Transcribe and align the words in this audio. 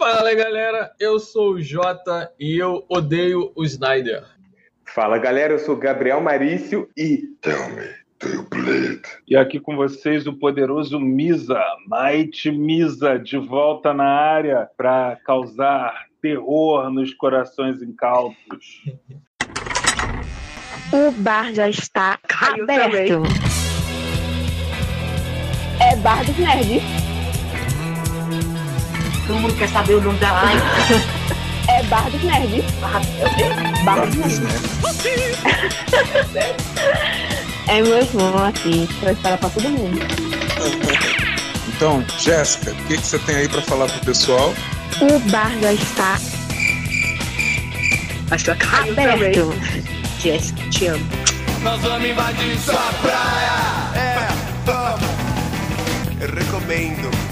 Fala 0.00 0.34
galera, 0.34 0.90
eu 0.98 1.20
sou 1.20 1.52
o 1.52 1.60
Jota 1.60 2.32
e 2.40 2.56
eu 2.56 2.86
odeio 2.88 3.52
o 3.54 3.64
Snyder. 3.66 4.24
Fala 4.94 5.18
galera, 5.18 5.52
eu 5.52 5.58
sou 5.58 5.76
Gabriel 5.76 6.22
Marício 6.22 6.88
e. 6.96 7.18
Tell 7.42 7.68
me, 7.68 7.84
do 8.18 8.28
you 8.30 8.46
bleed? 8.48 9.02
E 9.28 9.36
aqui 9.36 9.60
com 9.60 9.76
vocês 9.76 10.26
o 10.26 10.32
poderoso 10.32 10.98
Misa, 10.98 11.62
Might 11.86 12.50
Misa, 12.50 13.18
de 13.18 13.36
volta 13.36 13.92
na 13.92 14.08
área 14.08 14.70
para 14.74 15.18
causar 15.22 16.06
terror 16.22 16.88
nos 16.90 17.12
corações 17.12 17.82
incautos. 17.82 18.82
O 20.92 21.12
bar 21.12 21.52
já 21.54 21.68
está 21.68 22.18
Caiu 22.26 22.64
aberto. 22.64 23.08
também. 23.08 23.30
É 25.80 25.94
bar 25.98 26.24
dos 26.24 26.36
nerds. 26.36 26.82
Todo 29.30 29.42
mundo 29.42 29.54
quer 29.54 29.68
saber 29.68 29.94
o 29.94 30.00
nome 30.00 30.18
da 30.18 30.32
live. 30.32 30.62
É 31.68 31.84
bar 31.84 32.10
dos 32.10 32.20
nerds. 32.20 32.64
Bar 33.84 34.06
dos 34.06 34.40
nerds. 34.40 34.60
É 37.68 37.80
mesmo 37.80 38.36
assim, 38.38 38.88
pra 38.98 39.12
esperar 39.12 39.38
pra 39.38 39.48
todo 39.50 39.68
mundo. 39.68 40.00
Então, 41.68 42.04
Jéssica, 42.18 42.72
o 42.72 42.74
que, 42.86 42.96
que 42.96 43.06
você 43.06 43.20
tem 43.20 43.36
aí 43.36 43.48
pra 43.48 43.62
falar 43.62 43.86
pro 43.86 44.00
pessoal? 44.00 44.52
O 45.00 45.18
bar 45.30 45.52
já 45.62 45.72
está 45.74 46.18
Acho 48.32 48.44
que 48.44 48.54
caiu 48.56 49.12
aberto. 49.12 49.54
Jéssica, 50.18 50.68
te 50.70 50.86
amo. 50.88 51.06
Nós 51.62 51.80
vamos 51.82 52.10
invadir 52.10 52.58
sua 52.58 52.74
praia. 53.00 53.94
É, 53.94 54.28
vamos. 54.66 55.08
Eu 56.20 56.34
recomendo. 56.34 57.29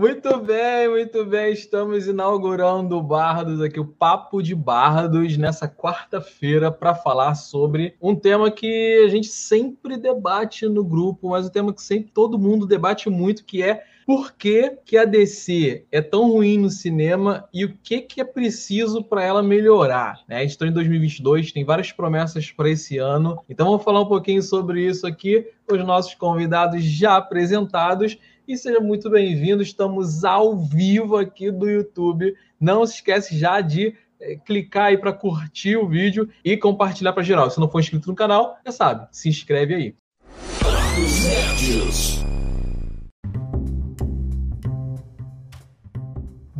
Muito 0.00 0.38
bem, 0.38 0.88
muito 0.88 1.26
bem. 1.26 1.52
Estamos 1.52 2.06
inaugurando 2.06 2.96
o 2.96 3.02
Bardos 3.02 3.60
aqui, 3.60 3.78
o 3.78 3.84
Papo 3.84 4.42
de 4.42 4.54
Bardos, 4.54 5.36
nessa 5.36 5.68
quarta-feira, 5.68 6.72
para 6.72 6.94
falar 6.94 7.34
sobre 7.34 7.94
um 8.00 8.16
tema 8.16 8.50
que 8.50 9.02
a 9.04 9.08
gente 9.08 9.28
sempre 9.28 9.98
debate 9.98 10.66
no 10.66 10.82
grupo, 10.82 11.28
mas 11.28 11.46
um 11.46 11.50
tema 11.50 11.74
que 11.74 11.82
sempre 11.82 12.10
todo 12.12 12.38
mundo 12.38 12.66
debate 12.66 13.10
muito, 13.10 13.44
que 13.44 13.62
é 13.62 13.84
por 14.10 14.32
que, 14.32 14.76
que 14.84 14.98
a 14.98 15.04
DC 15.04 15.84
é 15.92 16.02
tão 16.02 16.32
ruim 16.32 16.58
no 16.58 16.68
cinema 16.68 17.48
e 17.54 17.64
o 17.64 17.78
que, 17.80 18.00
que 18.00 18.20
é 18.20 18.24
preciso 18.24 19.04
para 19.04 19.22
ela 19.22 19.40
melhorar. 19.40 20.24
Né? 20.26 20.38
A 20.38 20.40
gente 20.40 20.50
está 20.50 20.66
em 20.66 20.72
2022, 20.72 21.52
tem 21.52 21.64
várias 21.64 21.92
promessas 21.92 22.50
para 22.50 22.68
esse 22.68 22.98
ano, 22.98 23.40
então 23.48 23.68
vamos 23.68 23.84
falar 23.84 24.00
um 24.00 24.08
pouquinho 24.08 24.42
sobre 24.42 24.84
isso 24.84 25.06
aqui 25.06 25.46
com 25.64 25.76
os 25.76 25.86
nossos 25.86 26.12
convidados 26.16 26.82
já 26.82 27.18
apresentados. 27.18 28.18
E 28.48 28.58
seja 28.58 28.80
muito 28.80 29.08
bem-vindo, 29.08 29.62
estamos 29.62 30.24
ao 30.24 30.56
vivo 30.58 31.16
aqui 31.16 31.52
do 31.52 31.70
YouTube. 31.70 32.34
Não 32.60 32.84
se 32.84 32.94
esquece 32.94 33.38
já 33.38 33.60
de 33.60 33.94
eh, 34.20 34.40
clicar 34.44 34.86
aí 34.86 34.98
para 34.98 35.12
curtir 35.12 35.76
o 35.76 35.88
vídeo 35.88 36.28
e 36.44 36.56
compartilhar 36.56 37.12
para 37.12 37.22
geral. 37.22 37.48
Se 37.48 37.60
não 37.60 37.70
for 37.70 37.78
inscrito 37.78 38.08
no 38.08 38.16
canal, 38.16 38.58
já 38.66 38.72
sabe, 38.72 39.06
se 39.12 39.28
inscreve 39.28 39.72
aí. 39.72 39.94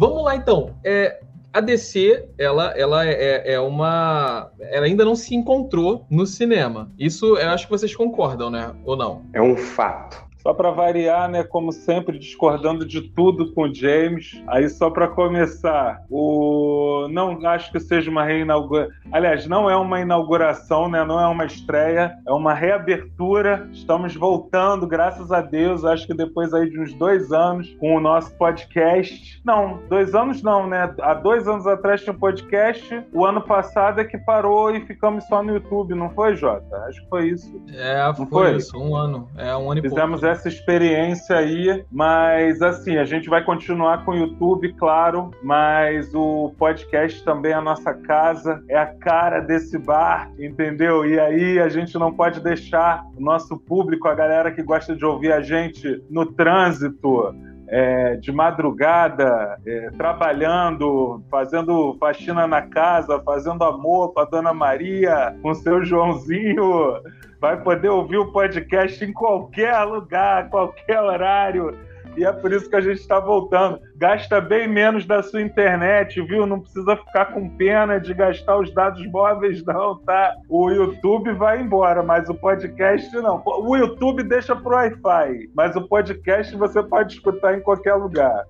Vamos 0.00 0.24
lá 0.24 0.34
então. 0.34 0.74
É, 0.82 1.20
a 1.52 1.60
DC, 1.60 2.26
ela, 2.38 2.72
ela 2.74 3.06
é, 3.06 3.52
é 3.52 3.60
uma. 3.60 4.50
Ela 4.58 4.86
ainda 4.86 5.04
não 5.04 5.14
se 5.14 5.34
encontrou 5.34 6.06
no 6.08 6.24
cinema. 6.24 6.90
Isso 6.98 7.36
eu 7.36 7.50
acho 7.50 7.66
que 7.66 7.70
vocês 7.70 7.94
concordam, 7.94 8.48
né? 8.48 8.74
Ou 8.86 8.96
não? 8.96 9.26
É 9.34 9.42
um 9.42 9.54
fato. 9.54 10.24
Só 10.42 10.54
para 10.54 10.70
variar, 10.70 11.28
né, 11.28 11.42
como 11.42 11.72
sempre, 11.72 12.18
discordando 12.18 12.86
de 12.86 13.02
tudo 13.02 13.52
com 13.52 13.64
o 13.64 13.74
James. 13.74 14.42
Aí 14.46 14.68
só 14.68 14.90
para 14.90 15.08
começar, 15.08 16.02
o 16.10 17.08
não 17.10 17.46
acho 17.46 17.70
que 17.70 17.80
seja 17.80 18.10
uma 18.10 18.24
reinauguração. 18.24 18.94
Aliás, 19.12 19.46
não 19.46 19.68
é 19.68 19.76
uma 19.76 20.00
inauguração, 20.00 20.88
né? 20.88 21.04
Não 21.04 21.20
é 21.20 21.26
uma 21.26 21.44
estreia, 21.44 22.16
é 22.26 22.32
uma 22.32 22.54
reabertura. 22.54 23.68
Estamos 23.72 24.14
voltando, 24.14 24.86
graças 24.86 25.32
a 25.32 25.40
Deus. 25.40 25.84
Acho 25.84 26.06
que 26.06 26.14
depois 26.14 26.54
aí 26.54 26.70
de 26.70 26.78
uns 26.80 26.94
dois 26.94 27.32
anos 27.32 27.74
com 27.80 27.96
o 27.96 28.00
nosso 28.00 28.34
podcast. 28.36 29.40
Não, 29.44 29.80
dois 29.88 30.14
anos 30.14 30.42
não, 30.42 30.66
né? 30.66 30.94
Há 31.00 31.14
dois 31.14 31.46
anos 31.48 31.66
atrás 31.66 32.02
tinha 32.02 32.12
um 32.12 32.18
podcast. 32.18 33.04
O 33.12 33.24
ano 33.24 33.42
passado 33.42 34.00
é 34.00 34.04
que 34.04 34.18
parou 34.18 34.74
e 34.74 34.80
ficamos 34.86 35.24
só 35.24 35.42
no 35.42 35.54
YouTube, 35.54 35.94
não 35.94 36.10
foi, 36.10 36.36
Jota? 36.36 36.76
Acho 36.86 37.02
que 37.02 37.08
foi 37.08 37.28
isso. 37.28 37.62
É, 37.72 38.12
foi, 38.14 38.26
foi? 38.26 38.56
isso, 38.56 38.78
um 38.78 38.96
ano. 38.96 39.28
É 39.36 39.56
um 39.56 39.70
ano 39.70 39.80
e 39.80 39.82
Fizemos 39.82 40.20
pouco. 40.20 40.29
Essa 40.30 40.48
experiência 40.48 41.36
aí, 41.36 41.84
mas 41.90 42.62
assim, 42.62 42.96
a 42.96 43.04
gente 43.04 43.28
vai 43.28 43.44
continuar 43.44 44.04
com 44.04 44.12
o 44.12 44.16
YouTube, 44.16 44.72
claro, 44.74 45.30
mas 45.42 46.14
o 46.14 46.54
podcast 46.58 47.24
também 47.24 47.52
é 47.52 47.56
a 47.56 47.60
nossa 47.60 47.92
casa, 47.94 48.62
é 48.68 48.76
a 48.76 48.86
cara 48.86 49.40
desse 49.40 49.78
bar, 49.78 50.30
entendeu? 50.38 51.06
E 51.06 51.18
aí 51.18 51.58
a 51.58 51.68
gente 51.68 51.98
não 51.98 52.12
pode 52.12 52.40
deixar 52.40 53.04
o 53.16 53.20
nosso 53.20 53.58
público, 53.58 54.08
a 54.08 54.14
galera 54.14 54.50
que 54.50 54.62
gosta 54.62 54.94
de 54.94 55.04
ouvir 55.04 55.32
a 55.32 55.40
gente 55.40 56.02
no 56.08 56.26
trânsito, 56.26 57.34
é, 57.70 58.16
de 58.16 58.32
madrugada, 58.32 59.56
é, 59.64 59.90
trabalhando, 59.90 61.22
fazendo 61.30 61.96
faxina 62.00 62.46
na 62.46 62.62
casa, 62.62 63.22
fazendo 63.24 63.62
amor 63.62 64.12
com 64.12 64.20
a 64.20 64.24
Dona 64.24 64.52
Maria, 64.52 65.36
com 65.40 65.54
seu 65.54 65.84
Joãozinho, 65.84 67.00
vai 67.40 67.62
poder 67.62 67.88
ouvir 67.88 68.18
o 68.18 68.32
podcast 68.32 69.04
em 69.04 69.12
qualquer 69.12 69.84
lugar, 69.84 70.50
qualquer 70.50 71.00
horário. 71.00 71.78
E 72.20 72.24
é 72.26 72.30
por 72.30 72.52
isso 72.52 72.68
que 72.68 72.76
a 72.76 72.82
gente 72.82 73.00
está 73.00 73.18
voltando. 73.18 73.80
Gasta 73.96 74.42
bem 74.42 74.68
menos 74.68 75.06
da 75.06 75.22
sua 75.22 75.40
internet, 75.40 76.20
viu? 76.20 76.44
Não 76.44 76.60
precisa 76.60 76.94
ficar 76.94 77.32
com 77.32 77.48
pena 77.56 77.98
de 77.98 78.12
gastar 78.12 78.58
os 78.58 78.70
dados 78.74 79.02
móveis, 79.06 79.64
não, 79.64 79.96
tá? 79.96 80.36
O 80.46 80.68
YouTube 80.68 81.32
vai 81.32 81.62
embora, 81.62 82.02
mas 82.02 82.28
o 82.28 82.34
podcast 82.34 83.10
não. 83.16 83.42
O 83.46 83.74
YouTube 83.74 84.22
deixa 84.22 84.54
pro 84.54 84.72
Wi-Fi, 84.74 85.48
mas 85.54 85.74
o 85.76 85.88
podcast 85.88 86.54
você 86.54 86.82
pode 86.82 87.14
escutar 87.14 87.56
em 87.56 87.62
qualquer 87.62 87.94
lugar. 87.94 88.44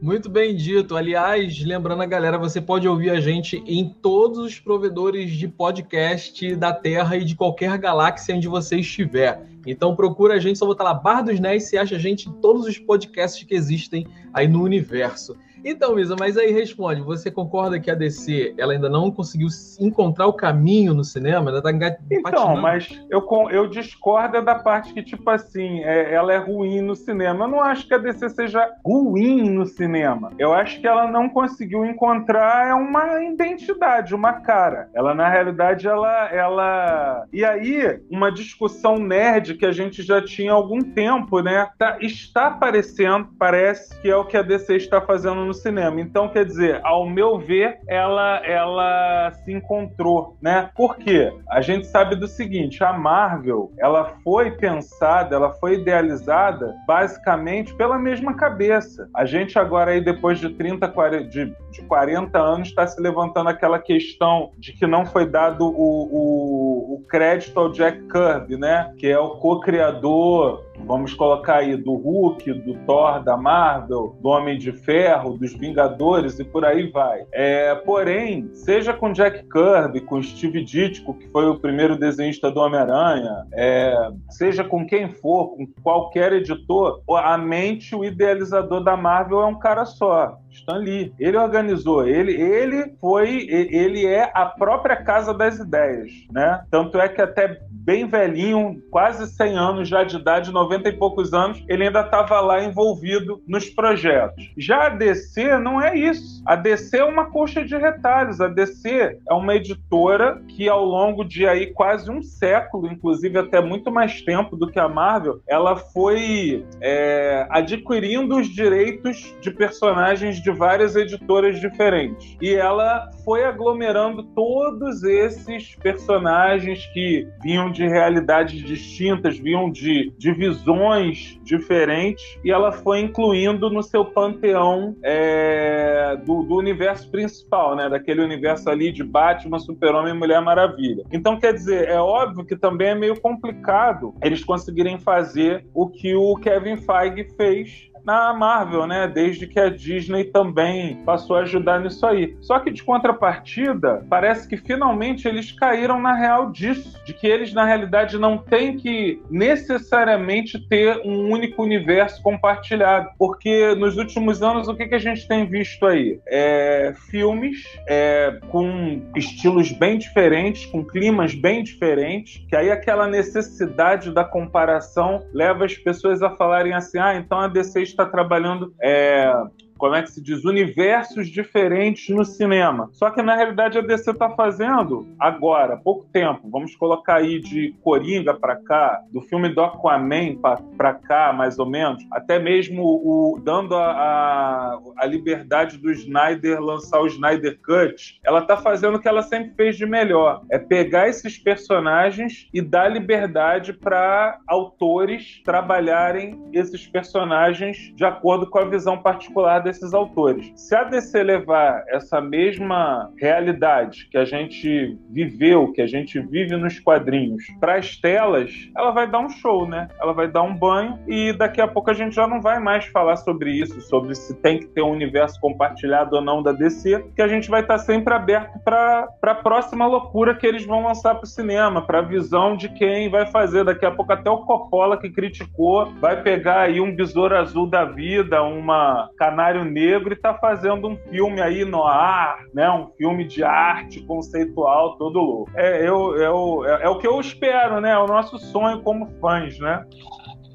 Muito 0.00 0.28
bem 0.28 0.54
dito. 0.54 0.94
Aliás, 0.96 1.64
lembrando 1.64 2.02
a 2.02 2.06
galera, 2.06 2.38
você 2.38 2.60
pode 2.60 2.86
ouvir 2.86 3.10
a 3.10 3.20
gente 3.20 3.56
em 3.66 3.88
todos 3.88 4.38
os 4.38 4.60
provedores 4.60 5.32
de 5.32 5.48
podcast 5.48 6.54
da 6.54 6.72
Terra 6.72 7.16
e 7.16 7.24
de 7.24 7.34
qualquer 7.34 7.76
galáxia 7.76 8.36
onde 8.36 8.46
você 8.46 8.76
estiver. 8.76 9.42
Então 9.66 9.94
procura 9.94 10.34
a 10.34 10.38
gente, 10.38 10.58
só 10.58 10.66
botar 10.66 10.84
lá 10.84 10.94
Bar 10.94 11.22
dos 11.22 11.40
Nerds, 11.40 11.68
você 11.68 11.76
acha 11.76 11.96
a 11.96 11.98
gente 11.98 12.28
em 12.28 12.32
todos 12.32 12.66
os 12.66 12.78
podcasts 12.78 13.42
que 13.42 13.54
existem 13.54 14.06
aí 14.32 14.46
no 14.46 14.62
universo. 14.62 15.36
Então, 15.64 15.94
Misa, 15.94 16.14
mas 16.18 16.36
aí 16.36 16.52
responde, 16.52 17.00
você 17.00 17.30
concorda 17.30 17.80
que 17.80 17.90
a 17.90 17.94
DC 17.94 18.54
ela 18.58 18.72
ainda 18.74 18.88
não 18.88 19.10
conseguiu 19.10 19.48
encontrar 19.80 20.26
o 20.26 20.32
caminho 20.32 20.92
no 20.92 21.02
cinema? 21.04 21.50
Ainda 21.50 21.62
tá 21.62 21.70
Então, 21.70 22.22
patinando? 22.22 22.60
mas 22.62 22.88
eu, 23.10 23.26
eu 23.50 23.66
discordo 23.68 24.42
da 24.42 24.54
parte 24.56 24.92
que, 24.92 25.02
tipo 25.02 25.28
assim, 25.30 25.82
é- 25.82 26.12
ela 26.12 26.32
é 26.32 26.38
ruim 26.38 26.80
no 26.80 26.94
cinema. 26.94 27.44
Eu 27.44 27.48
não 27.48 27.60
acho 27.62 27.86
que 27.88 27.94
a 27.94 27.98
DC 27.98 28.28
seja 28.30 28.68
ruim 28.84 29.48
no 29.50 29.64
cinema. 29.66 30.32
Eu 30.38 30.52
acho 30.52 30.80
que 30.80 30.86
ela 30.86 31.06
não 31.10 31.28
conseguiu 31.28 31.84
encontrar 31.84 32.76
uma 32.76 33.22
identidade, 33.24 34.14
uma 34.14 34.34
cara. 34.34 34.88
Ela, 34.94 35.14
na 35.14 35.28
realidade, 35.28 35.86
ela. 35.88 36.28
ela... 36.30 37.26
E 37.32 37.44
aí, 37.44 38.00
uma 38.10 38.30
discussão 38.30 38.98
nerd 38.98 39.54
que 39.54 39.64
a 39.66 39.72
gente 39.72 40.02
já 40.02 40.20
tinha 40.22 40.52
há 40.52 40.54
algum 40.54 40.80
tempo, 40.80 41.40
né? 41.40 41.68
Tá- 41.78 41.96
está 42.00 42.48
aparecendo, 42.48 43.28
parece 43.38 43.98
que 44.00 44.10
é 44.10 44.16
o 44.16 44.24
que 44.24 44.36
a 44.36 44.42
DC 44.42 44.76
está 44.76 45.00
fazendo 45.00 45.44
no 45.44 45.53
cinema. 45.54 46.00
Então, 46.00 46.28
quer 46.28 46.44
dizer, 46.44 46.80
ao 46.84 47.08
meu 47.08 47.38
ver, 47.38 47.78
ela, 47.86 48.44
ela 48.44 49.32
se 49.44 49.52
encontrou, 49.52 50.36
né? 50.40 50.70
Por 50.74 50.96
quê? 50.96 51.32
A 51.48 51.60
gente 51.60 51.86
sabe 51.86 52.16
do 52.16 52.26
seguinte, 52.26 52.82
a 52.84 52.92
Marvel, 52.92 53.72
ela 53.78 54.16
foi 54.22 54.50
pensada, 54.50 55.34
ela 55.36 55.52
foi 55.54 55.74
idealizada 55.74 56.74
basicamente 56.86 57.74
pela 57.74 57.98
mesma 57.98 58.34
cabeça. 58.34 59.08
A 59.14 59.24
gente 59.24 59.58
agora 59.58 59.92
aí, 59.92 60.00
depois 60.00 60.38
de 60.38 60.50
30, 60.50 60.88
40, 60.88 61.28
de, 61.28 61.54
de 61.70 61.82
40 61.82 62.38
anos, 62.38 62.68
está 62.68 62.86
se 62.86 63.00
levantando 63.00 63.48
aquela 63.48 63.78
questão 63.78 64.50
de 64.58 64.72
que 64.72 64.86
não 64.86 65.06
foi 65.06 65.26
dado 65.26 65.66
o, 65.66 65.72
o, 65.72 66.94
o 66.94 67.04
crédito 67.08 67.58
ao 67.58 67.70
Jack 67.70 67.98
Kirby, 68.08 68.56
né? 68.56 68.92
Que 68.98 69.08
é 69.08 69.18
o 69.18 69.36
co-criador 69.36 70.64
vamos 70.80 71.14
colocar 71.14 71.56
aí 71.56 71.76
do 71.76 71.94
Hulk, 71.94 72.52
do 72.52 72.74
Thor, 72.86 73.22
da 73.22 73.36
Marvel, 73.36 74.16
do 74.20 74.28
Homem 74.28 74.58
de 74.58 74.72
Ferro, 74.72 75.36
dos 75.38 75.54
Vingadores 75.54 76.38
e 76.38 76.44
por 76.44 76.64
aí 76.64 76.90
vai. 76.90 77.26
É, 77.32 77.74
porém, 77.74 78.50
seja 78.52 78.92
com 78.92 79.12
Jack 79.12 79.44
Kirby, 79.48 80.00
com 80.00 80.22
Steve 80.22 80.64
Ditko, 80.64 81.14
que 81.14 81.28
foi 81.28 81.48
o 81.48 81.58
primeiro 81.58 81.96
desenhista 81.96 82.50
do 82.50 82.60
Homem-Aranha, 82.60 83.46
é, 83.52 84.10
seja 84.30 84.64
com 84.64 84.86
quem 84.86 85.08
for, 85.08 85.56
com 85.56 85.66
qualquer 85.82 86.32
editor, 86.32 87.02
a 87.08 87.38
mente, 87.38 87.94
o 87.94 88.04
idealizador 88.04 88.82
da 88.82 88.96
Marvel 88.96 89.40
é 89.40 89.46
um 89.46 89.58
cara 89.58 89.84
só. 89.84 90.38
Stan 90.54 90.78
Lee. 90.78 91.12
Ele 91.18 91.36
organizou, 91.36 92.06
ele, 92.06 92.32
ele 92.32 92.94
foi, 93.00 93.46
ele 93.48 94.06
é 94.06 94.30
a 94.34 94.46
própria 94.46 94.96
casa 94.96 95.34
das 95.34 95.58
ideias, 95.58 96.10
né? 96.32 96.62
Tanto 96.70 96.98
é 96.98 97.08
que 97.08 97.20
até 97.20 97.60
bem 97.84 98.06
velhinho, 98.06 98.82
quase 98.90 99.26
100 99.26 99.58
anos 99.58 99.88
já 99.88 100.04
de 100.04 100.16
idade, 100.16 100.50
90 100.50 100.88
e 100.88 100.92
poucos 100.92 101.34
anos, 101.34 101.62
ele 101.68 101.84
ainda 101.84 102.00
estava 102.00 102.40
lá 102.40 102.62
envolvido 102.62 103.42
nos 103.46 103.68
projetos. 103.68 104.50
Já 104.56 104.86
a 104.86 104.88
DC 104.88 105.58
não 105.58 105.80
é 105.80 105.96
isso. 105.96 106.42
A 106.46 106.56
DC 106.56 106.98
é 106.98 107.04
uma 107.04 107.26
coxa 107.26 107.62
de 107.62 107.76
retalhos. 107.76 108.40
A 108.40 108.48
DC 108.48 109.18
é 109.28 109.34
uma 109.34 109.54
editora 109.54 110.42
que 110.48 110.68
ao 110.68 110.84
longo 110.84 111.24
de 111.24 111.46
aí 111.46 111.72
quase 111.72 112.10
um 112.10 112.22
século, 112.22 112.86
inclusive 112.86 113.38
até 113.38 113.60
muito 113.60 113.90
mais 113.90 114.22
tempo 114.22 114.56
do 114.56 114.70
que 114.70 114.78
a 114.78 114.88
Marvel, 114.88 115.40
ela 115.46 115.76
foi 115.76 116.64
é, 116.80 117.46
adquirindo 117.50 118.36
os 118.36 118.48
direitos 118.48 119.34
de 119.40 119.50
personagens 119.50 120.40
de 120.44 120.50
várias 120.50 120.94
editoras 120.94 121.58
diferentes. 121.58 122.36
E 122.40 122.54
ela 122.54 123.10
foi 123.24 123.44
aglomerando 123.44 124.22
todos 124.22 125.02
esses 125.02 125.74
personagens 125.76 126.86
que 126.92 127.26
vinham 127.42 127.72
de 127.72 127.88
realidades 127.88 128.62
distintas, 128.62 129.38
vinham 129.38 129.70
de, 129.70 130.12
de 130.18 130.32
visões 130.32 131.40
diferentes, 131.42 132.38
e 132.44 132.50
ela 132.50 132.70
foi 132.70 133.00
incluindo 133.00 133.70
no 133.70 133.82
seu 133.82 134.04
panteão 134.04 134.94
é, 135.02 136.16
do, 136.26 136.42
do, 136.42 136.56
universo 136.56 137.10
principal, 137.10 137.74
né? 137.74 137.88
Daquele 137.88 138.20
universo 138.20 138.68
ali 138.68 138.92
de 138.92 139.02
Batman, 139.02 139.58
Super-Homem 139.58 140.14
e 140.14 140.18
Mulher 140.18 140.42
Maravilha. 140.42 141.04
Então, 141.10 141.38
quer 141.38 141.54
dizer, 141.54 141.88
é 141.88 141.98
óbvio 141.98 142.44
que 142.44 142.56
também 142.56 142.88
é 142.88 142.94
meio 142.94 143.18
complicado 143.18 144.14
eles 144.22 144.44
conseguirem 144.44 144.98
fazer 144.98 145.64
o 145.72 145.88
que 145.88 146.14
o 146.14 146.36
Kevin 146.36 146.76
Feige 146.76 147.24
fez 147.34 147.93
na 148.04 148.32
Marvel, 148.34 148.86
né? 148.86 149.08
Desde 149.08 149.46
que 149.46 149.58
a 149.58 149.68
Disney 149.68 150.24
também 150.24 150.96
passou 151.04 151.36
a 151.36 151.40
ajudar 151.40 151.80
nisso 151.80 152.06
aí. 152.06 152.36
Só 152.40 152.58
que 152.58 152.70
de 152.70 152.82
contrapartida, 152.82 154.04
parece 154.08 154.48
que 154.48 154.56
finalmente 154.56 155.26
eles 155.26 155.50
caíram 155.52 156.00
na 156.00 156.14
real 156.14 156.50
disso, 156.50 157.02
de 157.04 157.14
que 157.14 157.26
eles 157.26 157.52
na 157.52 157.64
realidade 157.64 158.18
não 158.18 158.36
têm 158.36 158.76
que 158.76 159.22
necessariamente 159.30 160.58
ter 160.68 161.00
um 161.04 161.30
único 161.30 161.62
universo 161.62 162.22
compartilhado, 162.22 163.10
porque 163.18 163.74
nos 163.74 163.96
últimos 163.96 164.42
anos 164.42 164.68
o 164.68 164.74
que, 164.74 164.86
que 164.86 164.94
a 164.94 164.98
gente 164.98 165.26
tem 165.26 165.46
visto 165.46 165.86
aí? 165.86 166.20
É, 166.26 166.94
filmes 167.10 167.64
é, 167.88 168.38
com 168.48 169.02
estilos 169.16 169.72
bem 169.72 169.98
diferentes, 169.98 170.66
com 170.66 170.84
climas 170.84 171.34
bem 171.34 171.62
diferentes, 171.62 172.44
que 172.48 172.56
aí 172.56 172.70
aquela 172.70 173.06
necessidade 173.06 174.12
da 174.12 174.24
comparação 174.24 175.24
leva 175.32 175.64
as 175.64 175.74
pessoas 175.74 176.22
a 176.22 176.30
falarem 176.30 176.74
assim, 176.74 176.98
ah, 176.98 177.14
então 177.14 177.38
a 177.38 177.48
DC 177.48 177.82
está 177.94 178.06
trabalhando 178.06 178.74
é, 178.80 179.32
como 179.78 179.94
é 179.94 180.02
que 180.02 180.10
se 180.10 180.22
diz, 180.22 180.44
universos 180.44 181.28
diferentes 181.28 182.14
no 182.14 182.24
cinema. 182.24 182.88
Só 182.92 183.10
que 183.10 183.22
na 183.22 183.34
realidade 183.34 183.78
a 183.78 183.82
DC 183.82 184.10
está 184.10 184.30
fazendo 184.30 185.06
agora, 185.18 185.76
pouco 185.76 186.06
tempo, 186.12 186.48
vamos 186.50 186.74
colocar 186.76 187.16
aí 187.16 187.40
de 187.40 187.74
Coringa 187.82 188.34
para 188.34 188.56
cá, 188.56 189.00
do 189.12 189.20
filme 189.20 189.48
do 189.48 189.60
Aquaman 189.60 190.36
para 190.76 190.94
cá, 190.94 191.32
mais 191.32 191.58
ou 191.58 191.66
menos, 191.66 192.04
até 192.10 192.38
mesmo 192.38 192.82
o 192.82 193.40
dando 193.42 193.74
a, 193.74 193.90
a, 193.90 194.78
a, 194.98 195.06
liberdade 195.06 195.78
do 195.78 195.90
Snyder 195.90 196.60
lançar 196.60 197.00
o 197.00 197.06
Snyder 197.06 197.58
Cut, 197.60 198.18
ela 198.24 198.40
está 198.40 198.56
fazendo 198.56 198.96
o 198.96 199.00
que 199.00 199.08
ela 199.08 199.22
sempre 199.22 199.52
fez 199.54 199.76
de 199.76 199.86
melhor, 199.86 200.42
é 200.50 200.58
pegar 200.58 201.08
esses 201.08 201.38
personagens 201.38 202.48
e 202.52 202.60
dar 202.60 202.88
liberdade 202.88 203.72
para 203.72 204.38
autores 204.46 205.42
trabalharem 205.44 206.40
esses 206.52 206.86
personagens 206.86 207.92
de 207.94 208.04
acordo 208.04 208.48
com 208.48 208.58
a 208.58 208.64
visão 208.64 208.98
particular 208.98 209.60
desses 209.74 209.92
autores. 209.92 210.52
Se 210.54 210.74
a 210.74 210.84
DC 210.84 211.22
levar 211.22 211.84
essa 211.88 212.20
mesma 212.20 213.10
realidade 213.20 214.08
que 214.10 214.16
a 214.16 214.24
gente 214.24 214.96
viveu, 215.10 215.72
que 215.72 215.82
a 215.82 215.86
gente 215.86 216.20
vive 216.20 216.56
nos 216.56 216.78
quadrinhos, 216.78 217.44
para 217.60 217.76
as 217.76 217.96
telas, 217.96 218.50
ela 218.76 218.92
vai 218.92 219.10
dar 219.10 219.20
um 219.20 219.28
show, 219.28 219.68
né? 219.68 219.88
Ela 220.00 220.12
vai 220.12 220.28
dar 220.28 220.42
um 220.42 220.54
banho 220.54 220.98
e 221.06 221.32
daqui 221.32 221.60
a 221.60 221.68
pouco 221.68 221.90
a 221.90 221.94
gente 221.94 222.14
já 222.14 222.26
não 222.26 222.40
vai 222.40 222.58
mais 222.58 222.86
falar 222.86 223.16
sobre 223.16 223.52
isso, 223.52 223.80
sobre 223.82 224.14
se 224.14 224.34
tem 224.36 224.60
que 224.60 224.66
ter 224.66 224.82
um 224.82 224.90
universo 224.90 225.40
compartilhado 225.40 226.16
ou 226.16 226.22
não 226.22 226.42
da 226.42 226.52
DC, 226.52 227.04
que 227.14 227.22
a 227.22 227.28
gente 227.28 227.50
vai 227.50 227.60
estar 227.60 227.78
sempre 227.78 228.14
aberto 228.14 228.58
para 228.60 229.08
a 229.22 229.34
próxima 229.34 229.86
loucura 229.86 230.34
que 230.34 230.46
eles 230.46 230.64
vão 230.64 230.84
lançar 230.84 231.14
para 231.14 231.24
o 231.24 231.28
cinema, 231.28 231.82
para 231.82 231.98
a 231.98 232.02
visão 232.02 232.56
de 232.56 232.68
quem 232.68 233.10
vai 233.10 233.26
fazer. 233.26 233.64
Daqui 233.64 233.84
a 233.84 233.90
pouco 233.90 234.12
até 234.12 234.30
o 234.30 234.38
Coppola 234.38 234.96
que 234.96 235.10
criticou 235.10 235.92
vai 236.00 236.22
pegar 236.22 236.60
aí 236.60 236.80
um 236.80 236.94
besouro 236.94 237.36
azul 237.36 237.66
da 237.66 237.84
vida, 237.84 238.42
uma 238.42 239.08
canária 239.54 239.64
Negro 239.64 240.12
e 240.12 240.14
está 240.14 240.34
fazendo 240.34 240.88
um 240.88 240.96
filme 241.10 241.40
aí 241.40 241.64
no 241.64 241.84
ar, 241.84 242.44
né? 242.52 242.68
Um 242.70 242.88
filme 242.96 243.24
de 243.24 243.44
arte 243.44 244.00
conceitual 244.02 244.96
todo 244.96 245.20
louco. 245.20 245.50
É, 245.54 245.86
eu, 245.86 246.16
eu, 246.16 246.64
é, 246.66 246.84
é 246.84 246.88
o 246.88 246.98
que 246.98 247.06
eu 247.06 247.20
espero, 247.20 247.80
né? 247.80 247.92
É 247.92 247.98
o 247.98 248.06
nosso 248.06 248.38
sonho 248.38 248.82
como 248.82 249.08
fãs, 249.20 249.58
né? 249.58 249.84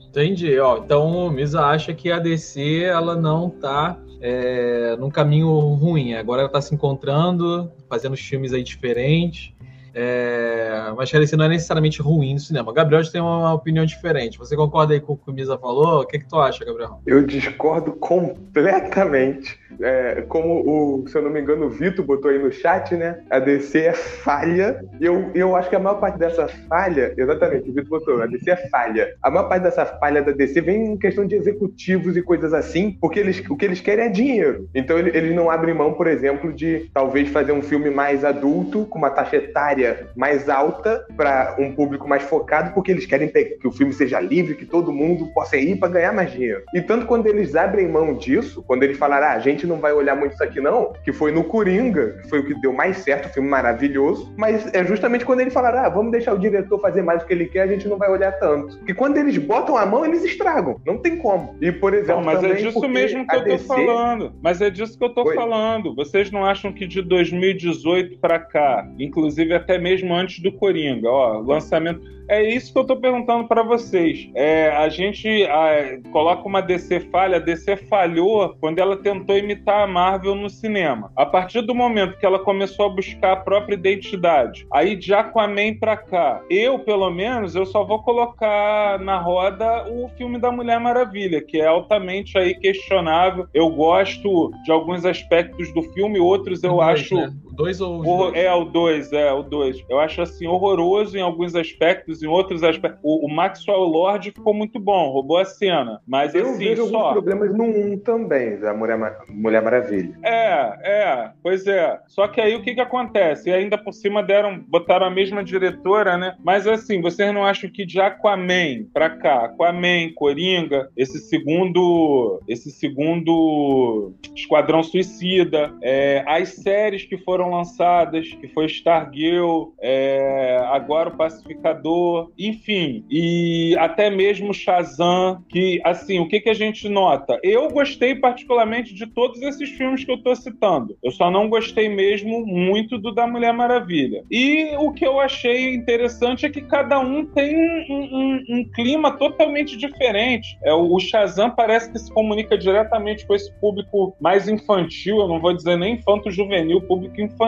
Entendi. 0.10 0.60
Ó, 0.60 0.78
então 0.78 1.28
o 1.28 1.32
Misa 1.32 1.62
acha 1.66 1.94
que 1.94 2.12
a 2.12 2.20
DC 2.20 2.84
ela 2.84 3.16
não 3.16 3.48
está 3.48 3.98
é, 4.22 4.96
num 4.98 5.10
caminho 5.10 5.50
ruim. 5.76 6.16
Agora 6.16 6.42
ela 6.42 6.50
está 6.50 6.62
se 6.62 6.76
encontrando, 6.76 7.72
fazendo 7.88 8.18
filmes 8.18 8.54
aí 8.54 8.64
diferentes. 8.64 9.54
É, 10.02 10.94
mas 10.96 11.12
que 11.12 11.18
não 11.36 11.44
é 11.44 11.50
necessariamente 11.50 12.02
ruim 12.02 12.34
no 12.34 12.40
cinema. 12.40 12.72
Gabriel 12.72 13.04
tem 13.12 13.20
uma 13.20 13.54
opinião 13.54 13.86
diferente. 13.86 14.38
Você 14.38 14.56
concorda 14.56 14.94
aí 14.94 15.02
com 15.02 15.12
o 15.12 15.18
que 15.18 15.30
o 15.30 15.34
Misa 15.34 15.58
falou? 15.58 16.00
O 16.00 16.06
que, 16.06 16.16
é 16.16 16.20
que 16.22 16.26
tu 16.26 16.40
acha, 16.40 16.64
Gabriel? 16.64 17.02
Eu 17.06 17.26
discordo 17.26 17.92
completamente. 17.92 19.59
É, 19.82 20.24
como 20.28 20.62
o, 20.66 21.08
se 21.08 21.18
eu 21.18 21.22
não 21.22 21.30
me 21.30 21.42
engano, 21.42 21.66
o 21.66 21.70
Vitor 21.70 22.06
botou 22.06 22.32
aí 22.32 22.40
no 22.40 22.52
chat, 22.52 22.96
né? 22.96 23.20
A 23.30 23.40
DC 23.40 23.80
é 23.80 23.94
falha. 23.94 24.84
Eu, 25.00 25.32
eu 25.34 25.56
acho 25.56 25.70
que 25.70 25.76
a 25.76 25.80
maior 25.80 26.00
parte 26.00 26.18
dessa 26.18 26.48
falha, 26.48 27.14
exatamente, 27.18 27.70
o 27.70 27.74
Vitor 27.74 28.00
botou, 28.00 28.22
a 28.22 28.26
DC 28.26 28.50
é 28.50 28.56
falha. 28.70 29.16
A 29.22 29.30
maior 29.30 29.48
parte 29.48 29.64
dessa 29.64 29.86
falha 29.86 30.22
da 30.22 30.32
DC 30.32 30.62
vem 30.62 30.94
em 30.94 30.98
questão 30.98 31.26
de 31.26 31.36
executivos 31.36 32.18
e 32.18 32.22
coisas 32.22 32.54
assim, 32.54 32.98
porque 33.00 33.20
eles, 33.20 33.44
o 33.50 33.56
que 33.56 33.66
eles 33.66 33.82
querem 33.82 34.06
é 34.06 34.10
dinheiro. 34.10 34.70
Então 34.74 34.98
eles 34.98 35.36
não 35.36 35.50
abrem 35.50 35.74
mão, 35.74 35.94
por 35.94 36.08
exemplo, 36.08 36.52
de 36.54 36.90
talvez 36.94 37.30
fazer 37.30 37.52
um 37.52 37.62
filme 37.62 37.90
mais 37.90 38.24
adulto, 38.26 38.86
com 38.86 38.98
uma 38.98 39.10
taxa 39.10 39.38
etária 39.38 40.08
mais 40.16 40.50
alta, 40.50 41.06
para 41.16 41.56
um 41.60 41.74
público 41.74 42.08
mais 42.08 42.24
focado, 42.24 42.74
porque 42.74 42.92
eles 42.92 43.06
querem 43.06 43.30
que 43.30 43.68
o 43.68 43.72
filme 43.72 43.94
seja 43.94 44.20
livre, 44.20 44.56
que 44.56 44.66
todo 44.66 44.92
mundo 44.92 45.28
possa 45.34 45.58
ir 45.58 45.78
para 45.78 45.90
ganhar 45.90 46.14
mais 46.14 46.32
dinheiro. 46.32 46.64
E 46.74 46.82
tanto 46.82 47.06
quando 47.06 47.28
eles 47.28 47.56
abrem 47.56 47.88
mão 47.88 48.14
disso, 48.14 48.64
quando 48.64 48.84
eles 48.84 48.98
falaram, 48.98 49.28
ah, 49.28 49.34
a 49.34 49.40
gente 49.40 49.59
não 49.66 49.78
vai 49.78 49.94
olhar 49.94 50.16
muito 50.16 50.34
isso 50.34 50.44
aqui 50.44 50.60
não, 50.60 50.94
que 51.04 51.12
foi 51.12 51.32
no 51.32 51.44
Coringa, 51.44 52.18
que 52.22 52.30
foi 52.30 52.40
o 52.40 52.46
que 52.46 52.60
deu 52.62 52.74
mais 52.74 52.98
certo, 52.98 53.28
o 53.28 53.30
filme 53.30 53.50
maravilhoso, 53.50 54.34
mas 54.38 54.72
é 54.74 54.84
justamente 54.84 55.26
quando 55.26 55.42
eles 55.42 55.54
falaram, 55.54 55.80
ah, 55.80 55.90
vamos 55.90 56.12
deixar 56.12 56.34
o 56.34 56.40
diretor 56.40 56.80
fazer 56.80 57.02
mais 57.02 57.24
o 57.24 57.26
que 57.26 57.34
ele 57.34 57.46
quer, 57.46 57.62
a 57.62 57.68
gente 57.68 57.88
não 57.88 57.98
vai 57.98 58.10
olhar 58.10 58.32
tanto. 58.34 58.78
Porque 58.78 58.94
quando 58.94 59.18
eles 59.18 59.38
botam 59.38 59.78
a 59.78 59.86
mão, 59.86 60.06
eles 60.06 60.24
estragam, 60.24 60.80
não 60.86 60.98
tem 60.98 61.18
como. 61.18 61.56
E, 61.62 61.72
por 61.72 61.94
exemplo, 61.94 62.22
não, 62.22 62.24
mas 62.24 62.44
é 62.44 62.54
disso 62.54 62.88
mesmo 62.88 63.28
que 63.28 63.36
eu 63.36 63.40
tô 63.40 63.46
DC... 63.46 63.68
falando. 63.68 64.34
Mas 64.42 64.62
é 64.62 64.70
disso 64.70 64.98
que 64.98 65.04
eu 65.04 65.10
tô 65.10 65.24
Oi? 65.24 65.36
falando. 65.36 65.96
Vocês 65.96 66.32
não 66.32 66.46
acham 66.46 66.72
que 66.72 66.88
de 66.88 67.02
2018 67.02 68.20
para 68.20 68.40
cá, 68.40 68.88
inclusive 69.00 69.54
até 69.54 69.78
mesmo 69.78 70.14
antes 70.14 70.42
do 70.42 70.52
Coringa, 70.52 71.10
ó, 71.10 71.40
lançamento 71.40 72.02
é 72.30 72.44
isso 72.44 72.72
que 72.72 72.78
eu 72.78 72.84
estou 72.84 72.98
perguntando 72.98 73.48
para 73.48 73.64
vocês. 73.64 74.30
É, 74.36 74.70
a 74.70 74.88
gente 74.88 75.44
a, 75.46 76.00
coloca 76.12 76.48
uma 76.48 76.62
DC 76.62 77.00
falha, 77.12 77.38
a 77.38 77.40
DC 77.40 77.76
falhou 77.76 78.56
quando 78.60 78.78
ela 78.80 78.96
tentou 78.96 79.36
imitar 79.36 79.84
a 79.84 79.88
Marvel 79.88 80.36
no 80.36 80.50
cinema. 80.50 81.12
A 81.16 81.26
partir 81.26 81.62
do 81.62 81.74
momento 81.74 82.18
que 82.20 82.26
ela 82.26 82.40
começou 82.40 82.86
a 82.86 82.90
buscar 82.90 83.34
a 83.34 83.38
própria 83.38 83.74
identidade, 83.74 84.68
aí 84.72 84.96
de 84.96 85.14
Aquaman 85.14 85.76
para 85.80 85.98
cá, 85.98 86.42
eu, 86.50 86.78
pelo 86.80 87.10
menos, 87.10 87.56
eu 87.56 87.66
só 87.66 87.84
vou 87.84 88.04
colocar 88.04 89.00
na 89.00 89.18
roda 89.18 89.86
o 89.90 90.08
filme 90.10 90.38
da 90.38 90.52
Mulher 90.52 90.80
Maravilha, 90.80 91.42
que 91.42 91.60
é 91.60 91.66
altamente 91.66 92.38
aí 92.38 92.54
questionável. 92.54 93.48
Eu 93.54 93.70
gosto 93.72 94.52
de 94.64 94.72
alguns 94.72 95.04
aspectos 95.04 95.74
do 95.74 95.82
filme, 95.94 96.20
outros 96.20 96.64
eu 96.64 96.80
acho... 96.80 97.16
Né? 97.16 97.34
O 97.60 97.64
dois 97.64 97.82
ou 97.82 98.00
o 98.00 98.04
dois? 98.04 98.36
É, 98.36 98.54
o 98.54 98.64
dois, 98.64 99.12
é, 99.12 99.34
o 99.34 99.44
dois. 99.44 99.84
Eu 99.90 100.00
acho, 100.00 100.22
assim, 100.22 100.48
horroroso 100.48 101.18
em 101.18 101.22
alguns 101.22 101.56
aspectos 101.56 102.24
em 102.24 102.28
outros 102.28 102.64
aspectos. 102.64 103.02
O, 103.04 103.26
o 103.26 103.30
Maxwell 103.30 103.82
Lord 103.82 104.32
ficou 104.32 104.54
muito 104.54 104.80
bom, 104.80 105.12
roubou 105.12 105.38
a 105.38 105.44
cena. 105.44 106.00
Mas 106.08 106.34
eu 106.34 106.52
assim, 106.52 106.58
vejo 106.58 106.88
só... 106.88 106.98
alguns 106.98 107.14
problemas 107.14 107.58
no 107.58 107.66
1 107.66 108.00
também, 108.00 108.58
da 108.58 108.74
Mulher, 108.74 108.98
Mulher 109.28 109.62
Maravilha. 109.62 110.18
É, 110.24 110.78
é, 110.84 111.32
pois 111.44 111.68
é. 111.68 112.00
Só 112.08 112.30
que 112.30 112.40
aí 112.40 112.56
o 112.56 112.62
que 112.62 112.76
que 112.76 112.80
acontece? 112.80 113.50
E 113.50 113.54
ainda 113.54 113.78
por 113.78 113.94
cima 113.94 114.24
deram, 114.24 114.64
botaram 114.66 115.06
a 115.06 115.12
mesma 115.12 115.44
diretora, 115.44 116.18
né? 116.18 116.38
Mas 116.42 116.66
assim, 116.66 117.02
vocês 117.02 117.34
não 117.34 117.46
acham 117.46 117.70
que 117.70 117.86
de 117.86 118.00
Aquaman 118.00 118.86
pra 118.94 119.10
cá, 119.10 119.46
Aquaman, 119.46 120.14
Coringa, 120.16 120.90
esse 120.96 121.20
segundo, 121.20 122.42
esse 122.48 122.72
segundo 122.72 124.14
Esquadrão 124.34 124.82
Suicida, 124.82 125.74
é, 125.82 126.24
as 126.26 126.54
séries 126.54 127.04
que 127.04 127.18
foram 127.18 127.49
foram 127.50 127.58
lançadas, 127.58 128.30
que 128.30 128.48
foi 128.50 128.68
Stargirl, 128.68 129.70
é, 129.82 130.58
agora 130.72 131.10
o 131.10 131.18
Pacificador, 131.18 132.32
enfim, 132.38 133.04
e 133.10 133.76
até 133.80 134.10
mesmo 134.10 134.54
Shazam, 134.54 135.44
que, 135.50 135.82
assim, 135.84 136.20
o 136.20 136.28
que, 136.28 136.40
que 136.40 136.50
a 136.50 136.54
gente 136.54 136.88
nota? 136.88 137.40
Eu 137.44 137.68
gostei 137.70 138.16
particularmente 138.16 138.94
de 138.94 139.08
todos 139.08 139.42
esses 139.42 139.70
filmes 139.72 140.06
que 140.06 140.12
eu 140.12 140.22
tô 140.22 140.36
citando. 140.36 140.96
Eu 141.04 141.12
só 141.12 141.32
não 141.32 141.50
gostei 141.50 141.90
mesmo 141.90 142.46
muito 142.46 142.98
do 142.98 143.12
da 143.12 143.26
Mulher 143.26 143.54
Maravilha. 143.54 144.24
E 144.30 144.76
o 144.78 144.92
que 144.92 145.06
eu 145.06 145.20
achei 145.20 145.74
interessante 145.74 146.46
é 146.46 146.50
que 146.50 146.62
cada 146.62 147.00
um 147.00 147.26
tem 147.26 147.56
um, 147.56 147.94
um, 147.94 148.44
um 148.50 148.72
clima 148.72 149.12
totalmente 149.12 149.76
diferente. 149.76 150.58
É, 150.64 150.74
o 150.74 151.00
Shazam 151.00 151.50
parece 151.50 151.92
que 151.92 152.00
se 152.00 152.12
comunica 152.14 152.58
diretamente 152.58 153.26
com 153.26 153.34
esse 153.34 153.52
público 153.60 154.16
mais 154.20 154.48
infantil, 154.48 155.20
eu 155.20 155.28
não 155.28 155.40
vou 155.40 155.54
dizer 155.54 155.78
nem 155.78 155.96
infanto-juvenil, 155.96 156.82
público 156.82 157.20
infantil 157.20 157.39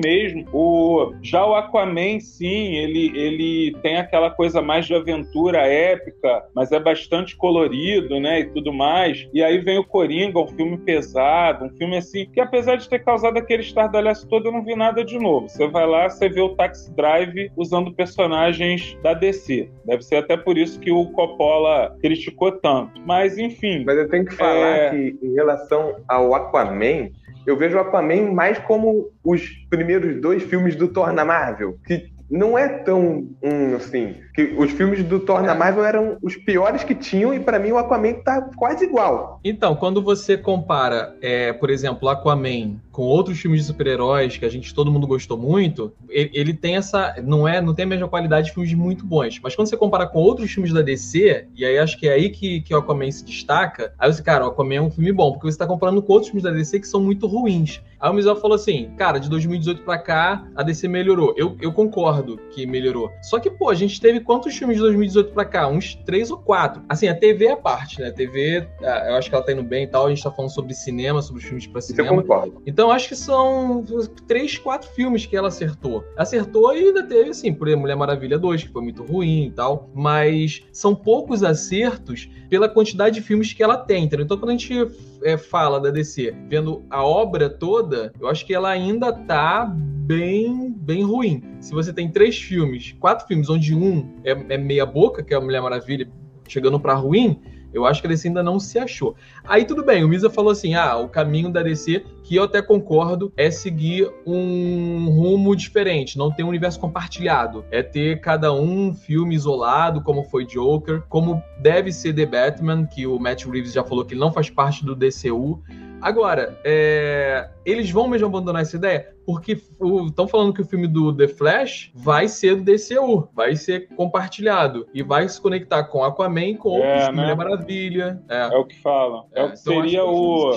mesmo. 0.00 0.44
O, 0.52 1.12
já 1.22 1.44
o 1.44 1.54
Aquaman, 1.54 2.20
sim, 2.20 2.74
ele, 2.74 3.12
ele 3.18 3.76
tem 3.82 3.96
aquela 3.96 4.30
coisa 4.30 4.60
mais 4.60 4.86
de 4.86 4.94
aventura 4.94 5.58
épica, 5.66 6.44
mas 6.54 6.72
é 6.72 6.80
bastante 6.80 7.36
colorido, 7.36 8.18
né, 8.20 8.40
e 8.40 8.44
tudo 8.46 8.72
mais. 8.72 9.28
E 9.32 9.42
aí 9.42 9.58
vem 9.58 9.78
o 9.78 9.84
Coringa, 9.84 10.38
um 10.40 10.48
filme 10.48 10.78
pesado, 10.78 11.66
um 11.66 11.70
filme 11.70 11.96
assim, 11.96 12.26
que 12.32 12.40
apesar 12.40 12.76
de 12.76 12.88
ter 12.88 13.00
causado 13.04 13.36
aquele 13.38 13.62
estardalhaço 13.62 14.26
todo, 14.28 14.46
eu 14.46 14.52
não 14.52 14.64
vi 14.64 14.74
nada 14.74 15.04
de 15.04 15.18
novo. 15.18 15.48
Você 15.48 15.66
vai 15.68 15.86
lá, 15.86 16.08
você 16.08 16.28
vê 16.28 16.40
o 16.40 16.50
Taxi 16.50 16.94
Drive 16.94 17.50
usando 17.56 17.92
personagens 17.92 18.96
da 19.02 19.14
DC. 19.14 19.68
Deve 19.84 20.02
ser 20.02 20.16
até 20.16 20.36
por 20.36 20.56
isso 20.58 20.80
que 20.80 20.90
o 20.90 21.06
Coppola 21.12 21.96
criticou 22.00 22.52
tanto. 22.52 23.00
Mas, 23.06 23.38
enfim. 23.38 23.84
Mas 23.84 23.98
eu 23.98 24.08
tenho 24.08 24.24
que 24.24 24.34
falar 24.34 24.76
É. 24.76 24.90
que, 24.90 25.18
em 25.22 25.34
relação 25.34 25.96
ao 26.08 26.34
Aquaman, 26.34 27.10
eu 27.48 27.56
vejo 27.56 27.78
o 27.78 27.80
Aquaman 27.80 28.30
mais 28.30 28.58
como 28.58 29.10
os 29.24 29.48
primeiros 29.70 30.20
dois 30.20 30.42
filmes 30.42 30.76
do 30.76 30.86
Thor 30.86 31.12
na 31.12 31.24
Marvel, 31.24 31.78
que 31.86 32.12
não 32.30 32.58
é 32.58 32.68
tão 32.68 33.28
um, 33.42 33.76
assim. 33.76 34.16
Que 34.34 34.54
os 34.56 34.70
filmes 34.72 35.02
do 35.04 35.20
Thor 35.20 35.42
na 35.42 35.54
Marvel 35.54 35.84
eram 35.84 36.18
os 36.22 36.36
piores 36.36 36.84
que 36.84 36.94
tinham, 36.94 37.32
e 37.32 37.40
pra 37.40 37.58
mim 37.58 37.72
o 37.72 37.78
Aquaman 37.78 38.14
tá 38.24 38.42
quase 38.56 38.84
igual. 38.84 39.40
Então, 39.42 39.74
quando 39.74 40.02
você 40.02 40.36
compara, 40.36 41.16
é, 41.20 41.52
por 41.52 41.70
exemplo, 41.70 42.08
Aquaman 42.08 42.76
com 42.92 43.02
outros 43.02 43.38
filmes 43.38 43.60
de 43.60 43.66
super-heróis 43.66 44.36
que 44.36 44.44
a 44.44 44.48
gente 44.48 44.74
todo 44.74 44.90
mundo 44.90 45.06
gostou 45.06 45.38
muito, 45.38 45.92
ele, 46.08 46.30
ele 46.34 46.54
tem 46.54 46.76
essa, 46.76 47.14
não 47.22 47.46
é, 47.46 47.60
não 47.60 47.72
tem 47.72 47.84
a 47.84 47.88
mesma 47.88 48.08
qualidade 48.08 48.48
de 48.48 48.52
filmes 48.52 48.74
muito 48.74 49.06
bons. 49.06 49.38
Mas 49.42 49.54
quando 49.54 49.68
você 49.68 49.76
compara 49.76 50.06
com 50.06 50.18
outros 50.18 50.50
filmes 50.50 50.72
da 50.72 50.82
DC, 50.82 51.46
e 51.54 51.64
aí 51.64 51.78
acho 51.78 51.96
que 51.96 52.08
é 52.08 52.12
aí 52.12 52.28
que, 52.28 52.60
que 52.60 52.74
o 52.74 52.78
Aquaman 52.78 53.10
se 53.10 53.24
destaca, 53.24 53.92
aí 53.98 54.12
você, 54.12 54.22
cara, 54.22 54.44
o 54.44 54.48
Aquaman 54.48 54.74
é 54.74 54.80
um 54.80 54.90
filme 54.90 55.12
bom, 55.12 55.32
porque 55.32 55.50
você 55.50 55.58
tá 55.58 55.66
comparando 55.66 56.02
com 56.02 56.12
outros 56.12 56.30
filmes 56.30 56.42
da 56.42 56.50
DC 56.50 56.80
que 56.80 56.88
são 56.88 57.00
muito 57.00 57.26
ruins. 57.26 57.80
Aí 58.00 58.10
o 58.10 58.12
Mizel 58.12 58.36
falou 58.36 58.54
assim, 58.54 58.90
cara, 58.96 59.18
de 59.18 59.28
2018 59.28 59.82
pra 59.82 59.98
cá, 59.98 60.46
a 60.54 60.62
DC 60.62 60.86
melhorou. 60.88 61.34
Eu, 61.36 61.56
eu 61.60 61.72
concordo 61.72 62.17
que 62.50 62.66
melhorou. 62.66 63.10
Só 63.22 63.38
que, 63.38 63.50
pô, 63.50 63.68
a 63.68 63.74
gente 63.74 64.00
teve 64.00 64.20
quantos 64.20 64.56
filmes 64.56 64.76
de 64.76 64.82
2018 64.82 65.32
pra 65.32 65.44
cá? 65.44 65.68
Uns 65.68 65.94
três 65.94 66.30
ou 66.30 66.38
quatro. 66.38 66.82
Assim, 66.88 67.08
a 67.08 67.14
TV 67.14 67.46
é 67.46 67.52
a 67.52 67.56
parte, 67.56 68.00
né? 68.00 68.08
A 68.08 68.12
TV, 68.12 68.66
ah, 68.82 69.06
eu 69.10 69.14
acho 69.16 69.28
que 69.28 69.34
ela 69.34 69.44
tá 69.44 69.52
indo 69.52 69.62
bem 69.62 69.84
e 69.84 69.86
tal. 69.86 70.06
A 70.06 70.08
gente 70.10 70.22
tá 70.22 70.30
falando 70.30 70.50
sobre 70.50 70.74
cinema, 70.74 71.22
sobre 71.22 71.42
filmes 71.42 71.66
pra 71.66 71.78
Isso 71.78 71.92
eu 71.92 71.96
cinema. 71.96 72.22
concordo. 72.22 72.62
Então 72.66 72.90
acho 72.90 73.08
que 73.08 73.16
são 73.16 73.84
três, 74.26 74.58
quatro 74.58 74.90
filmes 74.90 75.26
que 75.26 75.36
ela 75.36 75.48
acertou. 75.48 76.04
Acertou 76.16 76.74
e 76.74 76.78
ainda 76.78 77.02
teve, 77.02 77.30
assim, 77.30 77.52
por 77.52 77.68
exemplo, 77.68 77.82
Mulher 77.82 77.96
Maravilha 77.96 78.38
2, 78.38 78.64
que 78.64 78.68
foi 78.70 78.82
muito 78.82 79.02
ruim 79.02 79.46
e 79.46 79.50
tal. 79.50 79.90
Mas 79.94 80.62
são 80.72 80.94
poucos 80.94 81.42
acertos 81.42 82.28
pela 82.48 82.68
quantidade 82.68 83.16
de 83.16 83.22
filmes 83.22 83.52
que 83.52 83.62
ela 83.62 83.76
tem, 83.76 84.04
entendeu? 84.04 84.24
Então 84.24 84.38
quando 84.38 84.50
a 84.50 84.52
gente 84.52 84.74
é, 85.22 85.36
fala 85.36 85.80
da 85.80 85.90
DC, 85.90 86.34
vendo 86.48 86.84
a 86.90 87.04
obra 87.04 87.48
toda, 87.48 88.12
eu 88.20 88.28
acho 88.28 88.44
que 88.46 88.54
ela 88.54 88.70
ainda 88.70 89.12
tá 89.12 89.66
bem, 89.66 90.72
bem 90.72 91.04
ruim. 91.04 91.42
Se 91.60 91.72
você 91.72 91.92
tem 91.92 92.10
três 92.10 92.38
filmes, 92.40 92.94
quatro 92.98 93.26
filmes, 93.26 93.50
onde 93.50 93.74
um 93.74 94.14
é, 94.24 94.54
é 94.54 94.58
meia 94.58 94.86
boca, 94.86 95.22
que 95.22 95.34
é 95.34 95.36
a 95.36 95.40
Mulher 95.40 95.60
Maravilha 95.60 96.08
chegando 96.46 96.80
pra 96.80 96.94
ruim, 96.94 97.40
eu 97.72 97.84
acho 97.84 98.00
que 98.00 98.06
a 98.06 98.10
DC 98.10 98.28
ainda 98.28 98.42
não 98.42 98.58
se 98.58 98.78
achou. 98.78 99.14
Aí 99.44 99.64
tudo 99.64 99.84
bem, 99.84 100.02
o 100.02 100.08
Misa 100.08 100.30
falou 100.30 100.50
assim: 100.50 100.74
ah, 100.74 100.96
o 100.96 101.08
caminho 101.08 101.50
da 101.50 101.62
DC, 101.62 102.04
que 102.28 102.36
eu 102.36 102.42
até 102.42 102.60
concordo, 102.60 103.32
é 103.38 103.50
seguir 103.50 104.06
um 104.26 105.08
rumo 105.08 105.56
diferente, 105.56 106.18
não 106.18 106.30
ter 106.30 106.44
um 106.44 106.48
universo 106.48 106.78
compartilhado. 106.78 107.64
É 107.70 107.82
ter 107.82 108.20
cada 108.20 108.52
um 108.52 108.92
filme 108.92 109.34
isolado, 109.34 110.02
como 110.02 110.22
foi 110.22 110.44
Joker, 110.44 111.02
como 111.08 111.42
deve 111.58 111.90
ser 111.90 112.12
The 112.12 112.26
Batman, 112.26 112.84
que 112.84 113.06
o 113.06 113.18
Matt 113.18 113.46
Reeves 113.46 113.72
já 113.72 113.82
falou 113.82 114.04
que 114.04 114.12
ele 114.12 114.20
não 114.20 114.30
faz 114.30 114.50
parte 114.50 114.84
do 114.84 114.94
DCU. 114.94 115.62
Agora, 116.00 116.56
é, 116.64 117.48
eles 117.64 117.90
vão 117.90 118.06
mesmo 118.06 118.28
abandonar 118.28 118.62
essa 118.62 118.76
ideia? 118.76 119.08
Porque 119.26 119.60
estão 120.06 120.26
falando 120.28 120.54
que 120.54 120.62
o 120.62 120.64
filme 120.64 120.86
do 120.86 121.14
The 121.14 121.28
Flash 121.28 121.90
vai 121.94 122.28
ser 122.28 122.56
do 122.56 122.62
DCU, 122.62 123.28
vai 123.34 123.56
ser 123.56 123.88
compartilhado 123.88 124.86
e 124.94 125.02
vai 125.02 125.28
se 125.28 125.40
conectar 125.40 125.84
com 125.84 126.02
Aquaman, 126.04 126.54
com 126.54 126.78
É, 126.78 126.92
outros, 126.92 127.16
né? 127.16 127.22
Mulher 127.22 127.36
Maravilha. 127.36 128.22
É. 128.28 128.42
É 128.54 128.56
o 128.56 128.64
que 128.64 128.80
falam. 128.80 129.26
É, 129.34 129.42
o 129.42 129.52
que 129.52 129.58
então 129.58 129.74
seria 129.74 130.04
o, 130.04 130.52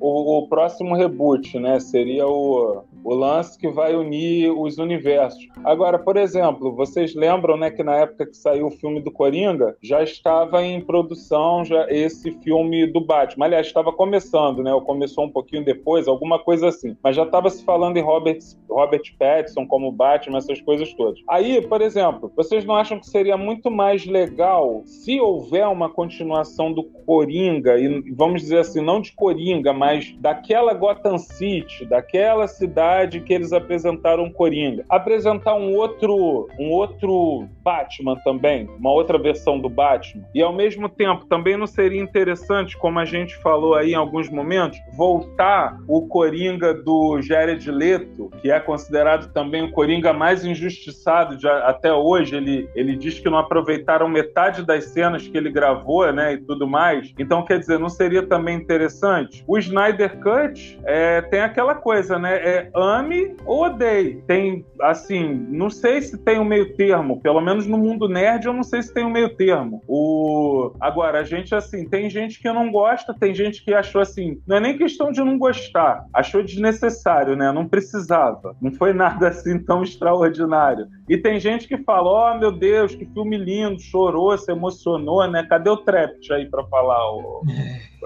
o, 0.00 0.38
o 0.38 0.48
próximo 0.48 0.96
reboot, 1.08 1.58
né? 1.58 1.80
Seria 1.80 2.26
o, 2.26 2.84
o 3.04 3.14
lance 3.14 3.58
que 3.58 3.68
vai 3.68 3.94
unir 3.94 4.50
os 4.50 4.78
universos. 4.78 5.46
Agora, 5.64 5.98
por 5.98 6.16
exemplo, 6.16 6.74
vocês 6.74 7.14
lembram, 7.14 7.56
né, 7.56 7.70
que 7.70 7.82
na 7.82 7.96
época 7.96 8.26
que 8.26 8.36
saiu 8.36 8.66
o 8.66 8.70
filme 8.70 9.00
do 9.00 9.10
Coringa, 9.10 9.76
já 9.82 10.02
estava 10.02 10.64
em 10.64 10.80
produção 10.80 11.64
já 11.64 11.86
esse 11.88 12.32
filme 12.42 12.86
do 12.86 13.00
Batman. 13.00 13.46
Aliás, 13.46 13.66
estava 13.66 13.92
começando, 13.92 14.62
né? 14.62 14.72
Ou 14.72 14.82
começou 14.82 15.24
um 15.24 15.30
pouquinho 15.30 15.64
depois, 15.64 16.08
alguma 16.08 16.38
coisa 16.38 16.68
assim. 16.68 16.96
Mas 17.02 17.16
já 17.16 17.22
estava 17.22 17.50
se 17.50 17.64
falando 17.64 17.96
em 17.96 18.02
Robert, 18.02 18.38
Robert 18.68 19.02
Pattinson 19.18 19.66
como 19.66 19.92
Batman, 19.92 20.38
essas 20.38 20.60
coisas 20.60 20.92
todas. 20.94 21.20
Aí, 21.28 21.60
por 21.66 21.80
exemplo, 21.80 22.32
vocês 22.36 22.64
não 22.64 22.74
acham 22.74 22.98
que 22.98 23.06
seria 23.06 23.36
muito 23.36 23.70
mais 23.70 24.06
legal 24.06 24.82
se 24.84 25.20
houver 25.20 25.66
uma 25.66 25.88
continuação 25.88 26.72
do 26.72 26.84
Coringa, 26.84 27.78
e 27.78 28.12
vamos 28.12 28.42
dizer 28.42 28.58
assim, 28.58 28.82
não 28.82 29.00
de 29.00 29.12
Coringa, 29.12 29.72
mas 29.72 30.14
daquela 30.18 30.74
Gotham 30.74 31.18
City, 31.18 31.84
daquela 31.86 32.46
cidade 32.46 32.87
que 33.24 33.32
eles 33.32 33.52
apresentaram 33.52 34.30
Coringa. 34.30 34.84
Apresentar 34.88 35.54
um 35.54 35.74
outro, 35.74 36.48
um 36.58 36.70
outro 36.70 37.48
Batman 37.62 38.16
também, 38.24 38.68
uma 38.78 38.92
outra 38.92 39.18
versão 39.18 39.58
do 39.58 39.68
Batman. 39.68 40.24
E 40.34 40.42
ao 40.42 40.52
mesmo 40.52 40.88
tempo, 40.88 41.26
também 41.26 41.56
não 41.56 41.66
seria 41.66 42.00
interessante, 42.00 42.76
como 42.76 42.98
a 42.98 43.04
gente 43.04 43.36
falou 43.36 43.74
aí 43.74 43.92
em 43.92 43.94
alguns 43.94 44.28
momentos, 44.30 44.78
voltar 44.96 45.78
o 45.86 46.06
Coringa 46.06 46.72
do 46.72 47.20
Jared 47.20 47.70
Leto, 47.70 48.30
que 48.40 48.50
é 48.50 48.58
considerado 48.58 49.32
também 49.32 49.64
o 49.64 49.72
Coringa 49.72 50.12
mais 50.12 50.44
injustiçado 50.44 51.36
de, 51.36 51.48
até 51.48 51.92
hoje. 51.92 52.36
Ele, 52.36 52.68
ele 52.74 52.96
diz 52.96 53.18
que 53.18 53.28
não 53.28 53.38
aproveitaram 53.38 54.08
metade 54.08 54.64
das 54.64 54.84
cenas 54.86 55.26
que 55.26 55.36
ele 55.36 55.50
gravou, 55.50 56.10
né, 56.12 56.34
e 56.34 56.38
tudo 56.38 56.66
mais. 56.66 57.12
Então, 57.18 57.44
quer 57.44 57.58
dizer, 57.58 57.78
não 57.78 57.88
seria 57.88 58.22
também 58.22 58.56
interessante? 58.56 59.44
O 59.46 59.58
Snyder 59.58 60.18
Cut 60.18 60.78
é, 60.84 61.20
tem 61.22 61.40
aquela 61.40 61.74
coisa, 61.74 62.18
né? 62.18 62.36
É 62.36 62.70
ame 62.82 63.36
ou 63.44 63.64
odeie. 63.64 64.22
Tem, 64.26 64.64
assim, 64.80 65.46
não 65.48 65.70
sei 65.70 66.02
se 66.02 66.18
tem 66.18 66.38
um 66.38 66.44
meio 66.44 66.74
termo. 66.76 67.20
Pelo 67.20 67.40
menos 67.40 67.66
no 67.66 67.78
mundo 67.78 68.08
nerd, 68.08 68.46
eu 68.46 68.52
não 68.52 68.62
sei 68.62 68.82
se 68.82 68.92
tem 68.92 69.04
um 69.04 69.10
meio 69.10 69.34
termo. 69.36 69.82
O... 69.86 70.72
Agora, 70.80 71.20
a 71.20 71.24
gente, 71.24 71.54
assim, 71.54 71.88
tem 71.88 72.08
gente 72.08 72.40
que 72.40 72.52
não 72.52 72.70
gosta, 72.70 73.14
tem 73.14 73.34
gente 73.34 73.64
que 73.64 73.74
achou 73.74 74.00
assim, 74.00 74.40
não 74.46 74.56
é 74.56 74.60
nem 74.60 74.78
questão 74.78 75.10
de 75.10 75.20
não 75.20 75.38
gostar, 75.38 76.04
achou 76.12 76.42
desnecessário, 76.42 77.36
né? 77.36 77.52
Não 77.52 77.68
precisava. 77.68 78.56
Não 78.60 78.72
foi 78.72 78.92
nada 78.92 79.28
assim 79.28 79.58
tão 79.62 79.82
extraordinário. 79.82 80.86
E 81.08 81.16
tem 81.16 81.40
gente 81.40 81.66
que 81.66 81.78
fala, 81.78 82.34
oh 82.34 82.38
meu 82.38 82.52
Deus, 82.52 82.94
que 82.94 83.06
filme 83.06 83.36
lindo, 83.36 83.80
chorou, 83.80 84.36
se 84.36 84.50
emocionou, 84.50 85.26
né? 85.28 85.46
Cadê 85.48 85.70
o 85.70 85.76
Trept 85.76 86.32
aí 86.32 86.46
pra 86.46 86.64
falar, 86.64 87.12
o, 87.12 87.42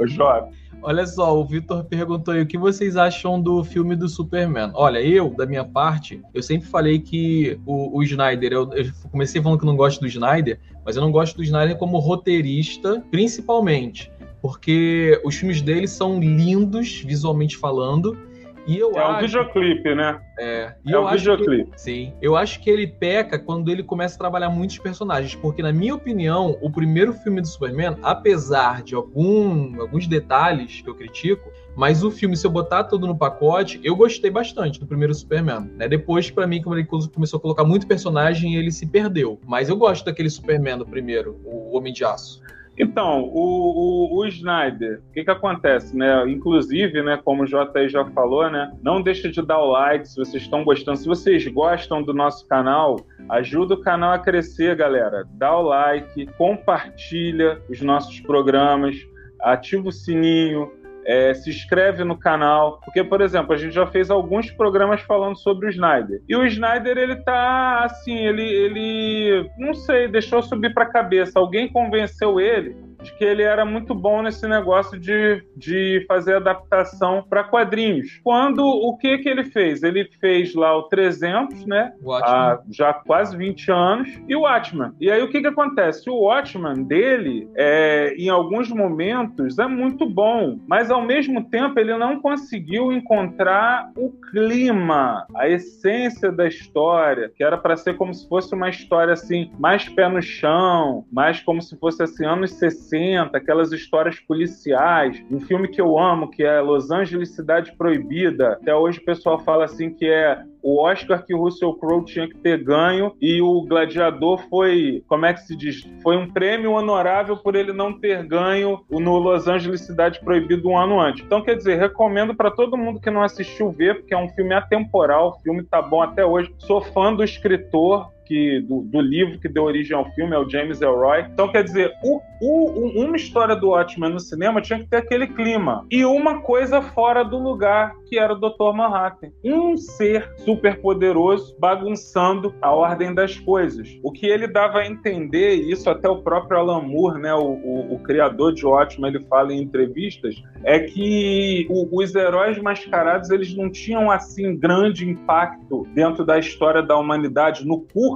o 0.00 0.06
jovem? 0.06 0.52
Olha 0.84 1.06
só, 1.06 1.38
o 1.38 1.44
Vitor 1.44 1.84
perguntou 1.84 2.34
aí 2.34 2.42
o 2.42 2.46
que 2.46 2.58
vocês 2.58 2.96
acham 2.96 3.40
do 3.40 3.62
filme 3.62 3.94
do 3.94 4.08
Superman. 4.08 4.72
Olha, 4.74 5.00
eu, 5.00 5.30
da 5.30 5.46
minha 5.46 5.64
parte, 5.64 6.20
eu 6.34 6.42
sempre 6.42 6.66
falei 6.66 6.98
que 6.98 7.56
o, 7.64 7.96
o 7.96 8.02
Snyder, 8.02 8.52
eu, 8.52 8.72
eu 8.72 8.90
comecei 9.10 9.40
falando 9.40 9.60
que 9.60 9.66
não 9.66 9.76
gosto 9.76 10.00
do 10.00 10.08
Snyder, 10.08 10.58
mas 10.84 10.96
eu 10.96 11.02
não 11.02 11.12
gosto 11.12 11.36
do 11.36 11.44
Snyder 11.44 11.78
como 11.78 11.98
roteirista, 11.98 13.00
principalmente, 13.12 14.10
porque 14.40 15.20
os 15.24 15.36
filmes 15.36 15.62
dele 15.62 15.86
são 15.86 16.18
lindos, 16.18 17.00
visualmente 17.06 17.56
falando, 17.56 18.18
e 18.66 18.78
eu 18.78 18.92
É 18.92 19.06
um 19.06 19.10
acho... 19.12 19.26
videoclipe, 19.26 19.94
né? 19.94 20.20
É, 20.38 20.74
e 20.84 20.92
É 20.92 20.94
eu 20.96 21.02
um 21.02 21.06
acho 21.06 21.24
que 21.24 21.30
videoclipe. 21.30 21.70
Sim. 21.76 22.12
Eu 22.20 22.36
acho 22.36 22.60
que 22.60 22.70
ele 22.70 22.86
peca 22.86 23.38
quando 23.38 23.70
ele 23.70 23.82
começa 23.82 24.14
a 24.14 24.18
trabalhar 24.18 24.48
muitos 24.50 24.78
personagens, 24.78 25.34
porque, 25.34 25.62
na 25.62 25.72
minha 25.72 25.94
opinião, 25.94 26.56
o 26.60 26.70
primeiro 26.70 27.12
filme 27.12 27.40
do 27.40 27.46
Superman, 27.46 27.96
apesar 28.02 28.82
de 28.82 28.94
algum, 28.94 29.80
alguns 29.80 30.06
detalhes 30.06 30.80
que 30.80 30.88
eu 30.88 30.94
critico, 30.94 31.50
mas 31.74 32.04
o 32.04 32.10
filme, 32.10 32.36
se 32.36 32.46
eu 32.46 32.50
botar 32.50 32.84
tudo 32.84 33.06
no 33.06 33.16
pacote, 33.16 33.80
eu 33.82 33.96
gostei 33.96 34.30
bastante 34.30 34.78
do 34.78 34.86
primeiro 34.86 35.14
Superman. 35.14 35.70
Né? 35.76 35.88
Depois, 35.88 36.30
pra 36.30 36.46
mim, 36.46 36.60
quando 36.62 36.78
ele 36.78 36.86
começou 36.86 37.38
a 37.38 37.40
colocar 37.40 37.64
muito 37.64 37.86
personagem, 37.86 38.56
ele 38.56 38.70
se 38.70 38.86
perdeu. 38.86 39.40
Mas 39.46 39.68
eu 39.68 39.76
gosto 39.76 40.04
daquele 40.04 40.28
Superman 40.28 40.78
do 40.78 40.86
primeiro, 40.86 41.40
o 41.44 41.76
Homem 41.76 41.92
de 41.92 42.04
Aço. 42.04 42.42
Então, 42.78 43.24
o, 43.24 44.14
o, 44.14 44.18
o 44.18 44.26
Snyder, 44.26 45.02
o 45.10 45.12
que 45.12 45.24
que 45.24 45.30
acontece, 45.30 45.96
né? 45.96 46.28
Inclusive, 46.28 47.02
né, 47.02 47.20
como 47.22 47.42
o 47.42 47.46
Jaí 47.46 47.88
já 47.88 48.04
falou, 48.06 48.50
né, 48.50 48.72
não 48.82 49.02
deixa 49.02 49.28
de 49.30 49.42
dar 49.42 49.58
o 49.58 49.70
like 49.70 50.08
se 50.08 50.16
vocês 50.16 50.42
estão 50.42 50.64
gostando. 50.64 50.96
Se 50.96 51.06
vocês 51.06 51.46
gostam 51.48 52.02
do 52.02 52.14
nosso 52.14 52.46
canal, 52.46 52.96
ajuda 53.28 53.74
o 53.74 53.80
canal 53.80 54.12
a 54.12 54.18
crescer, 54.18 54.74
galera. 54.74 55.24
Dá 55.34 55.56
o 55.56 55.62
like, 55.62 56.26
compartilha 56.38 57.60
os 57.68 57.80
nossos 57.82 58.20
programas, 58.20 58.96
ativa 59.40 59.88
o 59.88 59.92
sininho, 59.92 60.72
é, 61.04 61.34
se 61.34 61.50
inscreve 61.50 62.04
no 62.04 62.16
canal, 62.16 62.80
porque, 62.84 63.02
por 63.02 63.20
exemplo, 63.20 63.52
a 63.52 63.56
gente 63.56 63.74
já 63.74 63.86
fez 63.86 64.10
alguns 64.10 64.50
programas 64.50 65.00
falando 65.02 65.36
sobre 65.36 65.66
o 65.66 65.70
Snyder. 65.70 66.22
E 66.28 66.36
o 66.36 66.46
Snyder, 66.46 66.96
ele 66.96 67.16
tá 67.16 67.84
assim, 67.84 68.16
ele, 68.16 68.42
ele 68.42 69.50
não 69.58 69.74
sei, 69.74 70.08
deixou 70.08 70.42
subir 70.42 70.72
pra 70.72 70.86
cabeça. 70.86 71.38
Alguém 71.38 71.68
convenceu 71.68 72.40
ele 72.40 72.76
de 73.02 73.12
que 73.14 73.24
ele 73.24 73.42
era 73.42 73.64
muito 73.64 73.94
bom 73.94 74.22
nesse 74.22 74.46
negócio 74.46 74.98
de, 74.98 75.44
de 75.56 76.04
fazer 76.06 76.36
adaptação 76.36 77.24
para 77.28 77.44
quadrinhos. 77.44 78.20
Quando 78.22 78.64
o 78.64 78.96
que 78.96 79.18
que 79.18 79.28
ele 79.28 79.44
fez? 79.44 79.82
Ele 79.82 80.08
fez 80.20 80.54
lá 80.54 80.76
o 80.76 80.84
300, 80.84 81.66
né? 81.66 81.92
Watchmen. 82.02 82.34
Há 82.34 82.60
já 82.70 82.92
quase 82.92 83.36
20 83.36 83.70
anos, 83.70 84.22
e 84.28 84.36
o 84.36 84.42
Watchman. 84.42 84.92
E 85.00 85.10
aí 85.10 85.22
o 85.22 85.28
que 85.28 85.40
que 85.40 85.46
acontece? 85.46 86.08
O 86.08 86.22
Watchman 86.22 86.84
dele, 86.84 87.48
é, 87.56 88.14
em 88.16 88.28
alguns 88.28 88.70
momentos, 88.70 89.58
é 89.58 89.66
muito 89.66 90.08
bom, 90.08 90.58
mas 90.66 90.90
ao 90.90 91.02
mesmo 91.02 91.44
tempo 91.44 91.78
ele 91.78 91.96
não 91.96 92.20
conseguiu 92.20 92.92
encontrar 92.92 93.90
o 93.96 94.10
clima, 94.30 95.26
a 95.34 95.48
essência 95.48 96.30
da 96.30 96.46
história, 96.46 97.30
que 97.34 97.42
era 97.42 97.58
para 97.58 97.76
ser 97.76 97.96
como 97.96 98.14
se 98.14 98.28
fosse 98.28 98.54
uma 98.54 98.68
história 98.68 99.12
assim, 99.12 99.50
mais 99.58 99.88
pé 99.88 100.08
no 100.08 100.22
chão, 100.22 101.04
mais 101.10 101.40
como 101.40 101.60
se 101.60 101.76
fosse 101.78 102.02
assim, 102.02 102.24
anos 102.24 102.52
60 102.52 102.91
aquelas 103.32 103.72
histórias 103.72 104.18
policiais. 104.20 105.24
Um 105.30 105.40
filme 105.40 105.68
que 105.68 105.80
eu 105.80 105.98
amo, 105.98 106.30
que 106.30 106.42
é 106.42 106.60
Los 106.60 106.90
Angeles 106.90 107.34
Cidade 107.34 107.76
Proibida. 107.76 108.52
Até 108.52 108.74
hoje 108.74 108.98
o 108.98 109.04
pessoal 109.04 109.38
fala 109.38 109.64
assim 109.64 109.90
que 109.90 110.06
é 110.06 110.42
o 110.62 110.80
Oscar 110.80 111.24
que 111.24 111.34
o 111.34 111.38
Russell 111.38 111.74
Crowe 111.74 112.04
tinha 112.04 112.28
que 112.28 112.36
ter 112.36 112.62
ganho 112.62 113.12
e 113.20 113.42
o 113.42 113.62
Gladiador 113.62 114.38
foi, 114.48 115.02
como 115.08 115.26
é 115.26 115.34
que 115.34 115.40
se 115.40 115.56
diz? 115.56 115.84
Foi 116.02 116.16
um 116.16 116.30
prêmio 116.30 116.72
honorável 116.72 117.36
por 117.36 117.56
ele 117.56 117.72
não 117.72 117.92
ter 117.92 118.24
ganho 118.24 118.84
no 118.88 119.18
Los 119.18 119.48
Angeles 119.48 119.80
Cidade 119.80 120.20
Proibida 120.20 120.66
um 120.68 120.78
ano 120.78 121.00
antes. 121.00 121.24
Então, 121.24 121.42
quer 121.42 121.56
dizer, 121.56 121.78
recomendo 121.78 122.34
para 122.34 122.50
todo 122.50 122.76
mundo 122.76 123.00
que 123.00 123.10
não 123.10 123.22
assistiu 123.22 123.72
ver, 123.72 123.96
porque 123.96 124.14
é 124.14 124.18
um 124.18 124.28
filme 124.28 124.54
atemporal, 124.54 125.30
o 125.30 125.42
filme 125.42 125.64
tá 125.64 125.82
bom 125.82 126.00
até 126.00 126.24
hoje. 126.24 126.54
Sou 126.58 126.80
fã 126.80 127.12
do 127.12 127.24
escritor, 127.24 128.11
que, 128.24 128.60
do, 128.60 128.82
do, 128.82 129.00
livro 129.00 129.38
que 129.38 129.48
deu 129.48 129.64
origem 129.64 129.96
ao 129.96 130.10
filme, 130.12 130.34
é 130.34 130.38
o 130.38 130.48
James 130.48 130.80
Elroy. 130.80 131.26
Então, 131.32 131.50
quer 131.50 131.62
dizer, 131.64 131.92
o, 132.02 132.20
o, 132.40 133.04
uma 133.04 133.16
história 133.16 133.54
do 133.54 133.68
Watchmen 133.68 134.12
no 134.12 134.20
cinema 134.20 134.60
tinha 134.60 134.78
que 134.78 134.86
ter 134.86 134.96
aquele 134.96 135.26
clima. 135.26 135.86
E 135.90 136.04
uma 136.04 136.40
coisa 136.40 136.80
fora 136.80 137.22
do 137.22 137.38
lugar, 137.38 137.92
que 138.08 138.18
era 138.18 138.32
o 138.32 138.38
Dr. 138.38 138.72
Manhattan. 138.74 139.28
Um 139.44 139.76
ser 139.76 140.28
super 140.38 140.80
poderoso 140.80 141.56
bagunçando 141.58 142.54
a 142.60 142.70
ordem 142.70 143.14
das 143.14 143.38
coisas. 143.38 143.98
O 144.02 144.10
que 144.10 144.26
ele 144.26 144.46
dava 144.46 144.78
a 144.78 144.86
entender, 144.86 145.56
e 145.56 145.72
isso 145.72 145.90
até 145.90 146.08
o 146.08 146.22
próprio 146.22 146.58
Alan 146.58 146.82
Moore, 146.82 147.20
né, 147.20 147.34
o, 147.34 147.52
o, 147.52 147.94
o 147.94 147.98
criador 148.00 148.54
de 148.54 148.64
Watchmen, 148.64 149.10
ele 149.10 149.24
fala 149.24 149.52
em 149.52 149.62
entrevistas, 149.62 150.42
é 150.64 150.80
que 150.80 151.66
os 151.70 152.14
heróis 152.14 152.58
mascarados 152.58 153.30
eles 153.30 153.54
não 153.54 153.70
tinham 153.70 154.10
assim 154.10 154.56
grande 154.56 155.08
impacto 155.08 155.86
dentro 155.94 156.24
da 156.24 156.38
história 156.38 156.82
da 156.82 156.96
humanidade, 156.96 157.66
no 157.66 157.80
curso 157.80 158.11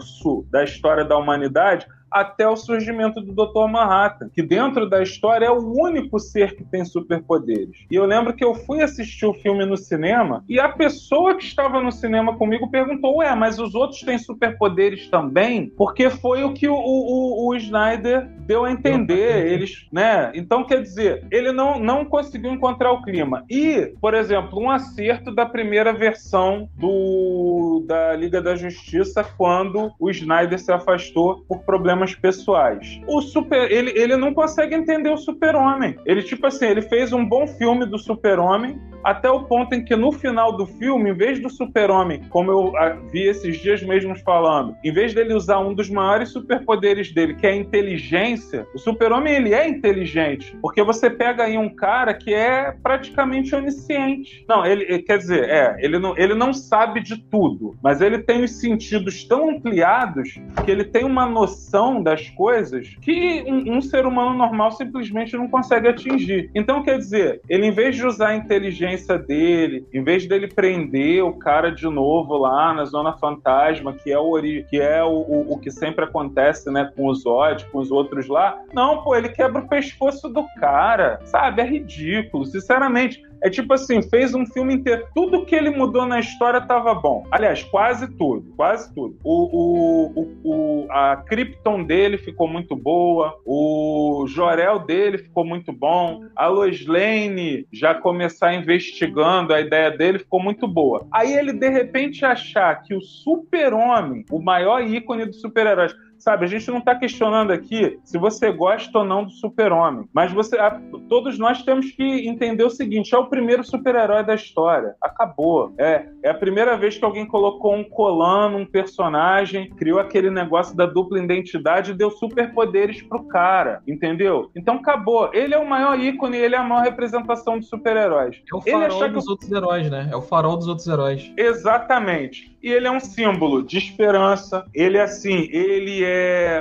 da 0.51 0.65
história 0.65 1.05
da 1.05 1.17
humanidade, 1.17 1.87
até 2.11 2.49
o 2.49 2.57
surgimento 2.57 3.21
do 3.21 3.33
Dr. 3.33 3.69
Manhattan, 3.69 4.29
que 4.29 4.43
dentro 4.43 4.89
da 4.89 5.03
história 5.03 5.47
é 5.47 5.51
o 5.51 5.73
único 5.81 6.19
ser 6.19 6.55
que 6.57 6.65
tem 6.65 6.85
superpoderes. 6.85 7.85
E 7.91 7.95
eu 7.95 8.05
lembro 8.05 8.35
que 8.35 8.45
eu 8.45 8.55
fui 8.55 8.83
assistir 8.83 9.27
o 9.27 9.35
filme 9.35 9.65
no 9.65 9.77
cinema 9.77 10.45
e 10.49 10.59
a 10.59 10.69
pessoa 10.69 11.35
que 11.35 11.45
estava 11.45 11.81
no 11.81 11.93
cinema 11.93 12.37
comigo 12.37 12.71
perguntou: 12.71 13.19
Ué, 13.19 13.35
mas 13.35 13.59
os 13.59 13.75
outros 13.75 14.01
têm 14.01 14.19
superpoderes 14.19 15.09
também? 15.09 15.69
Porque 15.77 16.11
foi 16.11 16.45
o 16.45 16.53
que 16.53 16.69
o, 16.69 16.75
o, 16.75 17.49
o 17.49 17.55
Snyder 17.57 18.29
deu 18.47 18.65
a 18.65 18.71
entender. 18.71 19.47
Eles, 19.47 19.87
né? 19.93 20.31
Então, 20.35 20.65
quer 20.65 20.81
dizer, 20.81 21.27
ele 21.31 21.53
não, 21.53 21.79
não 21.79 22.05
conseguiu 22.05 22.53
encontrar 22.53 22.93
o 22.93 23.03
clima. 23.03 23.45
E, 23.51 23.93
por 24.01 24.15
exemplo, 24.15 24.59
um 24.59 24.71
acerto 24.71 25.35
da 25.35 25.45
primeira 25.45 25.93
versão 25.93 26.69
do, 26.77 27.85
da 27.87 28.15
Liga 28.15 28.41
da 28.41 28.55
Justiça 28.55 29.25
quando 29.37 29.93
o 29.99 30.11
Snyder 30.11 30.59
se 30.59 30.73
afastou 30.73 31.45
por 31.49 31.61
problemas 31.61 31.96
problemas 31.97 32.15
pessoais. 32.15 33.01
O 33.07 33.21
super, 33.21 33.71
ele, 33.73 33.91
ele 33.99 34.17
não 34.17 34.33
consegue 34.35 34.75
entender 34.75 35.11
o 35.11 35.17
super-homem. 35.17 35.97
Ele, 36.05 36.23
tipo 36.23 36.47
assim, 36.47 36.67
ele 36.67 36.83
fez 36.83 37.13
um 37.13 37.27
bom 37.27 37.47
filme 37.47 37.87
do 37.87 37.99
super-homem, 37.99 38.79
até 39.03 39.31
o 39.31 39.45
ponto 39.45 39.75
em 39.75 39.85
que 39.85 39.95
no 39.95 40.13
final 40.13 40.57
do 40.57 40.67
filme, 40.67 41.11
em 41.11 41.15
vez 41.15 41.41
do 41.41 41.51
super-homem, 41.51 42.23
como 42.31 42.51
eu 42.51 42.77
ah, 42.77 42.97
vi 43.11 43.23
esses 43.23 43.59
dias 43.59 43.83
mesmos 43.83 44.21
falando, 44.23 44.77
em 44.83 44.93
vez 44.93 45.15
dele 45.15 45.35
usar 45.35 45.61
um 45.61 45.75
dos 45.75 45.89
maiores 45.89 46.31
superpoderes 46.31 47.13
dele, 47.13 47.35
que 47.35 47.47
é 47.47 47.51
a 47.51 47.57
inteligência, 47.57 48.67
o 48.75 48.79
super-homem 48.79 49.35
ele 49.35 49.55
é 49.55 49.69
inteligente, 49.69 50.57
porque 50.61 50.83
você 50.83 51.11
pega 51.11 51.45
aí 51.45 51.57
um 51.59 51.69
cara 51.69 52.15
que 52.15 52.33
é 52.33 52.73
praticamente 52.83 53.55
onisciente. 53.55 54.45
Não, 54.49 54.65
ele 54.65 55.03
quer 55.03 55.19
dizer, 55.19 55.49
é, 55.49 55.77
ele 55.79 55.99
não, 55.99 56.17
ele 56.17 56.35
não 56.35 56.53
sabe 56.53 57.01
de 57.01 57.17
tudo, 57.17 57.77
mas 57.83 58.01
ele 58.01 58.19
tem 58.19 58.45
os 58.45 58.53
sentidos 58.53 59.25
tão 59.25 59.51
ampliados 59.51 60.41
que 60.65 60.71
ele 60.71 60.85
tem 60.85 61.05
uma 61.05 61.27
noção 61.27 62.03
das 62.03 62.29
coisas 62.31 62.97
que 63.01 63.45
um, 63.47 63.77
um 63.77 63.83
ser 63.83 64.07
humano 64.07 64.37
normal 64.37 64.73
simplesmente 64.73 65.37
não 65.37 65.49
consegue 65.49 65.89
atingir. 65.89 66.51
Então, 66.55 66.83
quer 66.83 66.99
dizer, 66.99 67.41
ele 67.49 67.67
em 67.67 67.71
vez 67.71 67.97
de 67.97 68.07
usar 68.07 68.29
a 68.29 68.37
inteligência 68.37 68.86
dele, 69.19 69.87
em 69.93 70.03
vez 70.03 70.27
dele 70.27 70.49
prender 70.49 71.23
o 71.25 71.35
cara 71.35 71.71
de 71.71 71.87
novo 71.89 72.37
lá 72.37 72.73
na 72.73 72.85
Zona 72.85 73.17
Fantasma, 73.17 73.93
que 73.93 74.13
é 74.13 74.19
o, 74.19 74.41
que, 74.69 74.81
é 74.81 75.03
o, 75.03 75.09
o, 75.09 75.53
o 75.53 75.59
que 75.59 75.71
sempre 75.71 76.05
acontece, 76.05 76.71
né, 76.71 76.91
com 76.95 77.07
o 77.07 77.15
Zod, 77.15 77.65
com 77.71 77.79
os 77.79 77.91
outros 77.91 78.29
lá, 78.29 78.59
não, 78.73 79.03
pô, 79.03 79.15
ele 79.15 79.29
quebra 79.29 79.63
o 79.63 79.69
pescoço 79.69 80.29
do 80.29 80.45
cara, 80.59 81.21
sabe? 81.25 81.63
É 81.63 81.65
ridículo, 81.65 82.47
sinceramente. 82.47 83.23
É 83.43 83.51
tipo 83.51 83.73
assim, 83.73 84.03
fez 84.03 84.35
um 84.35 84.47
filme 84.47 84.75
inteiro. 84.75 85.07
Tudo 85.15 85.45
que 85.45 85.55
ele 85.55 85.71
mudou 85.71 86.07
na 86.07 86.21
história 86.21 86.61
tava 86.61 86.95
bom. 86.95 87.25
Aliás, 87.31 87.63
quase 87.65 88.09
tudo. 88.17 88.53
Quase 88.57 88.93
tudo. 88.95 89.17
O, 89.23 90.11
o, 90.15 90.39
o, 90.45 90.87
a 90.91 91.17
Krypton 91.17 91.85
dele 91.85 92.19
ficou 92.19 92.49
muito 92.49 92.75
boa. 92.75 93.39
O 93.45 94.27
Jorel 94.29 94.81
dele 94.81 95.19
ficou 95.19 95.45
muito 95.45 95.73
bom. 95.73 96.25
A 96.35 96.47
Lois 96.49 96.87
Lane 96.87 97.67
já 97.73 97.95
começar 97.95 98.55
investigando 98.55 99.53
a 99.53 99.61
ideia 99.61 99.91
dele 99.91 100.19
ficou 100.19 100.43
muito 100.43 100.67
boa. 100.67 101.07
Aí 101.13 101.33
ele, 101.33 101.53
de 101.53 101.69
repente, 101.69 102.25
achar 102.25 102.83
que 102.83 102.95
o 102.95 103.01
super-homem, 103.01 104.25
o 104.31 104.41
maior 104.41 104.83
ícone 104.83 105.27
dos 105.27 105.41
super-heróis, 105.41 105.95
Sabe, 106.27 106.45
a 106.45 106.49
gente 106.49 106.69
não 106.73 106.79
está 106.79 106.93
questionando 106.93 107.53
aqui 107.53 108.01
se 108.03 108.19
você 108.19 108.51
gosta 108.51 108.99
ou 108.99 109.05
não 109.05 109.23
do 109.23 109.31
super-homem, 109.31 110.09
mas 110.13 110.33
você, 110.33 110.59
a, 110.59 110.77
todos 111.09 111.39
nós 111.39 111.63
temos 111.63 111.93
que 111.93 112.03
entender 112.27 112.65
o 112.65 112.69
seguinte: 112.69 113.15
é 113.15 113.19
o 113.19 113.29
primeiro 113.29 113.63
super-herói 113.63 114.25
da 114.25 114.35
história. 114.35 114.97
Acabou. 115.01 115.73
É, 115.79 116.09
é 116.25 116.31
a 116.31 116.35
primeira 116.35 116.77
vez 116.77 116.99
que 116.99 117.05
alguém 117.05 117.25
colocou 117.25 117.77
um 117.77 117.85
colano, 117.85 118.59
um 118.59 118.67
personagem, 118.67 119.71
criou 119.71 120.01
aquele 120.01 120.29
negócio 120.29 120.77
da 120.77 120.85
dupla 120.85 121.23
identidade 121.23 121.93
e 121.93 121.95
deu 121.95 122.11
superpoderes 122.11 123.01
pro 123.03 123.23
cara, 123.29 123.81
entendeu? 123.87 124.51
Então 124.57 124.79
acabou. 124.79 125.31
Ele 125.33 125.55
é 125.55 125.59
o 125.59 125.69
maior 125.69 125.97
ícone, 125.97 126.39
ele 126.39 126.57
é 126.57 126.59
a 126.59 126.65
maior 126.65 126.83
representação 126.83 127.57
de 127.61 127.67
super-heróis. 127.67 128.43
É 128.53 128.57
o 128.57 128.63
Ele 128.67 128.91
farol 128.91 129.01
que 129.05 129.09
dos 129.11 129.29
outros 129.29 129.53
heróis, 129.53 129.89
né? 129.89 130.09
É 130.11 130.17
o 130.17 130.23
farol 130.23 130.57
dos 130.57 130.67
outros 130.67 130.89
heróis. 130.89 131.33
Exatamente. 131.37 132.57
E 132.61 132.69
ele 132.69 132.89
é 132.89 132.91
um 132.91 132.99
símbolo 132.99 133.63
de 133.63 133.79
esperança. 133.79 134.65
Ele, 134.75 134.99
assim, 134.99 135.49
ele 135.53 136.03
é 136.03 136.16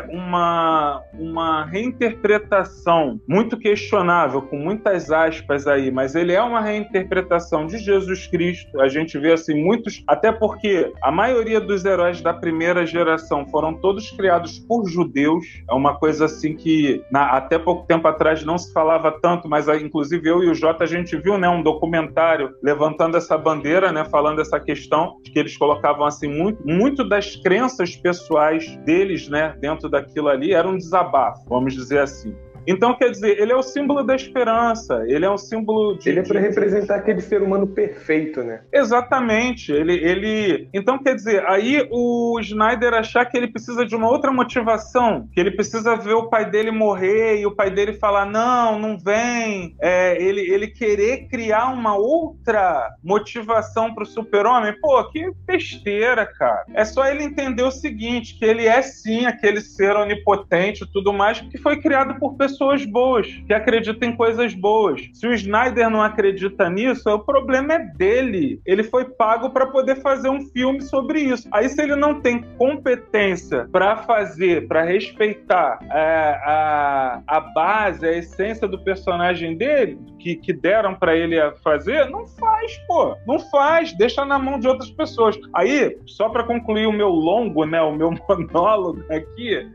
uma, 0.10 1.02
uma 1.13 1.65
reinterpretação 1.65 3.20
muito 3.28 3.58
questionável, 3.58 4.41
com 4.41 4.58
muitas 4.58 5.12
aspas 5.12 5.68
aí, 5.68 5.91
mas 5.91 6.15
ele 6.15 6.34
é 6.34 6.41
uma 6.41 6.62
reinterpretação 6.62 7.65
de 7.65 7.78
Jesus 7.78 8.28
Cristo. 8.28 8.80
A 8.82 8.88
gente 8.88 9.18
vê, 9.18 9.34
assim, 9.34 9.62
muitos. 9.62 10.04
Até 10.08 10.32
porque 10.32 10.94
a 11.02 11.12
maioria 11.12 11.60
dos 11.60 11.86
heróis 11.86 12.22
da 12.22 12.34
primeira 12.34 12.86
geração 12.86 13.46
foram 13.48 13.74
todos 13.74 14.12
criados 14.12 14.60
por 14.60 14.88
judeus. 14.88 15.46
É 15.70 15.74
uma 15.74 15.98
coisa, 15.98 16.26
assim, 16.26 16.56
que 16.56 17.04
na, 17.12 17.32
até 17.32 17.58
pouco 17.58 17.86
tempo 17.86 18.08
atrás 18.08 18.44
não 18.44 18.58
se 18.58 18.72
falava 18.74 19.12
tanto, 19.12 19.48
mas 19.48 19.68
ah, 19.70 19.76
inclusive 19.78 20.28
eu 20.30 20.44
e 20.44 20.50
o 20.50 20.56
Jota 20.56 20.84
a 20.84 20.88
gente 20.88 21.15
viu, 21.18 21.38
né, 21.38 21.50
um 21.50 21.62
documentário 21.62 22.56
levantando 22.62 23.18
essa 23.18 23.38
bandeira, 23.38 23.91
né, 23.91 24.06
falando 24.06 24.41
essa 24.41 24.60
questão 24.60 25.18
de 25.24 25.32
que 25.32 25.39
eles 25.39 25.58
colocavam 25.58 26.06
assim 26.06 26.28
muito, 26.28 26.65
muito 26.65 27.08
das 27.08 27.36
crenças 27.36 27.96
pessoais 27.96 28.76
deles, 28.78 29.28
né, 29.28 29.45
dentro 29.54 29.90
daquilo 29.90 30.30
ali 30.30 30.54
era 30.54 30.68
um 30.68 30.78
desabafo, 30.78 31.44
vamos 31.48 31.74
dizer 31.74 32.00
assim. 32.00 32.36
Então, 32.67 32.95
quer 32.95 33.12
dizer, 33.12 33.39
ele 33.39 33.51
é 33.51 33.56
o 33.56 33.63
símbolo 33.63 34.04
da 34.04 34.15
esperança, 34.15 35.04
ele 35.08 35.25
é 35.25 35.30
um 35.30 35.38
símbolo 35.38 35.97
de. 35.97 36.10
Ele 36.10 36.19
é 36.19 36.23
para 36.23 36.39
de- 36.39 36.47
representar 36.47 36.95
aquele 36.95 37.21
ser 37.21 37.41
humano 37.41 37.67
perfeito, 37.67 38.43
né? 38.43 38.62
Exatamente. 38.73 39.71
Ele, 39.71 39.93
ele. 39.93 40.69
Então, 40.73 40.97
quer 41.01 41.15
dizer, 41.15 41.45
aí 41.47 41.88
o 41.91 42.39
Snyder 42.39 42.93
achar 42.93 43.25
que 43.25 43.38
ele 43.38 43.47
precisa 43.47 43.86
de 43.86 43.95
uma 43.95 44.10
outra 44.10 44.32
motivação, 44.32 45.28
que 45.34 45.39
ele 45.39 45.51
precisa 45.51 45.95
ver 45.95 46.13
o 46.13 46.28
pai 46.30 46.49
dele 46.49 46.71
morrer 46.71 47.39
e 47.39 47.45
o 47.45 47.56
pai 47.56 47.69
dele 47.69 47.93
falar: 47.93 48.25
não, 48.25 48.80
não 48.80 48.97
vem. 48.97 49.75
É, 49.82 50.21
ele, 50.21 50.41
ele 50.41 50.67
querer 50.67 51.28
criar 51.28 51.67
uma 51.71 51.95
outra 51.95 52.89
motivação 53.04 53.93
pro 53.93 54.06
super-homem. 54.06 54.73
Pô, 54.82 55.04
que 55.10 55.32
besteira, 55.45 56.25
cara. 56.25 56.65
É 56.73 56.84
só 56.86 57.06
ele 57.06 57.23
entender 57.23 57.63
o 57.63 57.71
seguinte: 57.71 58.38
que 58.38 58.45
ele 58.45 58.65
é 58.65 58.82
sim 58.82 59.25
aquele 59.25 59.62
ser 59.62 59.95
onipotente 59.95 60.84
e 60.84 60.91
tudo 60.91 61.13
mais, 61.13 61.41
que 61.41 61.58
foi 61.58 61.80
criado 61.82 62.19
por 62.19 62.36
pessoas 62.36 62.55
boas, 62.86 63.28
que 63.48 63.54
acreditam 63.54 64.10
em 64.10 64.15
coisas 64.15 64.54
boas. 64.54 65.10
Se 65.13 65.28
o 65.28 65.34
Snyder 65.34 65.89
não 65.89 66.02
acredita 66.02 66.70
nisso, 66.70 67.10
o 67.10 67.20
problema 67.20 67.74
é 67.74 67.80
dele. 67.80 68.60
Ele 68.65 68.84
foi 68.84 69.06
pago 69.06 69.50
para 69.50 69.68
poder 69.68 70.02
fazer 70.02 70.30
um 70.30 70.41
filme 70.41 70.82
sobre 70.82 71.20
isso. 71.22 71.48
Aí, 71.52 71.68
se 71.70 71.82
ele 71.82 71.96
não 71.96 72.22
tem 72.22 72.41
competência 72.58 73.68
para 73.72 73.98
fazer, 73.98 74.68
para 74.68 74.84
respeitar 74.84 75.80
é, 75.91 76.39
a, 76.46 77.22
a 77.28 77.39
base, 77.39 78.06
a 78.06 78.12
essência 78.12 78.68
do 78.68 78.80
personagem 78.84 79.58
dele, 79.58 79.98
que, 80.20 80.36
que 80.36 80.54
deram 80.54 80.96
para 80.96 81.15
ele 81.15 81.36
fazer, 81.63 82.10
não 82.10 82.28
faz, 82.28 82.78
pô. 82.88 83.15
Não 83.28 83.39
faz, 83.39 83.94
deixa 83.94 84.26
na 84.26 84.39
mão 84.39 84.60
de 84.60 84.68
outras 84.68 84.89
pessoas. 84.89 85.38
Aí, 85.54 85.98
só 86.06 86.30
para 86.30 86.44
concluir 86.44 86.88
o 86.88 86.91
meu 86.91 87.10
longo, 87.10 87.65
né, 87.65 87.82
o 87.82 87.96
meu 87.96 88.12
monólogo 88.28 89.04
aqui, 89.12 89.68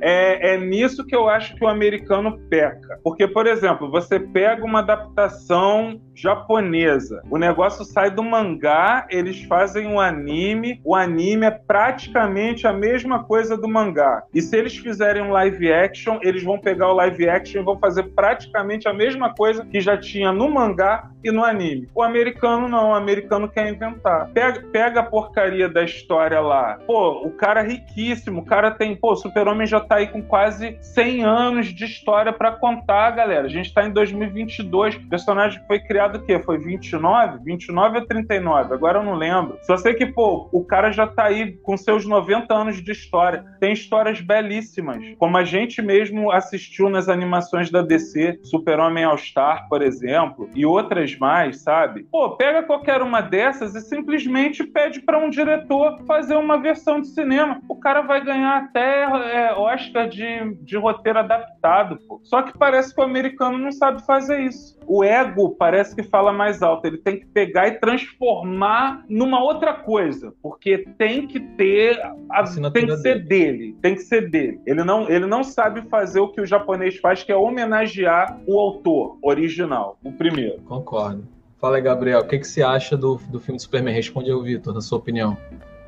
é, 0.00 0.54
é 0.54 0.58
nisso 0.58 1.04
que 1.06 1.14
eu 1.14 1.28
acho 1.28 1.54
que 1.56 1.64
o 1.64 1.68
americano 1.68 2.38
peca. 2.48 2.98
Porque, 3.02 3.26
por 3.26 3.46
exemplo, 3.46 3.90
você 3.90 4.18
pega 4.18 4.64
uma 4.64 4.80
adaptação 4.80 6.00
japonesa, 6.14 7.22
o 7.30 7.38
negócio 7.38 7.84
sai 7.84 8.10
do 8.10 8.22
mangá, 8.22 9.06
eles 9.10 9.42
fazem 9.44 9.86
um 9.86 10.00
anime, 10.00 10.80
o 10.84 10.94
anime 10.94 11.46
é 11.46 11.50
praticamente 11.50 12.66
a 12.66 12.72
mesma 12.72 13.24
coisa 13.24 13.56
do 13.56 13.68
mangá. 13.68 14.22
E 14.32 14.40
se 14.40 14.56
eles 14.56 14.76
fizerem 14.76 15.22
um 15.22 15.30
live 15.30 15.72
action, 15.72 16.18
eles 16.22 16.42
vão 16.42 16.58
pegar 16.58 16.88
o 16.88 16.94
live 16.94 17.28
action 17.28 17.60
e 17.60 17.64
vão 17.64 17.78
fazer 17.78 18.04
praticamente 18.14 18.88
a 18.88 18.92
mesma 18.92 19.34
coisa 19.34 19.64
que 19.64 19.80
já 19.80 19.96
tinha 19.96 20.32
no 20.32 20.50
mangá 20.50 21.10
e 21.22 21.30
no 21.30 21.42
anime. 21.42 21.88
O 21.94 22.02
americano 22.02 22.68
não, 22.68 22.90
o 22.90 22.94
americano 22.94 23.48
quer 23.48 23.72
inventar. 23.72 24.28
Pega, 24.28 24.62
pega 24.70 25.00
a 25.00 25.04
porcaria 25.04 25.68
da 25.68 25.82
história 25.82 26.40
lá. 26.40 26.78
Pô, 26.86 27.26
o 27.26 27.30
cara 27.30 27.60
é 27.60 27.66
riquíssimo, 27.66 28.42
o 28.42 28.44
cara 28.44 28.70
tem. 28.70 28.94
Pô, 28.94 29.12
o 29.12 29.16
Super-Homem 29.16 29.66
já 29.66 29.80
tá 29.80 29.96
aí 29.96 30.06
com 30.06 30.22
quase 30.22 30.76
100 30.80 31.24
anos 31.24 31.66
de 31.68 31.84
história 31.84 32.32
pra 32.32 32.52
contar, 32.52 33.10
galera. 33.12 33.46
A 33.46 33.50
gente 33.50 33.72
tá 33.72 33.84
em 33.84 33.90
2022. 33.90 34.96
O 34.96 35.08
personagem 35.08 35.60
foi 35.66 35.80
criado 35.80 36.03
o 36.12 36.22
quê? 36.22 36.38
Foi 36.38 36.58
29? 36.58 37.38
29 37.44 37.98
ou 37.98 38.06
39? 38.06 38.74
Agora 38.74 38.98
eu 38.98 39.04
não 39.04 39.14
lembro. 39.14 39.58
Só 39.62 39.76
sei 39.76 39.94
que, 39.94 40.06
pô, 40.06 40.48
o 40.52 40.64
cara 40.64 40.92
já 40.92 41.06
tá 41.06 41.24
aí 41.24 41.52
com 41.62 41.76
seus 41.76 42.06
90 42.06 42.52
anos 42.54 42.82
de 42.82 42.92
história. 42.92 43.44
Tem 43.60 43.72
histórias 43.72 44.20
belíssimas. 44.20 45.02
Como 45.18 45.36
a 45.36 45.44
gente 45.44 45.80
mesmo 45.82 46.30
assistiu 46.30 46.88
nas 46.88 47.08
animações 47.08 47.70
da 47.70 47.82
DC, 47.82 48.40
Super-Homem 48.44 49.04
All-Star, 49.04 49.68
por 49.68 49.82
exemplo, 49.82 50.48
e 50.54 50.66
outras 50.66 51.16
mais, 51.18 51.62
sabe? 51.62 52.04
Pô, 52.10 52.36
pega 52.36 52.62
qualquer 52.62 53.02
uma 53.02 53.20
dessas 53.20 53.74
e 53.74 53.80
simplesmente 53.80 54.64
pede 54.64 55.00
pra 55.00 55.18
um 55.18 55.30
diretor 55.30 55.98
fazer 56.06 56.36
uma 56.36 56.58
versão 56.58 57.00
de 57.00 57.08
cinema. 57.08 57.60
O 57.68 57.76
cara 57.76 58.02
vai 58.02 58.24
ganhar 58.24 58.56
até 58.56 59.02
é, 59.02 59.52
Oscar 59.54 60.08
de, 60.08 60.54
de 60.62 60.76
roteiro 60.76 61.18
adaptado, 61.18 61.98
pô. 62.06 62.20
Só 62.22 62.42
que 62.42 62.56
parece 62.56 62.94
que 62.94 63.00
o 63.00 63.04
americano 63.04 63.58
não 63.58 63.72
sabe 63.72 64.04
fazer 64.04 64.40
isso. 64.40 64.78
O 64.86 65.02
ego 65.02 65.54
parece 65.56 65.93
que 65.94 66.02
fala 66.02 66.32
mais 66.32 66.62
alto. 66.62 66.86
Ele 66.86 66.98
tem 66.98 67.18
que 67.20 67.26
pegar 67.26 67.68
e 67.68 67.78
transformar 67.78 69.04
numa 69.08 69.42
outra 69.42 69.72
coisa, 69.72 70.32
porque 70.42 70.78
tem 70.98 71.26
que 71.26 71.40
ter, 71.40 72.00
a- 72.30 72.42
tem 72.72 72.86
que 72.86 72.96
ser 73.02 73.24
dele, 73.26 73.76
tem 73.80 73.94
que 73.94 74.02
ser 74.02 74.28
dele. 74.30 74.60
Ele 74.66 74.82
não, 74.84 75.08
ele 75.08 75.26
não 75.26 75.42
sabe 75.44 75.82
fazer 75.88 76.20
o 76.20 76.28
que 76.28 76.40
o 76.40 76.46
japonês 76.46 76.96
faz, 76.98 77.22
que 77.22 77.32
é 77.32 77.36
homenagear 77.36 78.40
o 78.46 78.58
autor 78.58 79.18
original, 79.22 79.98
o 80.04 80.12
primeiro. 80.12 80.60
Concordo. 80.62 81.26
Fala 81.60 81.76
aí, 81.76 81.82
Gabriel, 81.82 82.20
o 82.20 82.26
que, 82.26 82.38
que 82.38 82.46
você 82.46 82.62
acha 82.62 82.96
do, 82.96 83.16
do 83.30 83.40
filme 83.40 83.58
Superman? 83.58 83.94
Responde 83.94 84.30
aí, 84.30 84.42
Vitor, 84.42 84.74
na 84.74 84.80
sua 84.82 84.98
opinião. 84.98 85.36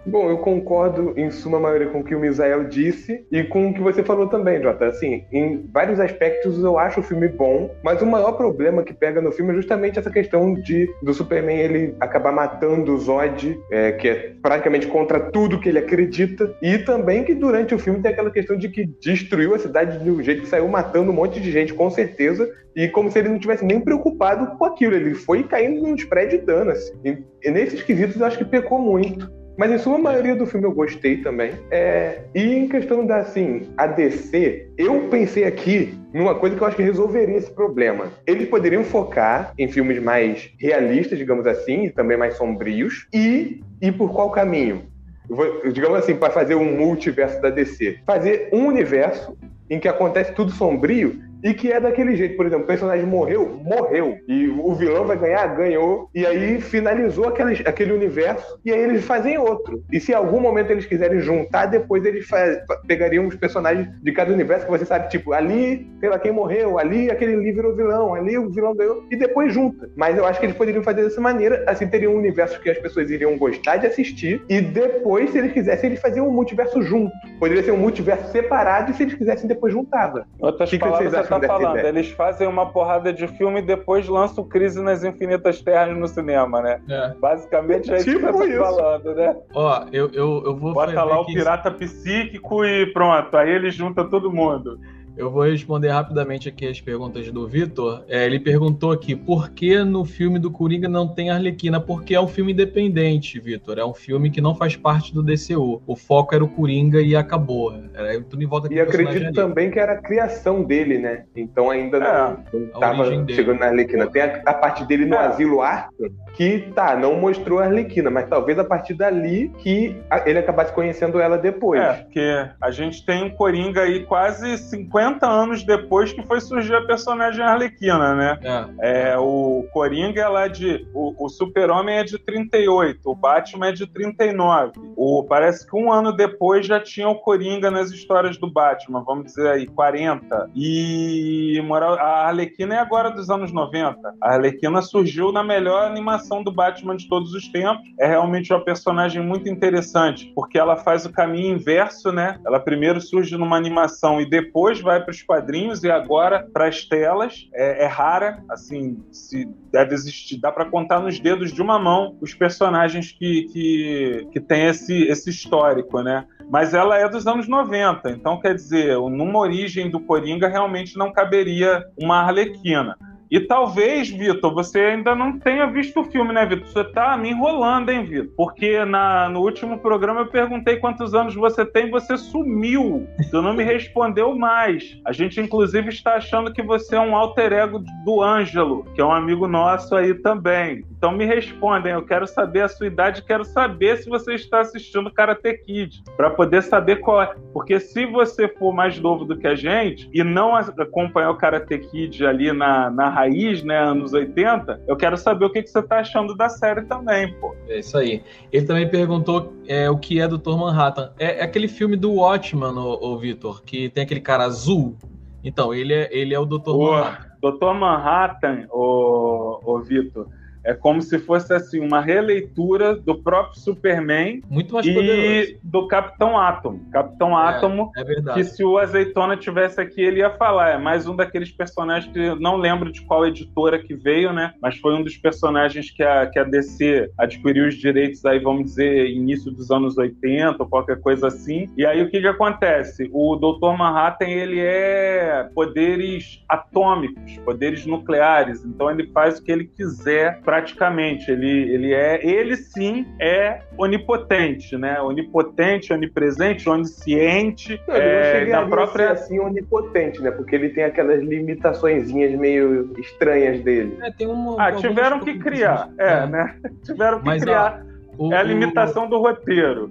Bom, 0.06 0.30
eu 0.30 0.38
concordo 0.38 1.12
em 1.16 1.30
suma 1.32 1.58
maioria 1.58 1.88
com 1.88 1.98
o 1.98 2.04
que 2.04 2.14
o 2.14 2.20
Misael 2.20 2.68
disse 2.68 3.26
e 3.30 3.42
com 3.42 3.68
o 3.68 3.74
que 3.74 3.80
você 3.80 4.04
falou 4.04 4.28
também, 4.28 4.62
Jota. 4.62 4.86
Assim, 4.86 5.24
em 5.32 5.68
vários 5.72 5.98
aspectos 5.98 6.62
eu 6.62 6.78
acho 6.78 7.00
o 7.00 7.02
filme 7.02 7.26
bom, 7.26 7.74
mas 7.82 8.00
o 8.00 8.06
maior 8.06 8.32
problema 8.32 8.84
que 8.84 8.94
pega 8.94 9.20
no 9.20 9.32
filme 9.32 9.50
é 9.50 9.56
justamente 9.56 9.98
essa 9.98 10.10
questão 10.10 10.54
de 10.54 10.88
do 11.02 11.12
Superman 11.12 11.58
ele 11.58 11.96
acabar 11.98 12.30
matando 12.30 12.94
o 12.94 12.98
Zod, 12.98 13.58
é, 13.72 13.92
que 13.92 14.08
é 14.08 14.32
praticamente 14.40 14.86
contra 14.86 15.18
tudo 15.18 15.58
que 15.58 15.68
ele 15.68 15.80
acredita, 15.80 16.54
e 16.62 16.78
também 16.78 17.24
que 17.24 17.34
durante 17.34 17.74
o 17.74 17.78
filme 17.78 18.00
tem 18.00 18.12
aquela 18.12 18.30
questão 18.30 18.56
de 18.56 18.68
que 18.68 18.86
destruiu 19.02 19.56
a 19.56 19.58
cidade 19.58 19.98
de 19.98 20.08
um 20.08 20.22
jeito 20.22 20.42
que 20.42 20.48
saiu 20.48 20.68
matando 20.68 21.10
um 21.10 21.14
monte 21.14 21.40
de 21.40 21.50
gente, 21.50 21.74
com 21.74 21.90
certeza, 21.90 22.48
e 22.76 22.86
como 22.88 23.10
se 23.10 23.18
ele 23.18 23.30
não 23.30 23.40
tivesse 23.40 23.64
nem 23.64 23.80
preocupado 23.80 24.56
com 24.56 24.64
aquilo. 24.66 24.94
Ele 24.94 25.14
foi 25.14 25.42
caindo 25.42 25.82
nos 25.82 26.04
prédios 26.04 26.42
e 26.42 26.46
dando, 26.46 26.70
assim. 26.70 26.92
E, 27.04 27.24
e 27.42 27.50
nesses 27.50 27.82
quesitos 27.82 28.20
eu 28.20 28.26
acho 28.26 28.38
que 28.38 28.44
pecou 28.44 28.78
muito. 28.78 29.34
Mas 29.56 29.72
em 29.72 29.78
sua 29.78 29.98
maioria 29.98 30.36
do 30.36 30.46
filme 30.46 30.66
eu 30.66 30.72
gostei 30.72 31.18
também. 31.18 31.52
É, 31.70 32.20
e 32.34 32.42
em 32.54 32.68
questão 32.68 33.06
da, 33.06 33.18
assim, 33.18 33.62
a 33.76 33.86
DC, 33.86 34.68
eu 34.76 35.08
pensei 35.08 35.44
aqui 35.44 35.94
numa 36.12 36.34
coisa 36.34 36.54
que 36.54 36.62
eu 36.62 36.66
acho 36.66 36.76
que 36.76 36.82
resolveria 36.82 37.36
esse 37.36 37.50
problema. 37.50 38.10
Eles 38.26 38.48
poderiam 38.48 38.84
focar 38.84 39.52
em 39.58 39.66
filmes 39.68 40.02
mais 40.02 40.50
realistas, 40.58 41.18
digamos 41.18 41.46
assim, 41.46 41.84
e 41.84 41.90
também 41.90 42.16
mais 42.16 42.36
sombrios, 42.36 43.06
e 43.14 43.62
ir 43.80 43.92
por 43.92 44.12
qual 44.12 44.30
caminho? 44.30 44.82
Vou- 45.28 45.68
digamos 45.72 45.98
assim, 45.98 46.14
para 46.14 46.32
fazer 46.32 46.54
um 46.54 46.76
multiverso 46.76 47.40
da 47.40 47.50
DC. 47.50 47.98
Fazer 48.06 48.48
um 48.52 48.66
universo 48.66 49.36
em 49.68 49.80
que 49.80 49.88
acontece 49.88 50.32
tudo 50.32 50.52
sombrio 50.52 51.20
e 51.46 51.54
que 51.54 51.70
é 51.70 51.78
daquele 51.80 52.16
jeito. 52.16 52.36
Por 52.36 52.44
exemplo, 52.46 52.64
o 52.64 52.66
personagem 52.66 53.06
morreu, 53.06 53.60
morreu. 53.62 54.16
E 54.26 54.48
o 54.48 54.74
vilão 54.74 55.04
vai 55.04 55.16
ganhar, 55.16 55.46
ganhou. 55.56 56.10
E 56.14 56.26
aí 56.26 56.60
finalizou 56.60 57.28
aquele, 57.28 57.62
aquele 57.64 57.92
universo 57.92 58.58
e 58.64 58.72
aí 58.72 58.80
eles 58.80 59.04
fazem 59.04 59.38
outro. 59.38 59.82
E 59.92 60.00
se 60.00 60.10
em 60.12 60.14
algum 60.14 60.40
momento 60.40 60.70
eles 60.70 60.86
quiserem 60.86 61.20
juntar, 61.20 61.66
depois 61.66 62.04
eles 62.04 62.26
fa- 62.26 62.60
pegariam 62.86 63.26
os 63.26 63.36
personagens 63.36 63.88
de 64.02 64.12
cada 64.12 64.32
universo 64.32 64.64
que 64.64 64.70
você 64.72 64.84
sabe, 64.84 65.08
tipo, 65.08 65.32
ali, 65.32 65.88
sei 66.00 66.08
lá, 66.08 66.18
quem 66.18 66.32
morreu, 66.32 66.78
ali 66.78 67.10
aquele 67.10 67.34
ali 67.34 67.52
virou 67.52 67.76
vilão, 67.76 68.14
ali 68.14 68.36
o 68.36 68.50
vilão 68.50 68.74
ganhou, 68.74 69.04
e 69.10 69.16
depois 69.16 69.52
junta. 69.52 69.88
Mas 69.94 70.16
eu 70.18 70.26
acho 70.26 70.40
que 70.40 70.46
eles 70.46 70.56
poderiam 70.56 70.82
fazer 70.82 71.04
dessa 71.04 71.20
maneira, 71.20 71.64
assim, 71.68 71.86
teriam 71.86 72.12
um 72.12 72.16
universo 72.18 72.60
que 72.60 72.70
as 72.70 72.78
pessoas 72.78 73.08
iriam 73.10 73.38
gostar 73.38 73.76
de 73.76 73.86
assistir, 73.86 74.42
e 74.48 74.60
depois, 74.60 75.30
se 75.30 75.38
eles 75.38 75.52
quisessem, 75.52 75.90
eles 75.90 76.00
faziam 76.00 76.26
um 76.28 76.32
multiverso 76.32 76.82
junto. 76.82 77.12
Poderia 77.38 77.62
ser 77.62 77.70
um 77.70 77.76
multiverso 77.76 78.32
separado, 78.32 78.90
e 78.90 78.94
se 78.94 79.02
eles 79.04 79.14
quisessem, 79.14 79.46
depois 79.46 79.72
juntava. 79.72 80.26
Outras 80.40 80.68
O 80.68 80.72
que 80.72 80.78
que 80.78 80.88
vocês 80.88 81.10
você 81.10 81.16
acham 81.16 81.35
tá 81.40 81.46
falando. 81.48 81.78
ideia? 81.78 81.88
Eles 81.88 82.10
fazem 82.10 82.46
uma 82.48 82.66
porrada 82.66 83.12
de 83.12 83.26
filme 83.28 83.60
e 83.60 83.62
depois 83.62 84.08
lançam 84.08 84.44
Crise 84.44 84.82
nas 84.82 85.04
Infinitas 85.04 85.60
Terras 85.62 85.96
no 85.96 86.06
cinema, 86.08 86.60
né? 86.62 86.80
É. 86.88 87.14
Basicamente 87.20 87.92
é 87.92 87.96
isso 87.96 88.04
Tipo 88.10 88.26
que 88.26 88.32
você 88.32 88.48
isso. 88.50 88.58
tá 88.58 88.64
falando, 88.64 89.14
né? 89.14 89.36
Ó, 89.54 89.84
eu, 89.92 90.10
eu, 90.12 90.42
eu 90.46 90.56
vou 90.56 90.72
Bota 90.74 91.02
lá 91.02 91.18
o 91.18 91.22
aqui- 91.22 91.34
pirata 91.34 91.70
psíquico 91.70 92.64
e 92.64 92.86
pronto. 92.92 93.36
Aí 93.36 93.50
ele 93.50 93.70
junta 93.70 94.04
todo 94.04 94.32
mundo. 94.32 94.78
Eu 95.16 95.30
vou 95.30 95.44
responder 95.44 95.88
rapidamente 95.88 96.48
aqui 96.48 96.66
as 96.66 96.80
perguntas 96.80 97.30
do 97.30 97.48
Vitor. 97.48 98.04
É, 98.06 98.26
ele 98.26 98.38
perguntou 98.38 98.92
aqui, 98.92 99.16
por 99.16 99.50
que 99.50 99.82
no 99.82 100.04
filme 100.04 100.38
do 100.38 100.50
Coringa 100.50 100.88
não 100.88 101.08
tem 101.08 101.30
Arlequina? 101.30 101.80
Porque 101.80 102.14
é 102.14 102.20
um 102.20 102.28
filme 102.28 102.52
independente, 102.52 103.40
Vitor. 103.40 103.78
É 103.78 103.84
um 103.84 103.94
filme 103.94 104.30
que 104.30 104.40
não 104.42 104.54
faz 104.54 104.76
parte 104.76 105.14
do 105.14 105.22
DCU. 105.22 105.80
O 105.86 105.96
foco 105.96 106.34
era 106.34 106.44
o 106.44 106.48
Coringa 106.48 107.00
e 107.00 107.16
acabou. 107.16 107.74
Era 107.94 108.20
tudo 108.20 108.42
em 108.42 108.46
volta 108.46 108.72
E 108.72 108.78
acredito 108.78 109.32
também 109.32 109.70
que 109.70 109.78
era 109.78 109.92
a 109.92 109.96
criação 110.02 110.62
dele, 110.62 110.98
né? 110.98 111.24
Então 111.34 111.70
ainda 111.70 111.96
É, 111.96 112.56
não, 112.58 112.80
tava 112.80 113.08
dele. 113.08 113.34
chegando 113.34 113.60
na 113.60 113.66
Arlequina. 113.66 114.06
Tem 114.08 114.20
a, 114.22 114.42
a 114.44 114.52
parte 114.54 114.84
dele 114.84 115.06
no 115.06 115.14
É. 115.14 115.26
asilo 115.26 115.62
Arthur, 115.62 116.10
que 116.34 116.58
tá, 116.74 116.94
não 116.94 117.18
mostrou 117.18 117.58
a 117.58 117.64
Arlequina, 117.64 118.10
mas 118.10 118.28
talvez 118.28 118.58
a 118.58 118.64
partir 118.64 118.92
dali 118.92 119.50
que 119.58 119.96
ele 120.26 120.38
acabasse 120.38 120.72
conhecendo 120.74 121.18
ela 121.18 121.38
depois. 121.38 121.80
É, 121.80 121.92
porque 121.94 122.46
a 122.60 122.70
gente 122.70 123.04
tem 123.06 123.24
um 123.24 123.30
Coringa 123.30 123.80
aí 123.82 124.04
quase 124.04 124.58
50 124.58 125.05
anos 125.22 125.62
depois 125.64 126.12
que 126.12 126.22
foi 126.22 126.40
surgir 126.40 126.74
a 126.74 126.82
personagem 126.86 127.42
Arlequina, 127.44 128.14
né? 128.14 128.38
É, 128.80 129.12
É, 129.12 129.18
o 129.18 129.66
Coringa 129.72 130.20
é 130.22 130.28
lá 130.28 130.48
de. 130.48 130.86
O, 130.94 131.26
o 131.26 131.28
Super-Homem 131.28 131.96
é 131.98 132.04
de 132.04 132.18
38, 132.18 133.00
o 133.04 133.14
Batman 133.14 133.68
é 133.68 133.72
de 133.72 133.86
39. 133.86 134.72
O, 134.96 135.24
parece 135.24 135.66
que 135.68 135.76
um 135.76 135.92
ano 135.92 136.12
depois 136.12 136.66
já 136.66 136.80
tinha 136.80 137.08
o 137.08 137.16
Coringa 137.16 137.70
nas 137.70 137.90
histórias 137.90 138.36
do 138.36 138.50
Batman, 138.50 139.02
vamos 139.04 139.26
dizer 139.26 139.48
aí, 139.48 139.66
40. 139.66 140.50
E 140.54 141.60
moral- 141.64 141.94
a 141.98 142.26
Arlequina 142.26 142.74
é 142.74 142.78
agora 142.78 143.10
dos 143.10 143.30
anos 143.30 143.52
90. 143.52 143.98
A 144.20 144.34
Arlequina 144.34 144.82
surgiu 144.82 145.32
na 145.32 145.42
melhor 145.42 145.84
animação 145.84 146.42
do 146.42 146.52
Batman 146.52 146.96
de 146.96 147.08
todos 147.08 147.32
os 147.34 147.48
tempos. 147.48 147.86
É 147.98 148.06
realmente 148.06 148.52
uma 148.52 148.64
personagem 148.64 149.22
muito 149.22 149.48
interessante, 149.48 150.32
porque 150.34 150.58
ela 150.58 150.76
faz 150.76 151.06
o 151.06 151.12
caminho 151.12 151.54
inverso, 151.54 152.12
né? 152.12 152.38
Ela 152.46 152.58
primeiro 152.60 153.00
surge 153.00 153.36
numa 153.36 153.56
animação 153.56 154.20
e 154.20 154.26
depois 154.28 154.80
vai 154.80 154.95
vai 154.96 155.04
para 155.04 155.10
os 155.10 155.22
quadrinhos 155.22 155.84
e 155.84 155.90
agora 155.90 156.46
para 156.52 156.66
as 156.66 156.84
telas. 156.84 157.48
É, 157.52 157.84
é 157.84 157.86
rara, 157.86 158.42
assim, 158.50 159.02
se 159.10 159.48
deve 159.70 159.94
existir, 159.94 160.38
dá 160.38 160.50
para 160.50 160.64
contar 160.64 161.00
nos 161.00 161.20
dedos 161.20 161.52
de 161.52 161.60
uma 161.60 161.78
mão 161.78 162.16
os 162.20 162.34
personagens 162.34 163.12
que, 163.12 163.44
que, 163.52 164.28
que 164.32 164.40
tem 164.40 164.66
esse, 164.66 165.04
esse 165.04 165.30
histórico, 165.30 166.02
né? 166.02 166.26
Mas 166.50 166.74
ela 166.74 166.98
é 166.98 167.08
dos 167.08 167.26
anos 167.26 167.48
90, 167.48 168.10
então 168.10 168.40
quer 168.40 168.54
dizer, 168.54 168.96
numa 168.96 169.38
origem 169.38 169.90
do 169.90 170.00
Coringa 170.00 170.48
realmente 170.48 170.96
não 170.96 171.12
caberia 171.12 171.84
uma 171.98 172.22
Arlequina. 172.22 172.96
E 173.30 173.40
talvez, 173.40 174.08
Vitor, 174.08 174.54
você 174.54 174.80
ainda 174.80 175.14
não 175.14 175.38
tenha 175.38 175.66
visto 175.66 176.00
o 176.00 176.04
filme, 176.04 176.32
né, 176.32 176.46
Vitor? 176.46 176.66
Você 176.66 176.84
tá 176.84 177.16
me 177.16 177.30
enrolando, 177.30 177.90
hein, 177.90 178.04
Vitor? 178.04 178.32
Porque 178.36 178.84
na, 178.84 179.28
no 179.28 179.40
último 179.40 179.78
programa 179.78 180.20
eu 180.20 180.26
perguntei 180.26 180.76
quantos 180.76 181.14
anos 181.14 181.34
você 181.34 181.64
tem, 181.64 181.90
você 181.90 182.16
sumiu. 182.16 183.06
Você 183.18 183.36
não 183.40 183.54
me 183.54 183.64
respondeu 183.64 184.36
mais. 184.36 185.00
A 185.04 185.12
gente, 185.12 185.40
inclusive, 185.40 185.88
está 185.88 186.14
achando 186.14 186.52
que 186.52 186.62
você 186.62 186.96
é 186.96 187.00
um 187.00 187.16
alter 187.16 187.52
ego 187.52 187.82
do 188.04 188.22
Ângelo, 188.22 188.84
que 188.94 189.00
é 189.00 189.04
um 189.04 189.12
amigo 189.12 189.48
nosso 189.48 189.94
aí 189.94 190.14
também. 190.14 190.84
Então 190.96 191.12
me 191.12 191.24
respondem, 191.24 191.92
eu 191.92 192.04
quero 192.04 192.26
saber 192.26 192.62
a 192.62 192.68
sua 192.68 192.86
idade, 192.86 193.22
quero 193.22 193.44
saber 193.44 193.98
se 193.98 194.08
você 194.08 194.34
está 194.34 194.60
assistindo 194.60 195.12
Karate 195.12 195.54
Kid, 195.58 196.02
para 196.16 196.30
poder 196.30 196.62
saber 196.62 196.96
qual 196.96 197.22
é. 197.22 197.34
Porque 197.52 197.78
se 197.78 198.06
você 198.06 198.48
for 198.48 198.72
mais 198.72 198.98
novo 198.98 199.24
do 199.24 199.36
que 199.36 199.46
a 199.46 199.54
gente 199.54 200.08
e 200.12 200.24
não 200.24 200.54
acompanhar 200.54 201.30
o 201.30 201.36
Karate 201.36 201.78
Kid 201.78 202.24
ali 202.24 202.52
na, 202.52 202.90
na 202.90 203.15
raiz, 203.16 203.62
né, 203.62 203.78
anos 203.78 204.12
80, 204.12 204.82
eu 204.86 204.94
quero 204.94 205.16
saber 205.16 205.46
o 205.46 205.50
que, 205.50 205.62
que 205.62 205.70
você 205.70 205.78
está 205.78 206.00
achando 206.00 206.36
da 206.36 206.50
série 206.50 206.82
também, 206.82 207.32
pô. 207.40 207.56
É 207.66 207.78
isso 207.78 207.96
aí. 207.96 208.22
Ele 208.52 208.66
também 208.66 208.88
perguntou 208.88 209.54
é, 209.66 209.88
o 209.88 209.96
que 209.96 210.20
é 210.20 210.28
Dr. 210.28 210.56
Manhattan. 210.58 211.12
É, 211.18 211.40
é 211.40 211.42
aquele 211.42 211.66
filme 211.66 211.96
do 211.96 212.12
Watchman, 212.12 212.74
o, 212.74 213.12
o 213.12 213.18
Vitor, 213.18 213.62
que 213.64 213.88
tem 213.88 214.04
aquele 214.04 214.20
cara 214.20 214.44
azul. 214.44 214.98
Então, 215.42 215.72
ele 215.72 215.94
é, 215.94 216.08
ele 216.14 216.34
é 216.34 216.38
o 216.38 216.44
Dr. 216.44 216.68
O 216.68 216.90
Manhattan. 216.90 217.26
Dr. 217.42 217.74
Manhattan, 217.74 218.66
o, 218.70 219.60
o 219.64 219.80
Vitor, 219.80 220.28
é 220.66 220.74
como 220.74 221.00
se 221.00 221.18
fosse 221.18 221.54
assim 221.54 221.80
uma 221.80 222.00
releitura 222.00 222.96
do 222.96 223.22
próprio 223.22 223.60
Superman 223.60 224.42
Muito 224.50 224.74
mais 224.74 224.84
e 224.84 224.92
poderoso. 224.92 225.58
do 225.62 225.86
Capitão 225.86 226.36
Átomo. 226.38 226.80
Capitão 226.90 227.36
Átomo, 227.36 227.92
É 227.96 228.34
que 228.34 228.44
se 228.44 228.64
o 228.64 228.76
Azeitona 228.76 229.36
tivesse 229.36 229.80
aqui, 229.80 230.02
ele 230.02 230.18
ia 230.18 230.30
falar. 230.30 230.70
É 230.70 230.78
mais 230.78 231.06
um 231.06 231.14
daqueles 231.14 231.52
personagens 231.52 232.12
que 232.12 232.18
eu 232.18 232.36
não 232.36 232.56
lembro 232.56 232.90
de 232.90 233.00
qual 233.02 233.24
editora 233.24 233.78
que 233.78 233.94
veio, 233.94 234.32
né? 234.32 234.52
Mas 234.60 234.76
foi 234.78 234.94
um 234.94 235.02
dos 235.02 235.16
personagens 235.16 235.90
que 235.90 236.02
a, 236.02 236.26
que 236.26 236.38
a 236.38 236.44
DC 236.44 237.10
adquiriu 237.16 237.68
os 237.68 237.76
direitos 237.76 238.24
aí, 238.24 238.40
vamos 238.40 238.64
dizer, 238.64 239.08
início 239.08 239.52
dos 239.52 239.70
anos 239.70 239.96
80 239.96 240.62
ou 240.62 240.68
qualquer 240.68 241.00
coisa 241.00 241.28
assim. 241.28 241.70
E 241.76 241.86
aí 241.86 242.02
o 242.02 242.10
que 242.10 242.20
que 242.20 242.26
acontece? 242.26 243.08
O 243.12 243.36
Dr. 243.36 243.76
Manhattan, 243.78 244.26
ele 244.26 244.58
é 244.58 245.48
poderes 245.54 246.44
atômicos, 246.48 247.38
poderes 247.44 247.86
nucleares. 247.86 248.64
Então 248.64 248.90
ele 248.90 249.06
faz 249.12 249.38
o 249.38 249.44
que 249.44 249.52
ele 249.52 249.64
quiser 249.64 250.40
praticamente. 250.56 251.30
Ele, 251.30 251.48
ele 251.74 251.92
é, 251.92 252.24
ele 252.26 252.56
sim 252.56 253.06
é 253.20 253.60
onipotente, 253.76 254.76
né? 254.76 255.00
Onipotente, 255.00 255.92
onipresente, 255.92 256.68
onisciente. 256.68 257.80
Não, 257.86 257.94
ele 257.96 258.50
não 258.52 258.58
é, 258.58 258.62
da 258.62 258.66
própria 258.66 259.10
a 259.12 259.16
ser 259.16 259.24
assim 259.24 259.38
onipotente, 259.38 260.20
né? 260.22 260.30
Porque 260.30 260.54
ele 260.54 260.70
tem 260.70 260.84
aquelas 260.84 261.22
limitaçõezinhas 261.22 262.38
meio 262.38 262.92
estranhas 262.98 263.60
dele. 263.62 263.96
É, 264.00 264.10
tem 264.10 264.26
uma, 264.26 264.56
Ah, 264.62 264.72
tiveram 264.72 265.20
que 265.20 265.38
criar, 265.38 265.90
é, 265.98 266.12
É. 266.22 266.26
né? 266.26 266.56
Tiveram 266.84 267.18
que 267.18 267.26
Mas, 267.26 267.42
ó, 267.42 267.44
criar. 267.44 267.86
O, 268.18 268.32
é 268.32 268.38
a 268.38 268.42
o- 268.42 268.46
limitação 268.46 269.08
do 269.08 269.18
roteiro. 269.18 269.90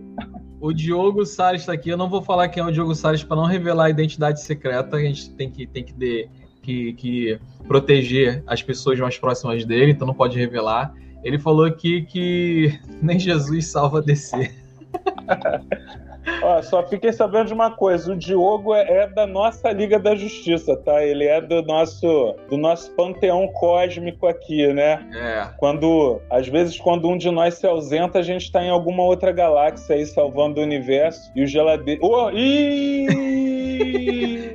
O 0.60 0.74
Diogo 0.74 1.26
Salles 1.26 1.62
está 1.62 1.74
aqui. 1.74 1.90
Eu 1.90 1.98
não 1.98 2.10
vou 2.10 2.22
falar 2.24 2.48
quem 2.50 2.64
é 2.64 2.66
o 2.66 2.72
Diogo 2.72 2.96
Salles 2.96 3.24
para 3.24 3.36
não 3.36 3.46
revelar 3.46 3.86
a 3.86 3.90
identidade 3.90 4.42
secreta. 4.42 4.96
A 4.96 5.00
gente 5.00 5.30
tem 5.36 5.52
que, 5.52 5.68
tem 5.68 5.84
que, 5.84 5.94
de- 5.94 6.28
que, 6.66 6.94
que 6.94 7.40
proteger 7.68 8.44
as 8.48 8.62
pessoas 8.62 9.00
mais 9.00 9.18
próximas 9.18 9.64
dele, 9.64 9.92
então 9.92 10.08
não 10.08 10.14
pode 10.14 10.38
revelar. 10.40 10.94
Ele 11.24 11.38
falou 11.38 11.66
aqui 11.66 12.02
que 12.04 12.78
nem 13.02 13.20
Jesus 13.20 13.68
salva 13.68 14.02
DC. 14.02 14.52
Ó, 16.42 16.62
só 16.64 16.82
fiquei 16.88 17.14
sabendo 17.14 17.48
de 17.48 17.54
uma 17.54 17.70
coisa: 17.72 18.12
o 18.12 18.16
Diogo 18.16 18.74
é, 18.74 18.82
é 18.82 19.08
da 19.08 19.28
nossa 19.28 19.72
Liga 19.72 20.00
da 20.00 20.16
Justiça, 20.16 20.76
tá? 20.78 21.04
Ele 21.04 21.26
é 21.26 21.40
do 21.40 21.62
nosso, 21.62 22.36
do 22.50 22.58
nosso 22.58 22.92
panteão 22.92 23.48
cósmico 23.50 24.26
aqui, 24.26 24.68
né? 24.74 25.08
É. 25.14 25.48
Quando, 25.58 26.20
às 26.30 26.48
vezes, 26.48 26.80
quando 26.80 27.08
um 27.08 27.18
de 27.18 27.30
nós 27.30 27.56
se 27.56 27.68
ausenta, 27.68 28.20
a 28.20 28.24
gente 28.24 28.52
tá 28.52 28.64
em 28.64 28.70
alguma 28.70 29.04
outra 29.04 29.32
galáxia 29.32 29.96
aí 29.96 30.06
salvando 30.06 30.60
o 30.60 30.64
universo 30.64 31.32
e 31.36 31.44
o 31.44 31.48
geladeiro. 31.48 32.02
Oh, 32.04 32.32
ih! 32.32 33.06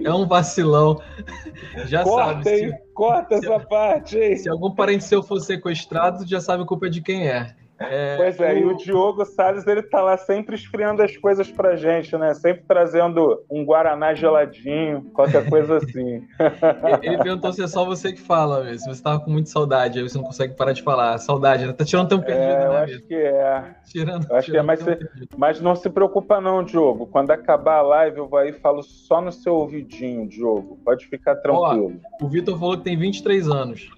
É 0.04 0.12
um 0.12 0.26
vacilão. 0.26 1.00
Já 1.86 2.02
corta, 2.02 2.44
sabe. 2.44 2.50
hein? 2.50 2.78
Corta 2.94 3.34
essa 3.36 3.60
parte, 3.60 4.18
hein? 4.18 4.36
Se, 4.36 4.44
se 4.44 4.48
algum 4.48 4.74
parente 4.74 5.04
seu 5.04 5.22
for 5.22 5.40
sequestrado, 5.40 6.26
já 6.26 6.40
sabe 6.40 6.62
a 6.62 6.66
culpa 6.66 6.86
é 6.86 6.90
de 6.90 7.00
quem 7.00 7.28
é. 7.28 7.54
É, 7.80 8.16
Pois 8.16 8.38
é, 8.38 8.58
e 8.58 8.64
o 8.66 8.76
Diogo 8.76 9.24
Salles, 9.24 9.66
ele 9.66 9.82
tá 9.82 10.02
lá 10.02 10.16
sempre 10.18 10.54
esfriando 10.54 11.02
as 11.02 11.16
coisas 11.16 11.50
pra 11.50 11.76
gente, 11.76 12.14
né? 12.18 12.34
Sempre 12.34 12.62
trazendo 12.68 13.42
um 13.50 13.64
Guaraná 13.64 14.12
geladinho, 14.12 15.02
qualquer 15.14 15.48
coisa 15.48 15.78
assim. 15.78 16.22
Ele 17.02 17.16
perguntou 17.18 17.52
se 17.52 17.62
é 17.62 17.66
só 17.66 17.84
você 17.84 18.12
que 18.12 18.20
fala, 18.20 18.64
mesmo. 18.64 18.78
se 18.80 18.88
você 18.88 19.02
tava 19.02 19.20
com 19.20 19.30
muita 19.30 19.48
saudade, 19.48 19.98
aí 19.98 20.06
você 20.08 20.18
não 20.18 20.24
consegue 20.24 20.54
parar 20.54 20.72
de 20.72 20.82
falar. 20.82 21.16
Saudade, 21.18 21.66
né? 21.66 21.72
Tá 21.72 21.84
tirando 21.84 22.08
tempo 22.08 22.24
perdido, 22.26 22.44
É, 22.44 22.66
eu 22.66 22.72
né, 22.72 22.78
acho 22.82 22.92
Vitor? 22.94 23.08
que 23.08 23.14
é. 23.14 23.74
Tirando, 23.86 24.26
eu 24.30 24.36
acho 24.36 24.50
que 24.50 24.56
é, 24.58 24.62
mas 24.62 24.80
você-. 24.82 24.98
Mas 25.36 25.60
não 25.60 25.74
se 25.74 25.88
preocupa 25.88 26.40
não, 26.40 26.62
Diogo. 26.62 27.06
Quando 27.06 27.30
acabar 27.30 27.76
a 27.78 27.82
live, 27.82 28.18
eu 28.18 28.28
vou 28.28 28.38
aí 28.38 28.50
e 28.50 28.52
falo 28.52 28.82
só 28.82 29.20
no 29.22 29.32
seu 29.32 29.54
ouvidinho, 29.54 30.28
Diogo. 30.28 30.78
Pode 30.84 31.06
ficar 31.06 31.36
tranquilo. 31.36 31.94
O 32.20 32.28
Vitor 32.28 32.58
falou 32.58 32.76
que 32.76 32.84
tem 32.84 32.96
23 32.96 33.48
anos. 33.48 33.88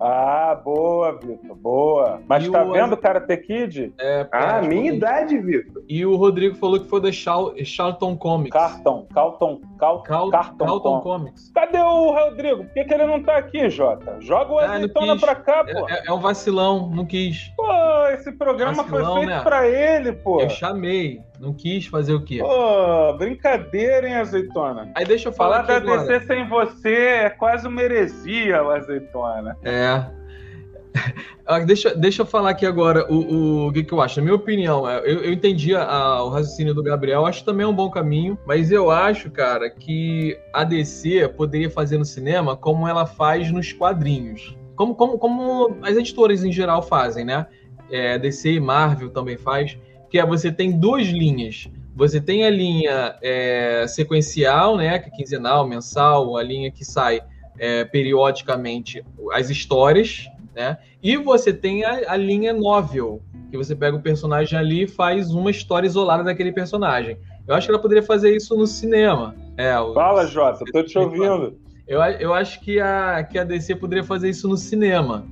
Ah, 0.00 0.58
boa, 0.64 1.12
Vitor, 1.12 1.54
boa. 1.56 2.20
Mas 2.26 2.46
E 2.46 2.50
tá 2.50 2.64
o- 2.64 2.72
vendo 2.72 2.96
Karate 2.96 3.36
Kid? 3.36 3.92
É, 4.00 4.26
Ah, 4.32 4.60
é, 4.64 4.66
minha 4.66 4.92
idade, 4.92 5.36
Vitor. 5.38 5.82
E 5.88 6.06
o 6.06 6.16
Rodrigo 6.16 6.54
falou 6.56 6.80
que 6.80 6.88
foi 6.88 7.00
da 7.02 7.12
Char- 7.12 7.52
Charlton 7.64 8.16
Comics. 8.16 8.50
Carton, 8.58 9.06
Carton, 9.12 9.60
Cal, 9.78 10.02
Cal- 10.02 10.30
Carton, 10.30 10.56
Carlton 10.64 10.94
Com. 10.96 11.00
Comics. 11.02 11.50
Cadê 11.54 11.78
o 11.78 12.12
Rodrigo? 12.12 12.64
Por 12.64 12.72
que, 12.72 12.84
que 12.84 12.94
ele 12.94 13.04
não 13.04 13.22
tá 13.22 13.36
aqui, 13.36 13.68
Jota? 13.68 14.16
Joga 14.20 14.52
o 14.54 14.58
Ah, 14.58 14.72
azeitona 14.72 15.18
pra 15.18 15.34
cá, 15.34 15.64
pô. 15.64 15.88
É, 15.88 15.92
é- 15.92 16.02
é 16.06 16.12
um 16.12 16.20
vacilão, 16.20 16.88
não 16.88 17.04
quis. 17.04 17.52
Pô, 17.56 17.66
esse 18.14 18.32
programa 18.32 18.82
Vacilão, 18.82 19.04
foi 19.04 19.14
feito 19.16 19.28
né? 19.28 19.42
pra 19.42 19.68
ele, 19.68 20.12
pô. 20.12 20.40
Eu 20.40 20.48
chamei, 20.48 21.20
não 21.40 21.54
quis 21.54 21.86
fazer 21.86 22.12
o 22.12 22.22
quê? 22.22 22.38
Pô, 22.38 23.14
brincadeira, 23.16 24.06
hein, 24.06 24.14
azeitona? 24.16 24.92
Aí 24.94 25.04
deixa 25.04 25.28
eu 25.28 25.32
falar, 25.32 25.64
Falar 25.64 25.80
da 25.80 25.92
agora. 25.92 26.06
DC 26.06 26.26
sem 26.26 26.46
você 26.46 26.94
é 26.94 27.30
quase 27.30 27.66
uma 27.66 27.80
heresia, 27.82 28.60
azeitona. 28.60 29.56
É. 29.64 30.04
Ah, 31.46 31.58
deixa, 31.58 31.92
deixa 31.96 32.22
eu 32.22 32.26
falar 32.26 32.50
aqui 32.50 32.64
agora 32.64 33.12
o, 33.12 33.16
o, 33.16 33.66
o 33.68 33.72
que, 33.72 33.82
que 33.82 33.92
eu 33.92 34.00
acho. 34.00 34.20
Na 34.20 34.24
minha 34.24 34.36
opinião, 34.36 34.88
é, 34.88 34.98
eu, 35.00 35.24
eu 35.24 35.32
entendi 35.32 35.74
a- 35.74 36.22
o 36.22 36.28
raciocínio 36.28 36.72
do 36.72 36.80
Gabriel, 36.82 37.26
acho 37.26 37.44
também 37.44 37.64
é 37.64 37.68
um 37.68 37.74
bom 37.74 37.90
caminho, 37.90 38.38
mas 38.46 38.70
eu 38.70 38.88
acho, 38.88 39.30
cara, 39.32 39.68
que 39.68 40.38
a 40.52 40.62
DC 40.62 41.26
poderia 41.36 41.68
fazer 41.68 41.98
no 41.98 42.04
cinema 42.04 42.56
como 42.56 42.86
ela 42.86 43.04
faz 43.04 43.50
nos 43.50 43.72
quadrinhos. 43.72 44.56
Como, 44.76 44.94
como, 44.94 45.18
como 45.18 45.76
as 45.82 45.96
editoras 45.96 46.44
em 46.44 46.52
geral 46.52 46.82
fazem, 46.82 47.24
né? 47.24 47.46
É, 47.90 48.16
DC 48.16 48.52
e 48.52 48.60
Marvel 48.60 49.10
também 49.10 49.36
faz, 49.36 49.76
que 50.10 50.18
é 50.18 50.26
você 50.26 50.50
tem 50.50 50.78
duas 50.78 51.06
linhas. 51.06 51.68
Você 51.94 52.20
tem 52.20 52.44
a 52.44 52.50
linha 52.50 53.16
é, 53.22 53.84
sequencial, 53.88 54.76
né? 54.76 54.98
Que 54.98 55.08
é 55.08 55.12
quinzenal, 55.12 55.66
mensal, 55.66 56.36
a 56.36 56.42
linha 56.42 56.70
que 56.70 56.84
sai 56.84 57.20
é, 57.58 57.84
periodicamente 57.84 59.04
as 59.32 59.50
histórias, 59.50 60.28
né? 60.54 60.78
E 61.02 61.16
você 61.16 61.52
tem 61.52 61.84
a, 61.84 62.12
a 62.12 62.16
linha 62.16 62.52
novel, 62.52 63.22
que 63.50 63.56
você 63.56 63.74
pega 63.74 63.96
o 63.96 64.02
personagem 64.02 64.58
ali 64.58 64.82
e 64.84 64.88
faz 64.88 65.32
uma 65.32 65.50
história 65.50 65.86
isolada 65.86 66.22
daquele 66.24 66.52
personagem. 66.52 67.16
Eu 67.46 67.54
acho 67.54 67.66
que 67.66 67.72
ela 67.72 67.80
poderia 67.82 68.02
fazer 68.02 68.34
isso 68.34 68.56
no 68.56 68.66
cinema. 68.66 69.34
É, 69.56 69.78
o- 69.78 69.92
Fala, 69.94 70.26
Jota, 70.26 70.64
tô 70.72 70.82
te 70.82 70.98
ouvindo. 70.98 71.58
eu, 71.86 72.00
eu 72.00 72.32
acho 72.34 72.60
que 72.60 72.78
a, 72.80 73.24
que 73.24 73.38
a 73.38 73.44
DC 73.44 73.74
poderia 73.76 74.04
fazer 74.04 74.28
isso 74.30 74.46
no 74.48 74.56
cinema, 74.56 75.26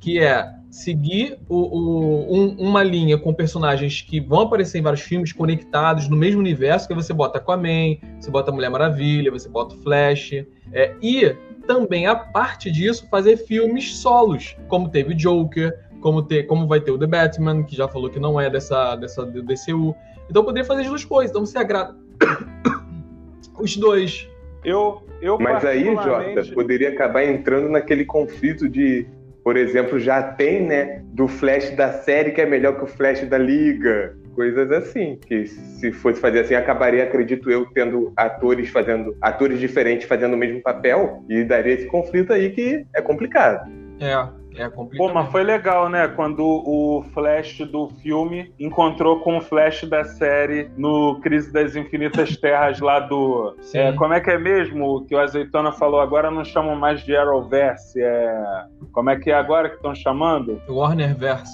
que 0.00 0.20
é 0.20 0.48
seguir 0.74 1.38
o, 1.48 1.56
o- 1.56 2.36
um- 2.36 2.56
uma 2.58 2.82
linha 2.82 3.16
com 3.16 3.32
personagens 3.32 4.00
que 4.00 4.18
vão 4.18 4.40
aparecer 4.40 4.78
em 4.78 4.82
vários 4.82 5.02
filmes 5.02 5.32
conectados 5.32 6.08
no 6.08 6.16
mesmo 6.16 6.40
universo, 6.40 6.88
que 6.88 6.94
você 6.94 7.12
bota 7.12 7.38
Aquaman, 7.38 7.96
você 8.18 8.28
bota 8.28 8.50
Mulher 8.50 8.70
Maravilha, 8.70 9.30
você 9.30 9.48
bota 9.48 9.76
o 9.76 9.78
Flash, 9.78 10.32
é, 10.72 10.92
e 11.00 11.32
também, 11.64 12.08
a 12.08 12.16
parte 12.16 12.72
disso, 12.72 13.06
fazer 13.08 13.36
filmes 13.36 13.94
solos, 13.98 14.56
como 14.66 14.88
teve 14.88 15.12
o 15.12 15.16
Joker, 15.16 15.78
como, 16.00 16.22
ter, 16.22 16.42
como 16.42 16.66
vai 16.66 16.80
ter 16.80 16.90
o 16.90 16.98
The 16.98 17.06
Batman, 17.06 17.62
que 17.62 17.76
já 17.76 17.86
falou 17.86 18.10
que 18.10 18.18
não 18.18 18.40
é 18.40 18.50
dessa, 18.50 18.96
dessa 18.96 19.24
DCU. 19.24 19.94
Então 20.28 20.44
poderia 20.44 20.66
fazer 20.66 20.82
as 20.82 20.88
duas 20.88 21.04
coisas. 21.04 21.30
Então 21.30 21.46
você 21.46 21.56
agrada 21.56 21.94
os 23.58 23.76
dois. 23.76 24.28
Eu, 24.64 25.02
eu 25.22 25.38
Mas 25.38 25.64
aí, 25.64 25.84
Jota, 25.84 26.52
poderia 26.52 26.90
acabar 26.90 27.24
entrando 27.24 27.68
naquele 27.68 28.04
conflito 28.04 28.68
de, 28.68 29.06
por 29.44 29.58
exemplo, 29.58 30.00
já 30.00 30.22
tem, 30.22 30.66
né, 30.66 31.02
do 31.04 31.28
Flash 31.28 31.70
da 31.76 31.92
série 31.92 32.32
que 32.32 32.40
é 32.40 32.46
melhor 32.46 32.78
que 32.78 32.84
o 32.84 32.86
Flash 32.86 33.28
da 33.28 33.36
Liga. 33.36 34.16
coisas 34.34 34.72
assim. 34.72 35.18
Que 35.26 35.46
se 35.46 35.92
fosse 35.92 36.18
fazer 36.18 36.40
assim, 36.40 36.54
acabaria, 36.54 37.04
acredito 37.04 37.50
eu, 37.50 37.66
tendo 37.66 38.12
atores 38.16 38.70
fazendo 38.70 39.14
atores 39.20 39.60
diferentes 39.60 40.08
fazendo 40.08 40.32
o 40.32 40.36
mesmo 40.36 40.60
papel 40.62 41.22
e 41.28 41.44
daria 41.44 41.74
esse 41.74 41.86
conflito 41.86 42.32
aí 42.32 42.50
que 42.50 42.84
é 42.94 43.02
complicado. 43.02 43.70
É, 44.00 44.43
é 44.56 44.68
complicado. 44.68 45.08
Pô, 45.08 45.12
mas 45.12 45.30
foi 45.30 45.42
legal, 45.42 45.88
né? 45.88 46.08
Quando 46.08 46.42
o 46.42 47.04
Flash 47.12 47.58
do 47.58 47.88
filme 48.02 48.54
encontrou 48.58 49.20
com 49.20 49.38
o 49.38 49.40
Flash 49.40 49.84
da 49.84 50.04
série 50.04 50.70
no 50.76 51.20
Crise 51.20 51.52
das 51.52 51.74
Infinitas 51.76 52.36
Terras 52.38 52.80
lá 52.80 53.00
do. 53.00 53.56
É, 53.72 53.92
como 53.92 54.14
é 54.14 54.20
que 54.20 54.30
é 54.30 54.38
mesmo 54.38 55.04
que 55.06 55.14
o 55.14 55.20
Azeitona 55.20 55.72
falou? 55.72 56.00
Agora 56.00 56.30
não 56.30 56.44
chamam 56.44 56.76
mais 56.76 57.04
de 57.04 57.16
Arrowverse. 57.16 58.00
É... 58.00 58.64
Como 58.92 59.10
é 59.10 59.18
que 59.18 59.30
é 59.30 59.34
agora 59.34 59.68
que 59.68 59.76
estão 59.76 59.94
chamando? 59.94 60.60
Warner 60.68 61.16
Verso. 61.16 61.52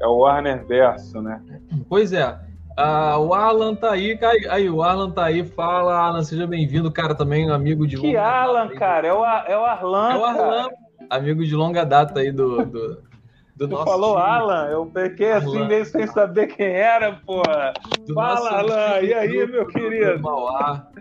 É 0.00 0.06
o 0.06 0.18
Warner 0.18 0.64
Verso, 0.66 1.20
né? 1.20 1.40
Pois 1.88 2.12
é. 2.12 2.38
Ah, 2.76 3.18
o 3.18 3.34
Arlan 3.34 3.74
tá 3.74 3.90
aí, 3.90 4.16
aí, 4.48 4.70
o 4.70 4.84
Arlan 4.84 5.10
tá 5.10 5.24
aí, 5.24 5.44
fala, 5.44 5.96
Arlan, 5.96 6.22
seja 6.22 6.46
bem-vindo, 6.46 6.92
cara, 6.92 7.12
também 7.12 7.50
um 7.50 7.52
amigo 7.52 7.84
de 7.84 7.96
Que 7.96 8.16
Alan, 8.16 8.68
cara? 8.68 9.08
É 9.08 9.12
o, 9.12 9.24
é 9.24 9.58
o 9.58 9.64
Arlan. 9.64 10.12
É 10.12 10.16
o 10.16 10.22
cara. 10.22 10.70
Amigo 11.10 11.44
de 11.44 11.54
longa 11.54 11.84
data 11.84 12.20
aí 12.20 12.30
do, 12.30 12.64
do, 12.66 13.02
do 13.56 13.68
nosso 13.68 13.84
falou 13.84 14.16
time, 14.16 14.28
Alan, 14.28 14.68
eu 14.70 14.86
peguei 14.86 15.32
assim 15.32 15.56
Arlan. 15.56 15.68
meio 15.68 15.84
sem 15.86 16.06
saber 16.06 16.46
quem 16.48 16.66
era, 16.66 17.12
porra. 17.26 17.72
do 18.06 18.14
Fala, 18.14 18.60
antigo 18.96 19.06
e 19.06 19.14
aí, 19.14 19.46
meu 19.46 19.64
do 19.64 19.72
querido? 19.72 20.28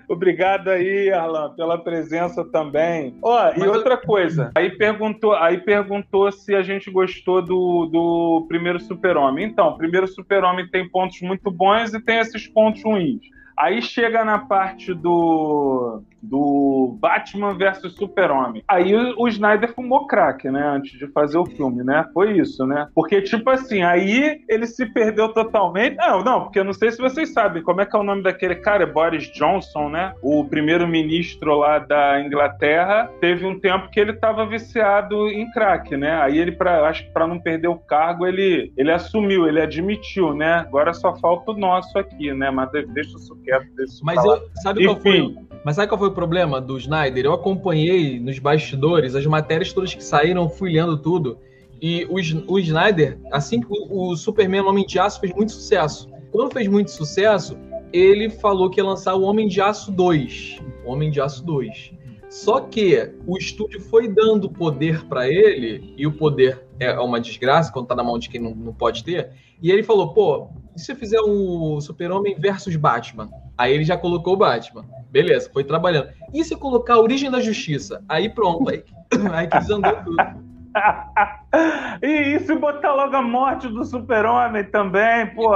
Obrigado 0.10 0.70
aí, 0.70 1.12
Arlan, 1.12 1.54
pela 1.56 1.78
presença 1.78 2.44
também. 2.46 3.18
Ó, 3.22 3.38
e 3.50 3.60
Mas 3.60 3.64
eu- 3.64 3.74
outra 3.74 3.98
coisa, 3.98 4.52
aí 4.56 4.72
perguntou, 4.72 5.34
aí 5.34 5.58
perguntou 5.58 6.32
se 6.32 6.56
a 6.56 6.62
gente 6.62 6.90
gostou 6.90 7.42
do, 7.42 7.86
do 7.92 8.46
primeiro 8.48 8.80
Super-Homem. 8.80 9.46
Então, 9.46 9.70
o 9.70 9.78
primeiro 9.78 10.08
Super-Homem 10.08 10.68
tem 10.70 10.88
pontos 10.90 11.22
muito 11.22 11.52
bons 11.52 11.94
e 11.94 12.00
tem 12.00 12.20
esses 12.20 12.48
pontos 12.48 12.82
ruins. 12.84 13.22
Aí 13.60 13.82
chega 13.82 14.24
na 14.24 14.38
parte 14.40 14.94
do, 14.94 16.02
do 16.22 16.98
Batman 17.00 17.54
versus 17.56 17.94
Super-Homem. 17.96 18.64
Aí 18.68 18.96
o, 18.96 19.16
o 19.18 19.28
Snyder 19.28 19.74
fumou 19.74 20.08
crack, 20.08 20.50
né? 20.50 20.66
Antes 20.68 20.98
de 20.98 21.08
fazer 21.08 21.38
o 21.38 21.46
filme, 21.46 21.84
né? 21.84 22.06
Foi 22.14 22.38
isso, 22.38 22.66
né? 22.66 22.88
Porque, 22.94 23.22
tipo 23.22 23.50
assim, 23.50 23.82
aí 23.84 24.42
ele 24.48 24.66
se 24.66 24.86
perdeu 24.86 25.30
totalmente. 25.34 25.96
Não, 25.96 26.24
não, 26.24 26.44
porque 26.44 26.60
eu 26.60 26.64
não 26.64 26.74
sei 26.74 26.92
se 26.92 26.98
vocês 26.98 27.34
sabem 27.34 27.62
como 27.64 27.82
é 27.82 27.86
que 27.86 27.96
é 27.96 28.00
o 28.00 28.04
nome 28.04 28.24
daquele 28.24 28.56
cara, 28.56 28.84
é 28.84 28.86
Boris 28.86 29.32
Johnson, 29.32 29.90
né? 29.90 30.14
O 30.22 30.44
primeiro-ministro 30.46 31.56
lá 31.58 31.80
da 31.80 32.20
Inglaterra. 32.22 33.10
Teve 33.20 33.46
um 33.46 33.60
tempo 33.60 33.90
que 33.90 34.00
ele 34.00 34.14
tava 34.14 34.46
viciado 34.46 35.30
em 35.30 35.50
crack, 35.52 35.96
né? 35.96 36.22
Aí 36.22 36.38
ele, 36.38 36.56
acho 36.86 37.06
que 37.06 37.12
pra 37.12 37.28
não 37.28 37.40
perder 37.40 37.68
o 37.68 37.78
cargo, 37.78 38.26
ele, 38.26 38.72
ele 38.78 38.92
assumiu, 38.92 39.48
ele 39.48 39.62
admitiu, 39.62 40.34
né? 40.34 40.56
Agora 40.56 40.94
só 40.94 41.16
falta 41.16 41.52
o 41.52 41.58
nosso 41.58 41.98
aqui, 41.98 42.34
né? 42.34 42.50
Mas 42.50 42.70
de- 42.72 42.86
deixa 42.88 43.18
isso 43.18 43.36
quieto. 43.44 43.68
Deixa 43.76 43.94
isso 43.94 44.06
Mas 44.06 44.24
eu, 44.24 44.42
sabe 44.56 44.86
qual 44.86 45.00
foi? 45.00 45.18
Enfim, 45.18 45.48
Mas 45.64 45.76
sabe 45.76 45.88
qual 45.88 46.00
foi 46.00 46.07
o 46.08 46.12
problema 46.12 46.60
do 46.60 46.78
Snyder? 46.78 47.26
Eu 47.26 47.34
acompanhei 47.34 48.20
nos 48.20 48.40
bastidores 48.40 49.16
as 49.16 49.26
matérias 49.26 49.74
todas 49.74 49.94
que 49.94 50.04
saíram, 50.04 50.50
fui 50.50 50.72
lendo 50.72 50.98
tudo. 50.98 51.38
E 51.82 52.06
o, 52.06 52.16
o 52.54 52.60
Snyder, 52.60 53.20
assim 53.32 53.62
que 53.62 53.68
o, 53.70 54.12
o 54.12 54.18
Superman 54.18 54.62
Homem 54.62 54.86
de 54.86 55.00
Aço 55.00 55.20
fez 55.20 55.34
muito 55.34 55.52
sucesso. 55.52 56.10
Quando 56.32 56.52
fez 56.52 56.68
muito 56.68 56.92
sucesso, 56.92 57.58
ele 57.94 58.30
falou 58.30 58.70
que 58.70 58.80
ia 58.80 58.86
lançar 58.86 59.16
o 59.16 59.24
Homem 59.24 59.48
de 59.48 59.62
Aço 59.62 59.92
2. 59.92 60.60
O 60.86 60.92
Homem 60.92 61.12
de 61.12 61.22
Aço 61.22 61.46
2. 61.46 61.94
Só 62.30 62.60
que 62.60 63.14
o 63.26 63.38
estúdio 63.38 63.80
foi 63.80 64.08
dando 64.08 64.50
poder 64.50 65.06
pra 65.06 65.30
ele, 65.30 65.94
e 65.98 66.06
o 66.06 66.12
poder 66.12 66.66
é 66.80 67.00
uma 67.00 67.22
desgraça 67.22 67.72
quando 67.72 67.88
tá 67.88 67.96
na 67.96 68.04
mão 68.04 68.20
de 68.20 68.30
quem 68.30 68.42
não, 68.42 68.54
não 68.54 68.74
pode 68.74 69.04
ter. 69.04 69.32
E 69.62 69.72
ele 69.72 69.82
falou: 69.82 70.14
pô, 70.14 70.50
e 70.76 70.80
se 70.80 70.92
eu 70.92 70.96
fizer 70.96 71.22
o 71.22 71.80
Super-Homem 71.80 72.36
versus 72.38 72.76
Batman? 72.76 73.30
Aí 73.58 73.74
ele 73.74 73.84
já 73.84 73.98
colocou 73.98 74.34
o 74.34 74.38
Batman. 74.38 74.86
Beleza, 75.10 75.50
foi 75.52 75.64
trabalhando. 75.64 76.10
E 76.34 76.44
se 76.44 76.56
colocar 76.56 76.96
a 76.96 77.00
origem 77.00 77.32
da 77.32 77.40
justiça? 77.40 78.04
Aí 78.08 78.30
pronto, 78.30 78.70
aí, 78.70 78.84
aí 79.34 79.48
que 79.48 79.58
desandou 79.60 79.96
tudo. 80.04 80.48
e, 82.04 82.36
e 82.36 82.40
se 82.42 82.56
botar 82.56 82.94
logo 82.94 83.16
a 83.16 83.22
morte 83.22 83.68
do 83.68 83.84
super-homem 83.84 84.64
também, 84.66 85.26
pô? 85.34 85.52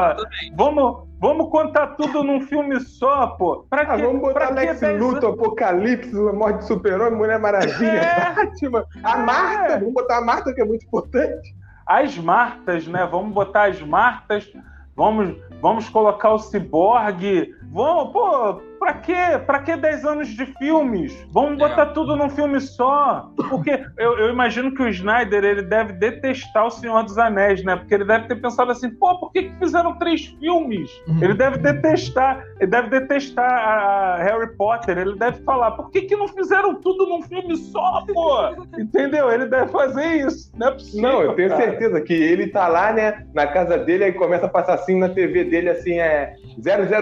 Vamos, 0.55 1.07
vamos 1.19 1.49
contar 1.49 1.87
tudo 1.89 2.23
num 2.23 2.41
filme 2.41 2.79
só, 2.79 3.27
pô. 3.27 3.65
Pra 3.69 3.81
Ah, 3.83 3.95
que, 3.97 4.01
vamos 4.01 4.21
botar 4.21 4.47
pra 4.47 4.47
que 4.47 4.53
Lex 4.53 4.79
dez 4.79 4.99
Luthor, 4.99 5.33
Apocalipse, 5.33 6.17
a 6.17 6.33
morte 6.33 6.57
do 6.57 6.63
Super-Homem, 6.63 7.15
Mulher 7.19 7.39
Maravilha, 7.39 7.91
É. 7.91 8.33
Batman. 8.33 8.83
A 9.03 9.17
Marta, 9.17 9.79
vamos 9.79 9.93
botar 9.93 10.17
a 10.17 10.21
Marta, 10.21 10.53
que 10.53 10.61
é 10.61 10.65
muito 10.65 10.85
importante. 10.85 11.55
As 11.85 12.17
Martas, 12.17 12.87
né? 12.87 13.07
Vamos 13.11 13.33
botar 13.33 13.69
as 13.69 13.79
Martas, 13.81 14.51
vamos, 14.95 15.35
vamos 15.61 15.87
colocar 15.89 16.31
o 16.33 16.39
Cyborg. 16.39 17.53
Vamos, 17.71 18.12
pô, 18.12 18.62
pra 18.82 18.94
quê? 18.96 19.39
Pra 19.46 19.60
que 19.60 19.76
10 19.78 20.06
anos 20.06 20.28
de 20.30 20.44
filmes? 20.58 21.15
Vamos 21.32 21.52
É. 21.54 21.67
botar 21.70 21.86
tudo 21.88 22.15
num 22.15 22.30
filme 22.32 22.60
só. 22.60 23.30
Porque 23.50 23.80
eu, 23.96 24.17
eu 24.17 24.30
imagino 24.30 24.74
que 24.74 24.82
o 24.82 24.88
Snyder 24.88 25.44
ele 25.44 25.62
deve 25.62 25.94
detestar 25.94 26.65
o 26.65 26.72
Senhor 26.72 27.04
dos 27.04 27.15
Anéis, 27.20 27.63
né? 27.63 27.76
Porque 27.76 27.94
ele 27.94 28.06
deve 28.06 28.28
ter 28.28 28.41
pensado 28.41 28.72
assim, 28.72 28.89
pô, 28.89 29.20
por 29.20 29.32
que, 29.32 29.44
que 29.44 29.56
fizeram 29.60 29.94
três 30.00 30.26
filmes? 30.39 30.89
Uhum. 31.08 31.24
Ele 31.24 31.36
deve 31.36 31.60
detestar, 31.60 32.44
ele 32.60 32.72
deve 32.72 32.89
detestar 32.89 33.46
a 33.52 34.17
Harry 34.17 34.52
Potter, 34.58 34.98
ele 34.98 35.15
deve 35.15 35.44
falar, 35.44 35.72
por 35.72 35.91
que, 35.91 36.02
que 36.02 36.15
não 36.15 36.28
fizeram 36.28 36.74
tudo 36.74 37.06
num 37.08 37.22
filme 37.22 37.56
só, 37.58 38.04
pô? 38.12 38.50
Entendeu? 38.80 39.30
Ele 39.32 39.46
deve 39.46 39.72
fazer 39.72 40.26
isso. 40.26 40.52
Não 40.58 40.70
é 40.70 40.72
possível. 40.72 41.02
Não, 41.10 41.22
eu 41.22 41.36
tenho 41.36 41.50
cara. 41.50 41.62
certeza 41.62 42.02
que 42.02 42.13
ele 42.13 42.48
tá 42.48 42.67
lá, 42.67 42.91
né, 42.91 43.28
na 43.34 43.46
casa 43.46 43.78
dele, 43.78 44.06
aí 44.06 44.12
começa 44.12 44.48
a 44.48 44.50
passar 44.50 44.74
assim 44.74 44.98
na 44.98 45.10
TV 45.10 45.44
dele, 45.44 45.70
assim, 45.70 46.00
é 46.00 46.34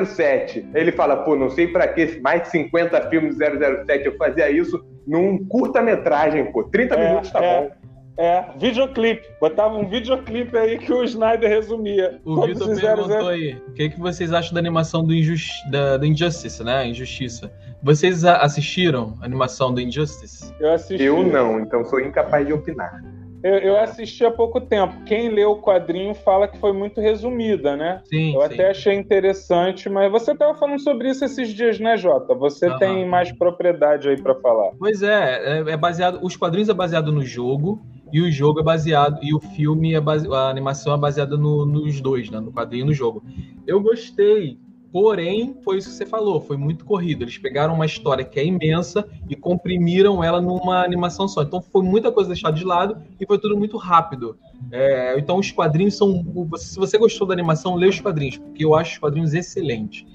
007. 0.05 0.67
Ele 0.73 0.91
fala, 0.91 1.15
pô, 1.17 1.35
não 1.37 1.49
sei 1.49 1.68
pra 1.71 1.87
que 1.87 2.19
mais 2.21 2.43
de 2.43 2.49
50 2.49 3.09
filmes 3.09 3.35
007 3.37 4.05
eu 4.05 4.17
fazia 4.17 4.49
isso 4.49 4.83
num 5.07 5.43
curta-metragem, 5.47 6.51
pô. 6.51 6.63
30 6.63 6.95
É, 6.95 7.09
minutos 7.09 7.31
tá 7.31 7.43
é. 7.43 7.61
bom. 7.61 7.71
É, 8.17 8.43
videoclipe. 8.57 9.25
Botava 9.39 9.77
um 9.77 9.87
videoclipe 9.87 10.57
aí 10.57 10.77
que 10.77 10.91
o 10.91 11.03
Snyder 11.05 11.49
resumia. 11.49 12.19
O 12.25 12.41
Vitor 12.45 12.67
perguntou 12.77 13.31
é- 13.31 13.33
aí, 13.33 13.61
o 13.65 13.71
que, 13.71 13.89
que 13.91 13.99
vocês 13.99 14.33
acham 14.33 14.53
da 14.53 14.59
animação 14.59 15.05
do, 15.05 15.13
Injus 15.13 15.47
da, 15.71 15.95
do 15.95 16.05
Injustice, 16.05 16.61
né? 16.61 16.85
Injustiça. 16.85 17.49
Vocês 17.81 18.25
assistiram 18.25 19.15
a 19.21 19.25
animação 19.25 19.73
do 19.73 19.79
Injustice? 19.79 20.53
Eu 20.59 20.73
assisti. 20.73 21.01
Eu 21.01 21.23
não, 21.23 21.61
então 21.61 21.85
sou 21.85 22.01
incapaz 22.01 22.45
de 22.45 22.51
opinar. 22.51 23.01
Eu, 23.41 23.57
eu 23.57 23.79
assisti 23.79 24.25
há 24.25 24.31
pouco 24.31 24.59
tempo. 24.59 25.03
Quem 25.05 25.29
leu 25.29 25.51
o 25.51 25.61
quadrinho 25.61 26.13
fala 26.13 26.47
que 26.47 26.57
foi 26.57 26.73
muito 26.73 26.99
resumida, 26.99 27.75
né? 27.75 28.01
Sim, 28.05 28.33
Eu 28.33 28.41
sim. 28.41 28.45
até 28.47 28.69
achei 28.69 28.93
interessante, 28.95 29.87
mas 29.89 30.11
você 30.11 30.31
estava 30.33 30.53
falando 30.57 30.79
sobre 30.81 31.09
isso 31.09 31.23
esses 31.23 31.49
dias, 31.49 31.79
né, 31.79 31.95
Jota? 31.97 32.35
Você 32.35 32.69
tem 32.77 33.07
mais 33.07 33.31
propriedade 33.31 34.09
aí 34.09 34.21
para 34.21 34.35
falar. 34.35 34.71
Pois 34.77 35.01
é, 35.01 35.59
é, 35.61 35.71
é 35.71 35.77
baseado. 35.77 36.19
Os 36.21 36.35
quadrinhos 36.35 36.69
é 36.69 36.73
baseado 36.73 37.11
no 37.11 37.23
jogo 37.23 37.81
e 38.11 38.21
o 38.21 38.31
jogo 38.31 38.59
é 38.59 38.63
baseado 38.63 39.19
e 39.21 39.33
o 39.33 39.39
filme 39.39 39.93
é 39.93 40.01
base, 40.01 40.27
a 40.33 40.49
animação 40.49 40.93
é 40.93 40.97
baseada 40.97 41.37
no- 41.37 41.65
nos 41.65 42.01
dois, 42.01 42.29
né? 42.29 42.39
No 42.39 42.51
quadrinho 42.51 42.83
e 42.83 42.87
no 42.87 42.93
jogo. 42.93 43.23
Eu 43.65 43.81
gostei, 43.81 44.57
porém 44.91 45.55
foi 45.63 45.77
isso 45.77 45.89
que 45.89 45.95
você 45.95 46.05
falou, 46.05 46.41
foi 46.41 46.57
muito 46.57 46.85
corrido. 46.85 47.23
Eles 47.23 47.37
pegaram 47.37 47.73
uma 47.73 47.85
história 47.85 48.23
que 48.23 48.39
é 48.39 48.45
imensa 48.45 49.07
e 49.29 49.35
comprimiram 49.35 50.23
ela 50.23 50.41
numa 50.41 50.83
animação 50.83 51.27
só. 51.27 51.43
Então 51.43 51.61
foi 51.61 51.83
muita 51.83 52.11
coisa 52.11 52.29
deixada 52.29 52.55
de 52.55 52.63
lado 52.63 52.97
e 53.19 53.25
foi 53.25 53.37
tudo 53.37 53.57
muito 53.57 53.77
rápido. 53.77 54.37
É, 54.71 55.17
então 55.17 55.37
os 55.37 55.51
quadrinhos 55.51 55.95
são. 55.95 56.23
Se 56.57 56.77
você 56.77 56.97
gostou 56.97 57.27
da 57.27 57.33
animação, 57.33 57.75
lê 57.75 57.87
os 57.87 57.99
quadrinhos, 57.99 58.37
porque 58.37 58.65
eu 58.65 58.75
acho 58.75 58.93
os 58.93 58.97
quadrinhos 58.97 59.33
excelentes. 59.33 60.05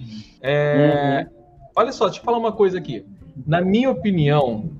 É, 0.42 1.26
Olha 1.76 1.90
só, 1.90 2.04
deixa 2.06 2.20
eu 2.20 2.24
falar 2.24 2.38
uma 2.38 2.52
coisa 2.52 2.78
aqui. 2.78 3.04
Na 3.44 3.60
minha 3.60 3.90
opinião, 3.90 4.70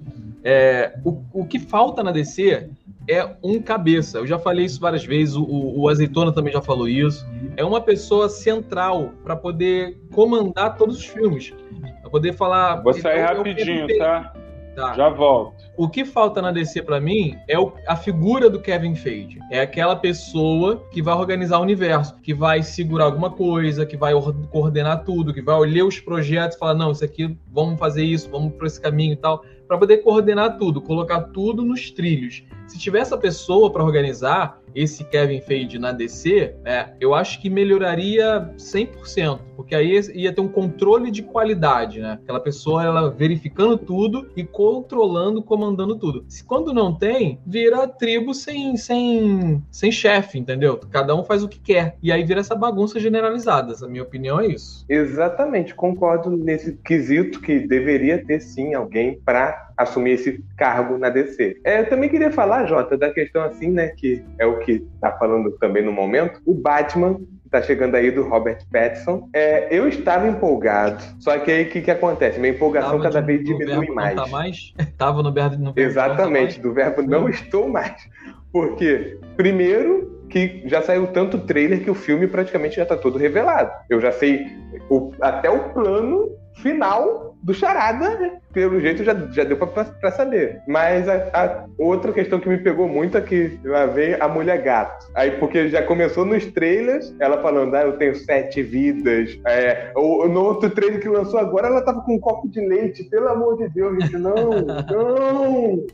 é, 0.45 0.97
o, 1.05 1.23
o 1.33 1.45
que 1.45 1.59
falta 1.59 2.05
na 2.05 2.13
DC 2.13 2.71
é 3.09 3.29
um 3.43 3.61
cabeça. 3.61 4.19
Eu 4.19 4.27
já 4.27 4.39
falei 4.39 4.65
isso 4.67 4.81
várias 4.81 5.05
vezes, 5.05 5.35
o, 5.37 5.45
o- 5.45 5.89
Azeitona 5.89 6.33
também 6.33 6.53
já 6.53 6.61
falou 6.63 6.89
isso. 6.89 7.27
É 7.57 7.65
uma 7.65 7.81
pessoa 7.81 8.29
central 8.29 9.11
para 9.23 9.37
poder 9.37 9.99
comandar 10.13 10.77
todos 10.77 10.99
os 10.99 11.05
filmes. 11.07 11.53
Para 12.01 12.11
poder 12.11 12.33
falar. 12.33 12.77
Vou 12.83 12.93
sair 12.95 13.19
É 13.19 13.25
o- 13.25 13.29
é 13.29 13.33
o 13.33 13.37
rapidinho, 13.39 13.99
tá? 13.99 14.33
Tá? 14.75 14.93
Já 14.95 15.09
volto. 15.09 15.55
O 15.77 15.89
que 15.89 16.05
falta 16.05 16.43
na 16.43 16.51
DC 16.51 16.83
pra 16.83 17.01
mim 17.01 17.37
é 17.49 17.57
o- 17.57 17.73
a 17.87 17.95
figura 17.95 18.51
do 18.51 18.59
Kevin 18.61 18.97
Feige. 18.97 19.39
É 19.49 19.61
aquela 19.61 19.95
pessoa 19.95 20.83
que 20.91 21.01
vai 21.01 21.15
organizar 21.15 21.59
o 21.59 21.63
universo, 21.63 22.17
que 22.21 22.35
vai 22.35 22.61
segurar 22.61 23.05
alguma 23.05 23.31
coisa, 23.31 23.87
que 23.87 23.97
vai 23.97 24.15
or- 24.15 24.35
coordenar 24.51 25.05
tudo, 25.05 25.33
que 25.33 25.41
vai 25.41 25.55
olhar 25.55 25.85
os 25.85 26.01
projetos 26.01 26.57
e 26.57 26.59
falar: 26.59 26.75
não, 26.75 26.91
isso 26.91 27.05
aqui, 27.05 27.39
vamos 27.53 27.79
fazer 27.79 28.03
isso, 28.05 28.29
vamos 28.29 28.53
por 28.55 28.67
esse 28.67 28.81
caminho 28.81 29.13
e 29.13 29.17
tal. 29.17 29.45
Pra 29.67 29.79
poder 29.79 29.99
coordenar 29.99 30.59
tudo, 30.59 30.81
colocar 30.81 31.21
tudo 31.23 31.65
nos 31.65 31.91
trilhos. 31.91 32.45
Se 32.67 32.79
tiver 32.79 33.01
essa 33.01 33.17
pessoa 33.17 33.71
pra 33.71 33.85
organizar 33.85 34.61
esse 34.75 35.05
Kevin 35.05 35.41
Feige 35.41 35.79
na 35.79 35.93
DC, 35.93 36.55
é, 36.65 36.91
eu 37.01 37.15
acho 37.15 37.41
que 37.41 37.49
melhoraria 37.49 38.53
100%. 38.57 39.39
Porque 39.57 39.75
aí 39.75 40.01
ia 40.15 40.33
ter 40.33 40.41
um 40.41 40.49
controle 40.49 41.11
de 41.11 41.23
qualidade, 41.23 42.01
né? 42.01 42.19
Aquela 42.23 42.41
pessoa 42.41 42.83
ela 42.83 43.11
verificando 43.11 43.79
tudo 43.79 44.29
e 44.37 44.43
controlando, 44.43 45.43
comandando 45.43 45.97
tudo. 45.97 46.25
Se 46.29 46.43
quando 46.43 46.73
não 46.73 46.93
tem, 46.93 47.39
vira 47.47 47.87
tribo 47.87 48.35
sem 48.35 48.77
sem 48.77 49.63
sem 49.71 49.93
chefe, 49.93 50.39
entendeu? 50.39 50.81
Cada 50.91 51.15
um 51.15 51.23
faz 51.23 51.45
o 51.45 51.49
que 51.49 51.61
quer. 51.61 51.97
E 52.03 52.11
aí 52.11 52.25
vira 52.25 52.41
essa 52.41 52.57
bagunça 52.57 52.99
generalizada. 52.99 53.75
A 53.85 53.89
minha 53.89 54.03
opinião 54.03 54.41
é 54.41 54.47
isso. 54.47 54.85
Exatamente, 54.89 55.75
concordo 55.75 56.31
nesse 56.31 56.77
quesito 56.85 57.41
que 57.41 57.61
deveria 57.61 58.25
ter 58.25 58.41
sim 58.41 58.75
alguém 58.75 59.21
para 59.25 59.64
assumir 59.77 60.13
esse 60.13 60.45
cargo 60.57 60.97
na 60.99 61.09
DC. 61.11 61.57
É, 61.65 61.81
eu 61.81 61.89
também 61.89 62.09
queria 62.09 62.31
falar, 62.31 62.67
Jota, 62.67 62.97
da 62.97 63.11
questão 63.13 63.43
assim, 63.43 63.71
né, 63.71 63.89
que 63.89 64.25
é 64.39 64.47
o 64.47 64.59
que 64.61 64.87
tá 65.01 65.13
falando 65.13 65.51
também 65.59 65.83
no 65.85 65.93
momento, 65.93 66.41
o 66.47 66.55
Batman 66.55 67.21
tá 67.51 67.63
chegando 67.63 67.95
aí 67.95 68.11
do 68.11 68.23
Robert 68.29 68.59
Pattinson. 68.73 69.29
É, 69.33 69.69
eu 69.71 69.87
estava 69.87 70.27
empolgado, 70.27 71.03
só 71.21 71.39
que 71.39 71.53
aí 71.53 71.65
o 71.65 71.71
que, 71.71 71.83
que 71.83 71.91
acontece? 71.91 72.41
Minha 72.41 72.53
empolgação 72.53 72.93
Tava 72.93 73.03
cada 73.05 73.21
de- 73.21 73.27
vez 73.27 73.45
diminui 73.45 73.87
mais. 73.95 74.17
Não 74.17 74.25
tá 74.25 74.31
mais? 74.31 74.73
Tava 74.99 75.23
no 75.23 75.33
verbo 75.33 75.57
verbo 75.57 75.73
Exatamente, 75.81 76.57
não 76.57 76.63
do 76.69 76.75
verbo 76.75 77.03
não 77.03 77.29
estou 77.29 77.69
mais. 77.69 77.95
Porque, 78.53 79.19
primeiro, 79.37 80.25
que 80.29 80.63
já 80.67 80.83
saiu 80.83 81.07
tanto 81.09 81.39
trailer 81.39 81.83
que 81.83 81.91
o 81.91 81.95
filme 81.95 82.27
praticamente 82.27 82.77
já 82.77 82.87
tá 82.87 82.97
todo 82.97 83.19
revelado. 83.19 83.71
Eu 83.89 84.01
já 84.01 84.11
sei 84.13 84.47
o- 84.89 85.13
até 85.21 85.49
o 85.51 85.73
plano 85.73 86.31
final 86.57 87.34
do 87.45 87.53
Charada, 87.53 88.19
né? 88.19 88.39
pelo 88.55 88.81
jeito 88.81 89.03
já, 89.03 89.13
já 89.33 89.45
deu 89.45 89.57
pra, 89.57 89.67
pra 89.67 90.13
saber. 90.13 90.63
Mas 90.67 91.09
a, 91.09 91.15
a 91.35 91.67
outra 91.77 92.13
questão 92.13 92.39
que 92.39 92.49
me 92.49 92.57
pegou 92.57 92.89
muito 92.89 93.19
é 93.19 93.21
que 93.21 93.59
lá 93.65 93.85
vem 93.85 94.15
a 94.15 94.29
mulher 94.29 94.63
gato. 94.63 95.07
Aí, 95.15 95.33
porque 95.33 95.69
já 95.69 95.83
começou 95.83 96.25
nos 96.25 96.47
trailers, 96.47 97.15
ela 97.19 97.43
falando, 97.43 97.75
ah, 97.75 97.83
eu 97.83 97.99
tenho 97.99 98.15
sete 98.15 98.63
vidas. 98.63 99.37
É, 99.45 99.91
ou, 99.97 100.29
no 100.29 100.45
outro 100.45 100.71
trailer 100.71 101.01
que 101.01 101.09
lançou 101.09 101.39
agora, 101.39 101.67
ela 101.67 101.83
tava 101.83 102.01
com 102.03 102.15
um 102.15 102.21
copo 102.21 102.49
de 102.49 102.61
leite. 102.61 103.03
Pelo 103.05 103.29
amor 103.29 103.59
de 103.59 103.69
Deus, 103.69 104.01
gente, 104.01 104.17
não, 104.17 104.35
não. 104.89 105.85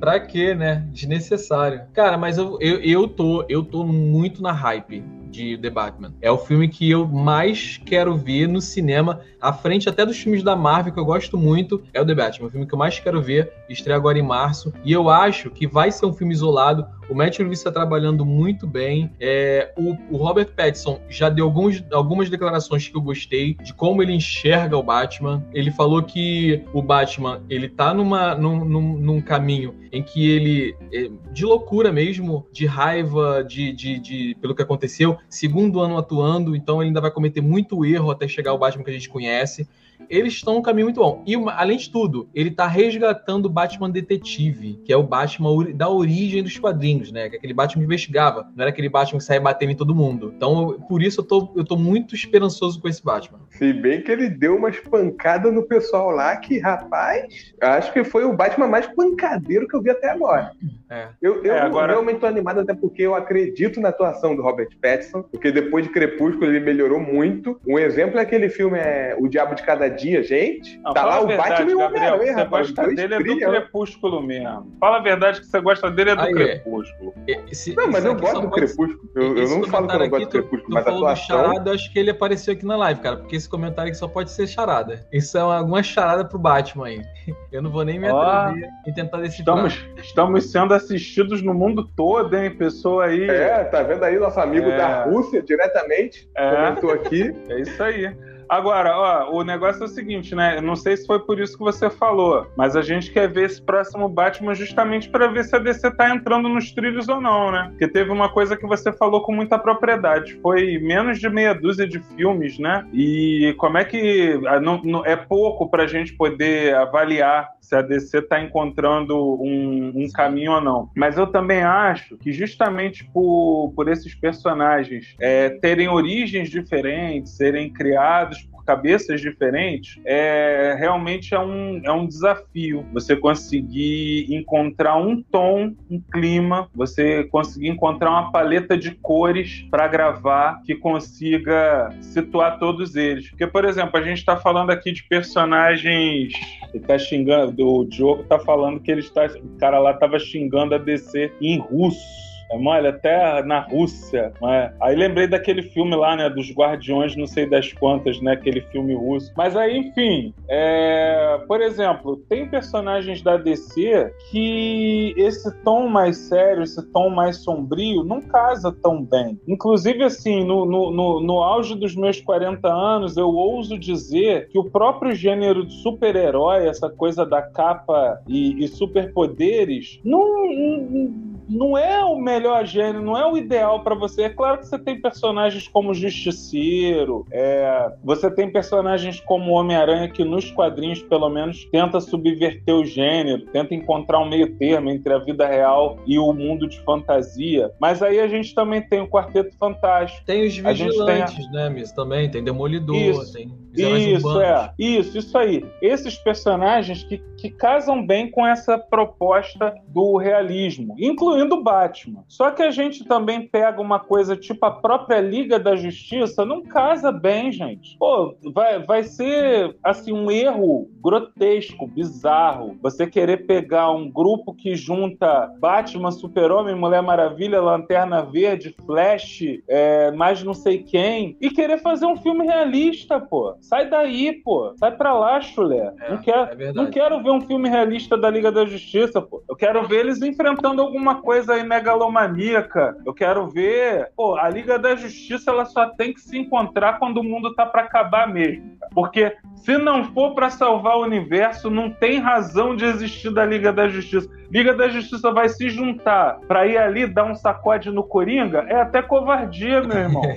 Pra 0.00 0.18
quê, 0.18 0.54
né? 0.54 0.82
Desnecessário. 0.90 1.82
Cara, 1.92 2.16
mas 2.16 2.38
eu, 2.38 2.56
eu, 2.60 2.80
eu, 2.80 3.06
tô, 3.06 3.44
eu 3.48 3.62
tô 3.62 3.84
muito 3.84 4.42
na 4.42 4.52
hype 4.52 5.04
de 5.28 5.58
The 5.58 5.70
Batman. 5.70 6.14
É 6.20 6.30
o 6.30 6.38
filme 6.38 6.68
que 6.68 6.90
eu 6.90 7.06
mais 7.06 7.78
quero 7.84 8.16
ver 8.16 8.48
no 8.48 8.60
cinema, 8.60 9.20
à 9.40 9.52
frente 9.52 9.88
até 9.88 10.04
dos 10.04 10.18
filmes 10.18 10.42
da 10.42 10.56
Marvel, 10.56 10.92
que 10.92 11.00
eu 11.00 11.04
gosto 11.04 11.36
muito, 11.36 11.82
é 11.92 12.00
o 12.00 12.06
The 12.06 12.14
Batman. 12.14 12.46
O 12.46 12.50
filme 12.50 12.66
que 12.66 12.74
eu 12.74 12.78
mais 12.78 12.98
quero 12.98 13.22
ver, 13.22 13.52
estreia 13.68 13.96
agora 13.96 14.18
em 14.18 14.22
março. 14.22 14.72
E 14.84 14.92
eu 14.92 15.08
acho 15.08 15.50
que 15.50 15.66
vai 15.66 15.90
ser 15.90 16.06
um 16.06 16.12
filme 16.12 16.32
isolado. 16.32 16.86
O 17.08 17.14
Matt 17.14 17.38
Reeves 17.38 17.58
está 17.58 17.72
trabalhando 17.72 18.24
muito 18.24 18.66
bem. 18.66 19.10
É, 19.18 19.72
o, 19.76 19.96
o 20.10 20.16
Robert 20.16 20.50
Pattinson 20.54 21.00
já 21.08 21.28
deu 21.28 21.46
alguns, 21.46 21.82
algumas 21.92 22.28
declarações 22.28 22.86
que 22.88 22.96
eu 22.96 23.00
gostei 23.00 23.54
de 23.54 23.72
como 23.72 24.02
ele 24.02 24.12
enxerga 24.12 24.76
o 24.76 24.82
Batman. 24.82 25.42
Ele 25.52 25.70
falou 25.70 26.02
que 26.02 26.62
o 26.72 26.82
Batman 26.82 27.42
ele 27.48 27.68
tá 27.68 27.94
numa, 27.94 28.34
num, 28.34 28.64
num, 28.64 28.98
num 28.98 29.20
caminho 29.20 29.74
em 29.92 30.02
que 30.02 30.30
ele, 30.30 30.76
é, 30.92 31.10
de 31.32 31.44
loucura 31.44 31.92
mesmo, 31.92 32.46
de 32.52 32.66
raiva, 32.66 33.42
de, 33.42 33.72
de, 33.72 33.98
de, 33.98 34.36
pelo 34.40 34.54
que 34.54 34.62
aconteceu, 34.62 35.17
segundo 35.28 35.80
ano 35.80 35.98
atuando, 35.98 36.54
então 36.54 36.80
ele 36.80 36.88
ainda 36.88 37.00
vai 37.00 37.10
cometer 37.10 37.40
muito 37.40 37.84
erro 37.84 38.10
até 38.10 38.26
chegar 38.28 38.50
ao 38.50 38.58
Batman 38.58 38.84
que 38.84 38.90
a 38.90 38.94
gente 38.94 39.08
conhece. 39.08 39.68
Eles 40.08 40.34
estão 40.34 40.54
num 40.54 40.62
caminho 40.62 40.86
muito 40.86 41.00
bom. 41.00 41.22
E, 41.26 41.34
além 41.56 41.76
de 41.76 41.90
tudo, 41.90 42.28
ele 42.34 42.50
tá 42.50 42.66
resgatando 42.66 43.46
o 43.46 43.50
Batman 43.50 43.90
Detetive, 43.90 44.80
que 44.84 44.92
é 44.92 44.96
o 44.96 45.02
Batman 45.02 45.72
da 45.74 45.88
origem 45.88 46.42
dos 46.42 46.58
quadrinhos, 46.58 47.12
né? 47.12 47.28
Que 47.28 47.36
é 47.36 47.38
aquele 47.38 47.54
Batman 47.54 47.80
que 47.82 47.86
investigava. 47.86 48.48
Não 48.54 48.62
era 48.62 48.70
aquele 48.70 48.88
Batman 48.88 49.18
que 49.18 49.24
saia 49.24 49.40
batendo 49.40 49.72
em 49.72 49.76
todo 49.76 49.94
mundo. 49.94 50.32
Então, 50.36 50.78
por 50.88 51.02
isso, 51.02 51.20
eu 51.20 51.24
tô, 51.24 51.52
eu 51.56 51.64
tô 51.64 51.76
muito 51.76 52.14
esperançoso 52.14 52.80
com 52.80 52.88
esse 52.88 53.02
Batman. 53.04 53.40
Se 53.50 53.72
bem 53.72 54.02
que 54.02 54.10
ele 54.10 54.28
deu 54.28 54.56
umas 54.56 54.78
pancadas 54.80 55.52
no 55.52 55.62
pessoal 55.62 56.10
lá 56.10 56.36
que, 56.36 56.58
rapaz, 56.58 57.52
acho 57.60 57.92
que 57.92 58.04
foi 58.04 58.24
o 58.24 58.32
Batman 58.32 58.66
mais 58.68 58.86
pancadeiro 58.86 59.66
que 59.68 59.76
eu 59.76 59.82
vi 59.82 59.90
até 59.90 60.10
agora. 60.10 60.52
É. 60.90 61.08
Eu, 61.20 61.44
eu 61.44 61.52
É, 61.54 61.60
agora- 61.60 61.92
realmente 61.92 62.18
tô 62.20 62.26
animado 62.26 62.60
até 62.60 62.74
porque 62.74 63.02
eu 63.02 63.14
acredito 63.14 63.80
na 63.80 63.90
atuação 63.90 64.34
do 64.34 64.42
Robert 64.42 64.68
Pattinson, 64.80 65.22
porque 65.22 65.50
depois 65.52 65.84
de 65.86 65.92
Crepúsculo 65.92 66.46
ele 66.46 66.60
melhorou 66.60 66.98
muito. 67.00 67.60
Um 67.66 67.78
exemplo 67.78 68.18
é 68.18 68.22
aquele 68.22 68.48
filme 68.48 68.78
é 68.78 69.14
O 69.18 69.28
Diabo 69.28 69.54
de 69.54 69.62
Cada 69.62 69.88
Dia, 69.98 70.22
gente. 70.22 70.78
Não, 70.78 70.92
tá 70.92 71.00
fala 71.00 71.12
lá 71.14 71.18
a 71.18 71.22
o 71.22 71.26
verdade, 71.26 71.50
Batman 71.50 71.70
e 71.70 71.74
o 71.74 71.78
Gabriel, 71.78 72.04
Homem-Aranha, 72.14 72.32
Você 72.34 72.40
rapaz. 72.42 72.66
gosta 72.68 72.82
Dois 72.84 72.96
dele 72.96 73.14
é 73.14 73.18
do. 73.18 73.24
Crepúsculo 73.50 74.22
mesmo. 74.22 74.76
Fala 74.80 74.96
a 74.96 75.00
verdade 75.00 75.40
que 75.40 75.46
você 75.46 75.60
gosta 75.60 75.90
dele 75.90 76.10
é 76.10 76.16
do 76.16 76.22
Aí, 76.22 76.30
é. 76.30 76.34
Crepúsculo. 76.34 77.14
Esse- 77.50 77.74
Não, 77.76 77.90
mas 77.90 78.04
eu 78.04 78.14
gosto 78.14 78.40
do 78.40 78.48
pode- 78.50 78.66
Crepúsculo. 78.66 79.10
Eu, 79.14 79.36
eu 79.36 79.48
não 79.48 79.64
falo 79.64 79.86
que 79.88 79.94
eu 79.94 79.98
não 80.00 80.08
gosto 80.08 80.24
do 80.24 80.30
Crepúsculo, 80.30 80.62
tu 80.62 80.72
mas 80.74 80.82
a 80.82 80.84
falou 80.84 81.00
do 81.00 81.06
atuação. 81.06 81.36
charada, 81.44 81.70
eu 81.70 81.74
acho 81.74 81.92
que 81.92 81.98
ele 81.98 82.10
apareceu 82.10 82.54
aqui 82.54 82.64
na 82.66 82.76
live, 82.76 83.00
cara, 83.00 83.16
porque 83.16 83.36
esse 83.36 83.48
comentário 83.48 83.88
aqui 83.90 83.98
só 83.98 84.08
pode 84.08 84.30
ser 84.30 84.46
charada. 84.46 85.06
Isso 85.12 85.36
é 85.36 85.40
alguma 85.40 85.82
charada 85.82 86.24
pro 86.24 86.38
Batman 86.38 86.86
aí. 86.86 87.02
Eu 87.52 87.62
não 87.62 87.70
vou 87.70 87.84
nem 87.84 87.98
me 87.98 88.06
atrever 88.08 88.68
em 88.86 88.92
tentar 88.92 89.18
decifrar. 89.18 89.56
Estamos, 89.66 89.86
estamos 90.04 90.50
sendo 90.52 90.74
assistidos 90.74 91.42
no 91.42 91.52
mundo 91.54 91.88
todo, 91.96 92.34
hein? 92.36 92.50
Pessoa 92.50 93.06
aí. 93.06 93.28
É, 93.28 93.64
tá 93.64 93.82
vendo 93.82 94.02
aí 94.04 94.18
nosso 94.18 94.38
amigo 94.40 94.68
É. 94.68 94.76
da 94.76 95.04
Rússia 95.04 95.42
diretamente? 95.42 96.28
É. 96.36 96.50
Comentou 96.54 96.90
aqui. 96.90 97.34
É 97.48 97.60
isso 97.60 97.82
aí. 97.82 98.14
Agora, 98.48 98.96
ó, 98.96 99.30
o 99.32 99.44
negócio 99.44 99.82
é 99.82 99.84
o 99.84 99.88
seguinte, 99.88 100.34
né? 100.34 100.60
Não 100.60 100.74
sei 100.76 100.96
se 100.96 101.06
foi 101.06 101.18
por 101.20 101.38
isso 101.40 101.56
que 101.56 101.62
você 101.64 101.90
falou, 101.90 102.46
mas 102.56 102.74
a 102.76 102.82
gente 102.82 103.10
quer 103.12 103.28
ver 103.28 103.46
esse 103.46 103.60
próximo 103.62 104.08
Batman 104.08 104.54
justamente 104.54 105.08
para 105.08 105.26
ver 105.28 105.44
se 105.44 105.54
a 105.54 105.58
DC 105.58 105.90
tá 105.96 106.14
entrando 106.14 106.48
nos 106.48 106.72
trilhos 106.72 107.08
ou 107.08 107.20
não, 107.20 107.50
né? 107.52 107.66
Porque 107.70 107.88
teve 107.88 108.10
uma 108.10 108.28
coisa 108.30 108.56
que 108.56 108.66
você 108.66 108.92
falou 108.92 109.22
com 109.22 109.32
muita 109.34 109.58
propriedade. 109.58 110.38
Foi 110.42 110.78
menos 110.78 111.18
de 111.18 111.28
meia 111.28 111.52
dúzia 111.54 111.86
de 111.86 111.98
filmes, 112.16 112.58
né? 112.58 112.86
E 112.92 113.54
como 113.58 113.78
é 113.78 113.84
que. 113.84 114.40
ah, 114.46 114.60
não- 114.60 114.80
não- 114.82 115.04
é 115.06 115.16
pouco 115.16 115.68
pra 115.70 115.86
gente 115.86 116.14
poder 116.14 116.74
avaliar 116.74 117.48
se 117.60 117.76
a 117.76 117.82
DC 117.82 118.22
tá 118.22 118.40
encontrando 118.40 119.14
um, 119.42 119.92
um 119.94 120.10
caminho 120.10 120.52
ou 120.52 120.60
não. 120.60 120.88
Mas 120.96 121.18
eu 121.18 121.26
também 121.26 121.62
acho 121.62 122.16
que 122.16 122.32
justamente 122.32 123.04
por, 123.12 123.72
por 123.76 123.88
esses 123.88 124.14
personagens 124.14 125.14
é, 125.20 125.50
terem 125.50 125.86
origens 125.88 126.48
diferentes, 126.48 127.36
serem 127.36 127.70
criados 127.70 128.37
cabeças 128.68 129.22
diferentes, 129.22 129.98
é, 130.04 130.76
realmente 130.78 131.34
é 131.34 131.40
um, 131.40 131.80
é 131.82 131.90
um 131.90 132.06
desafio 132.06 132.84
você 132.92 133.16
conseguir 133.16 134.26
encontrar 134.28 134.98
um 134.98 135.22
tom, 135.22 135.74
um 135.90 135.98
clima, 136.12 136.68
você 136.74 137.24
conseguir 137.24 137.68
encontrar 137.68 138.10
uma 138.10 138.30
paleta 138.30 138.76
de 138.76 138.90
cores 138.90 139.66
para 139.70 139.88
gravar 139.88 140.60
que 140.66 140.74
consiga 140.74 141.88
situar 142.02 142.58
todos 142.58 142.94
eles. 142.94 143.30
Porque, 143.30 143.46
por 143.46 143.64
exemplo, 143.64 143.98
a 143.98 144.02
gente 144.02 144.18
está 144.18 144.36
falando 144.36 144.68
aqui 144.68 144.92
de 144.92 145.02
personagens. 145.04 146.34
Ele 146.74 146.84
tá 146.84 146.98
xingando, 146.98 147.66
o 147.66 147.86
Diogo 147.86 148.24
tá 148.24 148.38
falando 148.38 148.80
que 148.80 148.90
ele 148.90 149.00
está, 149.00 149.24
o 149.24 149.56
cara 149.58 149.78
lá 149.78 149.94
tava 149.94 150.18
xingando 150.18 150.74
a 150.74 150.78
DC 150.78 151.32
em 151.40 151.58
russo. 151.58 152.27
É 152.50 152.58
mole, 152.58 152.88
até 152.88 153.42
na 153.42 153.60
Rússia. 153.60 154.32
né? 154.40 154.72
Aí 154.80 154.96
lembrei 154.96 155.26
daquele 155.26 155.62
filme 155.62 155.94
lá, 155.94 156.16
né? 156.16 156.28
Dos 156.30 156.50
Guardiões, 156.50 157.16
não 157.16 157.26
sei 157.26 157.46
das 157.46 157.72
quantas, 157.72 158.20
né? 158.20 158.32
Aquele 158.32 158.60
filme 158.62 158.94
russo. 158.94 159.32
Mas 159.36 159.56
aí, 159.56 159.78
enfim, 159.78 160.34
é, 160.48 161.40
por 161.46 161.60
exemplo, 161.60 162.16
tem 162.28 162.48
personagens 162.48 163.22
da 163.22 163.36
DC 163.36 164.12
que 164.30 165.14
esse 165.16 165.50
tom 165.62 165.88
mais 165.88 166.16
sério, 166.16 166.62
esse 166.62 166.82
tom 166.90 167.10
mais 167.10 167.36
sombrio, 167.38 168.04
não 168.04 168.20
casa 168.20 168.72
tão 168.72 169.02
bem. 169.02 169.38
Inclusive, 169.46 170.02
assim, 170.02 170.44
no, 170.44 170.64
no, 170.64 170.90
no, 170.90 171.20
no 171.20 171.42
auge 171.42 171.74
dos 171.74 171.94
meus 171.94 172.20
40 172.20 172.68
anos, 172.68 173.16
eu 173.16 173.28
ouso 173.28 173.78
dizer 173.78 174.48
que 174.48 174.58
o 174.58 174.70
próprio 174.70 175.14
gênero 175.14 175.66
de 175.66 175.74
super-herói, 175.74 176.66
essa 176.66 176.88
coisa 176.88 177.24
da 177.24 177.42
capa 177.42 178.20
e, 178.26 178.64
e 178.64 178.68
superpoderes, 178.68 180.00
não, 180.04 180.20
não 180.46 181.37
não 181.48 181.76
é 181.76 182.04
o 182.04 182.16
melhor 182.18 182.66
gênero, 182.66 183.02
não 183.02 183.16
é 183.16 183.26
o 183.26 183.36
ideal 183.36 183.82
pra 183.82 183.94
você. 183.94 184.22
É 184.22 184.28
claro 184.28 184.58
que 184.58 184.66
você 184.66 184.78
tem 184.78 185.00
personagens 185.00 185.66
como 185.68 185.94
Justiceiro, 185.94 187.26
é, 187.30 187.92
você 188.04 188.30
tem 188.30 188.50
personagens 188.50 189.20
como 189.20 189.52
Homem-Aranha 189.52 190.08
que 190.08 190.24
nos 190.24 190.50
quadrinhos, 190.50 191.02
pelo 191.02 191.28
menos, 191.28 191.64
tenta 191.70 192.00
subverter 192.00 192.74
o 192.74 192.84
gênero, 192.84 193.46
tenta 193.46 193.74
encontrar 193.74 194.18
um 194.20 194.28
meio 194.28 194.56
termo 194.56 194.90
entre 194.90 195.12
a 195.12 195.18
vida 195.18 195.46
real 195.46 195.98
e 196.06 196.18
o 196.18 196.32
mundo 196.32 196.68
de 196.68 196.80
fantasia. 196.80 197.70
Mas 197.80 198.02
aí 198.02 198.20
a 198.20 198.28
gente 198.28 198.54
também 198.54 198.82
tem 198.82 199.00
o 199.00 199.08
Quarteto 199.08 199.56
Fantástico. 199.56 200.24
Tem 200.26 200.46
os 200.46 200.64
A 200.64 200.72
gente 200.72 200.88
vigilantes, 200.88 201.52
né, 201.52 201.70
Miss? 201.70 201.92
Também 201.92 202.30
tem 202.30 202.42
Demolidor, 202.44 202.96
Isso. 202.96 203.32
tem 203.32 203.50
vigilantes 203.72 204.06
Isso, 204.06 204.28
urbanos. 204.28 204.48
é. 204.48 204.72
Isso, 204.78 205.18
isso 205.18 205.38
aí. 205.38 205.64
Esses 205.82 206.16
personagens 206.16 207.04
que, 207.04 207.18
que 207.36 207.50
casam 207.50 208.06
bem 208.06 208.30
com 208.30 208.46
essa 208.46 208.78
proposta 208.78 209.74
do 209.88 210.16
realismo. 210.16 210.94
Incluindo 210.98 211.37
incluindo 211.38 211.54
o 211.54 211.62
Batman. 211.62 212.24
Só 212.26 212.50
que 212.50 212.62
a 212.62 212.70
gente 212.70 213.04
também 213.04 213.46
pega 213.46 213.80
uma 213.80 214.00
coisa 214.00 214.36
tipo 214.36 214.64
a 214.66 214.70
própria 214.70 215.20
Liga 215.20 215.58
da 215.58 215.76
Justiça, 215.76 216.44
não 216.44 216.62
casa 216.62 217.12
bem, 217.12 217.52
gente. 217.52 217.96
Pô, 217.98 218.34
vai, 218.52 218.80
vai 218.80 219.04
ser 219.04 219.76
assim 219.82 220.12
um 220.12 220.30
erro 220.30 220.88
grotesco, 221.02 221.86
bizarro. 221.86 222.76
Você 222.82 223.06
querer 223.06 223.46
pegar 223.46 223.90
um 223.90 224.10
grupo 224.10 224.54
que 224.54 224.74
junta 224.74 225.50
Batman, 225.60 226.10
Super-Homem, 226.10 226.74
Mulher 226.74 227.02
Maravilha, 227.02 227.60
Lanterna 227.60 228.22
Verde, 228.22 228.74
Flash, 228.84 229.42
é, 229.68 230.10
mais 230.12 230.42
não 230.42 230.54
sei 230.54 230.82
quem, 230.82 231.36
e 231.40 231.50
querer 231.50 231.78
fazer 231.78 232.06
um 232.06 232.16
filme 232.16 232.44
realista, 232.44 233.20
pô. 233.20 233.54
Sai 233.60 233.88
daí, 233.88 234.32
pô. 234.42 234.74
Sai 234.78 234.96
pra 234.96 235.12
lá, 235.12 235.40
chulé. 235.40 235.92
É, 236.00 236.10
não, 236.10 236.18
quero, 236.18 236.62
é 236.62 236.72
não 236.72 236.90
quero 236.90 237.22
ver 237.22 237.30
um 237.30 237.40
filme 237.40 237.68
realista 237.68 238.16
da 238.16 238.30
Liga 238.30 238.50
da 238.50 238.64
Justiça, 238.64 239.20
pô. 239.20 239.42
Eu 239.48 239.56
quero 239.56 239.86
ver 239.86 240.00
eles 240.00 240.22
enfrentando 240.22 240.82
alguma 240.82 241.16
coisa 241.16 241.27
aí 241.48 241.62
megalomaníaca. 241.62 242.96
Eu 243.04 243.12
quero 243.12 243.46
ver. 243.48 244.10
Pô, 244.16 244.36
a 244.36 244.48
Liga 244.48 244.78
da 244.78 244.96
Justiça 244.96 245.50
ela 245.50 245.64
só 245.64 245.90
tem 245.90 246.12
que 246.12 246.20
se 246.20 246.38
encontrar 246.38 246.98
quando 246.98 247.18
o 247.18 247.24
mundo 247.24 247.54
tá 247.54 247.66
pra 247.66 247.82
acabar 247.82 248.26
mesmo. 248.26 248.78
Porque 248.94 249.36
se 249.64 249.78
não 249.78 250.04
for 250.12 250.34
pra 250.34 250.50
salvar 250.50 250.96
o 250.96 251.02
universo, 251.02 251.70
não 251.70 251.90
tem 251.90 252.18
razão 252.18 252.74
de 252.74 252.84
existir 252.84 253.30
da 253.30 253.44
Liga 253.44 253.72
da 253.72 253.88
Justiça. 253.88 254.28
Liga 254.50 254.72
da 254.74 254.88
Justiça 254.88 255.30
vai 255.30 255.48
se 255.50 255.68
juntar 255.68 256.38
pra 256.48 256.66
ir 256.66 256.78
ali 256.78 257.06
dar 257.06 257.24
um 257.24 257.34
sacode 257.34 257.90
no 257.90 258.02
Coringa, 258.02 258.64
é 258.68 258.76
até 258.80 259.02
covardia, 259.02 259.82
meu 259.82 259.98
irmão. 259.98 260.22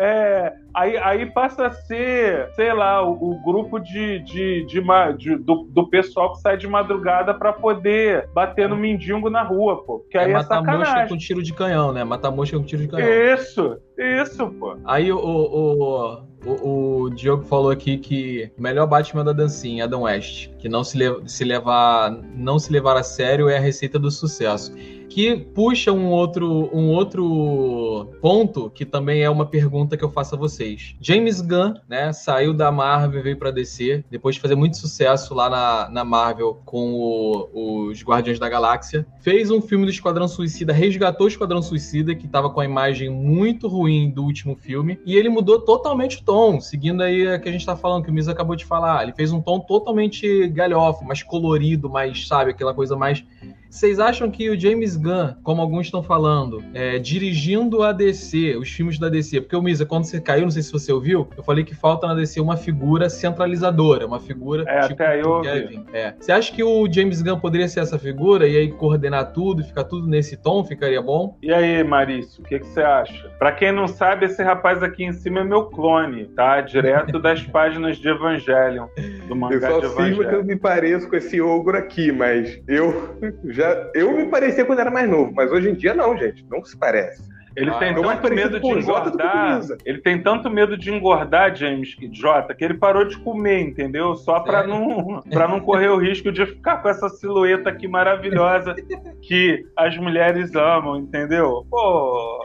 É, 0.00 0.52
aí, 0.74 0.96
aí 0.98 1.26
passa 1.26 1.66
a 1.66 1.70
ser, 1.70 2.48
sei 2.54 2.72
lá, 2.72 3.02
o, 3.02 3.12
o 3.32 3.42
grupo 3.42 3.78
de, 3.78 4.18
de, 4.20 4.64
de, 4.66 4.82
de- 5.16 5.36
do, 5.36 5.66
do 5.70 5.88
pessoal 5.88 6.32
que 6.32 6.40
sai 6.40 6.56
de 6.56 6.68
madrugada 6.68 7.32
pra 7.34 7.52
poder 7.52 8.28
bater 8.34 8.68
no 8.68 8.76
mendigo 8.76 9.30
na 9.30 9.42
rua, 9.42 9.82
pô. 9.84 10.04
Que 10.10 10.18
aí 10.18 10.26
É 10.28 10.30
é, 10.30 10.34
matar 10.34 10.62
mosca 10.62 11.06
com 11.08 11.16
tiro 11.16 11.42
de 11.42 11.52
canhão, 11.52 11.92
né? 11.92 12.04
Matar 12.04 12.30
mosca 12.30 12.56
com 12.56 12.64
tiro 12.64 12.82
de 12.82 12.88
canhão. 12.88 13.08
Isso, 13.34 13.78
isso, 13.96 14.46
pô. 14.58 14.76
Aí 14.84 15.10
o, 15.10 15.18
o, 15.18 16.22
o, 16.46 17.02
o 17.04 17.10
Diogo 17.10 17.44
falou 17.44 17.70
aqui 17.70 17.98
que 17.98 18.47
o 18.56 18.62
melhor 18.62 18.86
Batman 18.86 19.24
da 19.24 19.32
dancinha, 19.32 19.84
Adam 19.84 20.02
West, 20.02 20.48
que 20.58 20.68
não 20.68 20.82
se, 20.84 20.96
le- 20.96 21.28
se 21.28 21.44
levar 21.44 22.10
não 22.34 22.58
se 22.58 22.72
levar 22.72 22.96
a 22.96 23.02
sério 23.02 23.48
é 23.48 23.56
a 23.56 23.60
receita 23.60 23.98
do 23.98 24.10
sucesso. 24.10 24.72
Que 25.08 25.34
puxa 25.36 25.90
um 25.90 26.10
outro, 26.10 26.70
um 26.72 26.90
outro 26.90 28.08
ponto 28.20 28.70
que 28.70 28.84
também 28.84 29.22
é 29.22 29.30
uma 29.30 29.46
pergunta 29.46 29.96
que 29.96 30.04
eu 30.04 30.10
faço 30.10 30.34
a 30.34 30.38
vocês. 30.38 30.94
James 31.00 31.40
Gunn, 31.40 31.74
né, 31.88 32.12
saiu 32.12 32.52
da 32.54 32.70
Marvel 32.70 33.22
veio 33.22 33.36
pra 33.36 33.50
DC, 33.50 34.04
depois 34.10 34.36
de 34.36 34.40
fazer 34.40 34.54
muito 34.54 34.76
sucesso 34.76 35.34
lá 35.34 35.48
na, 35.50 35.88
na 35.90 36.04
Marvel 36.04 36.60
com 36.64 36.92
o- 36.92 37.88
os 37.88 38.02
Guardiões 38.04 38.38
da 38.38 38.48
Galáxia. 38.48 39.06
Fez 39.20 39.50
um 39.50 39.60
filme 39.60 39.86
do 39.86 39.90
Esquadrão 39.90 40.28
Suicida, 40.28 40.72
resgatou 40.72 41.24
o 41.26 41.28
Esquadrão 41.28 41.62
Suicida, 41.62 42.14
que 42.14 42.28
tava 42.28 42.50
com 42.50 42.60
a 42.60 42.64
imagem 42.64 43.08
muito 43.10 43.66
ruim 43.66 44.10
do 44.10 44.22
último 44.22 44.54
filme, 44.56 45.00
e 45.04 45.16
ele 45.16 45.28
mudou 45.28 45.58
totalmente 45.60 46.18
o 46.18 46.24
tom, 46.24 46.60
seguindo 46.60 47.02
aí 47.02 47.26
a 47.26 47.38
que 47.38 47.48
a 47.48 47.52
gente 47.52 47.66
tá 47.66 47.74
falando, 47.74 48.04
que 48.04 48.10
o 48.10 48.14
Misa 48.14 48.32
acabou 48.32 48.54
de 48.54 48.64
falar. 48.64 49.02
Ele 49.02 49.12
fez 49.14 49.32
um 49.32 49.40
tom 49.40 49.58
totalmente 49.58 50.46
galhofa, 50.48 51.04
mais 51.04 51.22
colorido, 51.22 51.88
mais, 51.88 52.26
sabe, 52.28 52.50
aquela 52.50 52.74
coisa 52.74 52.94
mais 52.94 53.24
vocês 53.70 53.98
acham 54.00 54.30
que 54.30 54.48
o 54.50 54.58
James 54.58 54.96
Gunn, 54.96 55.34
como 55.42 55.60
alguns 55.60 55.86
estão 55.86 56.02
falando, 56.02 56.62
é, 56.74 56.98
dirigindo 56.98 57.82
a 57.82 57.92
DC, 57.92 58.56
os 58.56 58.70
filmes 58.70 58.98
da 58.98 59.08
DC, 59.08 59.42
porque 59.42 59.56
o 59.56 59.62
Misa, 59.62 59.84
quando 59.84 60.04
você 60.04 60.20
caiu, 60.20 60.42
não 60.42 60.50
sei 60.50 60.62
se 60.62 60.72
você 60.72 60.92
ouviu, 60.92 61.28
eu 61.36 61.42
falei 61.42 61.64
que 61.64 61.74
falta 61.74 62.06
na 62.06 62.14
DC 62.14 62.40
uma 62.40 62.56
figura 62.56 63.08
centralizadora, 63.10 64.06
uma 64.06 64.18
figura 64.18 64.64
É, 64.66 64.80
até 64.80 65.06
aí 65.06 65.20
eu. 65.20 65.40
Kevin. 65.42 65.84
É. 65.92 66.14
Você 66.18 66.32
acha 66.32 66.52
que 66.52 66.62
o 66.62 66.90
James 66.90 67.22
Gunn 67.22 67.38
poderia 67.38 67.68
ser 67.68 67.80
essa 67.80 67.98
figura 67.98 68.46
e 68.48 68.56
aí 68.56 68.72
coordenar 68.72 69.32
tudo, 69.32 69.62
ficar 69.62 69.84
tudo 69.84 70.06
nesse 70.06 70.36
tom, 70.36 70.64
ficaria 70.64 71.00
bom? 71.00 71.36
E 71.42 71.52
aí, 71.52 71.84
Marício, 71.84 72.42
o 72.42 72.46
que, 72.46 72.58
que 72.58 72.66
você 72.66 72.80
acha? 72.82 73.28
Pra 73.38 73.52
quem 73.52 73.72
não 73.72 73.86
sabe, 73.86 74.26
esse 74.26 74.42
rapaz 74.42 74.82
aqui 74.82 75.04
em 75.04 75.12
cima 75.12 75.40
é 75.40 75.44
meu 75.44 75.66
clone, 75.66 76.26
tá? 76.26 76.60
Direto 76.60 77.18
das 77.18 77.42
páginas 77.48 77.98
de 77.98 78.08
Evangelion, 78.08 78.86
do 79.26 79.32
Eu 79.32 79.36
mangá 79.36 79.70
só 79.70 79.80
de 79.80 79.88
cismo 79.88 79.98
que 79.98 80.04
eu 80.06 80.14
Evangelion. 80.14 80.44
me 80.44 80.56
pareço 80.56 81.08
com 81.08 81.16
esse 81.16 81.40
ogro 81.40 81.76
aqui, 81.76 82.10
mas 82.10 82.60
eu 82.66 83.16
já. 83.58 83.90
Eu 83.94 84.16
me 84.16 84.26
parecia 84.26 84.64
quando 84.64 84.78
era 84.78 84.90
mais 84.90 85.08
novo, 85.10 85.32
mas 85.34 85.50
hoje 85.52 85.68
em 85.70 85.74
dia 85.74 85.92
não, 85.94 86.16
gente. 86.16 86.44
Não 86.50 86.64
se 86.64 86.76
parece. 86.76 87.28
Ele 87.56 87.70
Ah, 87.70 87.74
tem 87.78 87.92
tanto 87.92 88.32
medo 88.32 88.60
de 88.60 88.68
engordar. 88.68 89.60
Ele 89.84 89.98
tem 90.00 90.22
tanto 90.22 90.48
medo 90.48 90.76
de 90.76 90.92
engordar, 90.92 91.56
James 91.56 91.92
que- 91.92 92.08
Jota, 92.14 92.54
que 92.54 92.64
ele 92.64 92.74
parou 92.74 93.04
de 93.04 93.18
comer, 93.18 93.60
entendeu? 93.62 94.14
Só 94.14 94.38
pra 94.40 94.60
Sério? 94.60 94.74
não, 94.78 95.22
pra 95.22 95.48
não 95.48 95.58
correr 95.58 95.88
o 95.88 95.96
risco 95.96 96.30
de 96.30 96.46
ficar 96.46 96.76
com 96.76 96.88
essa 96.88 97.08
silhueta 97.08 97.68
aqui 97.70 97.88
maravilhosa 97.88 98.76
que 99.22 99.64
as 99.76 99.96
mulheres 99.98 100.54
amam, 100.54 100.98
entendeu? 100.98 101.66
Pô, 101.68 102.44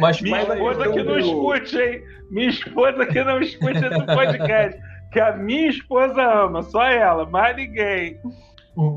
Mas 0.00 0.20
minha 0.20 0.42
esposa 0.42 0.88
que 0.90 1.02
não 1.02 1.18
escute, 1.18 1.78
hein? 1.78 2.02
Minha 2.30 2.48
esposa 2.48 3.06
que 3.06 3.22
não 3.22 3.40
escute 3.40 3.78
esse 3.84 4.06
podcast. 4.06 4.80
Que 5.12 5.20
a 5.20 5.36
minha 5.36 5.68
esposa 5.68 6.20
ama, 6.22 6.62
só 6.62 6.82
ela, 6.84 7.24
mais 7.26 7.54
ninguém. 7.56 8.18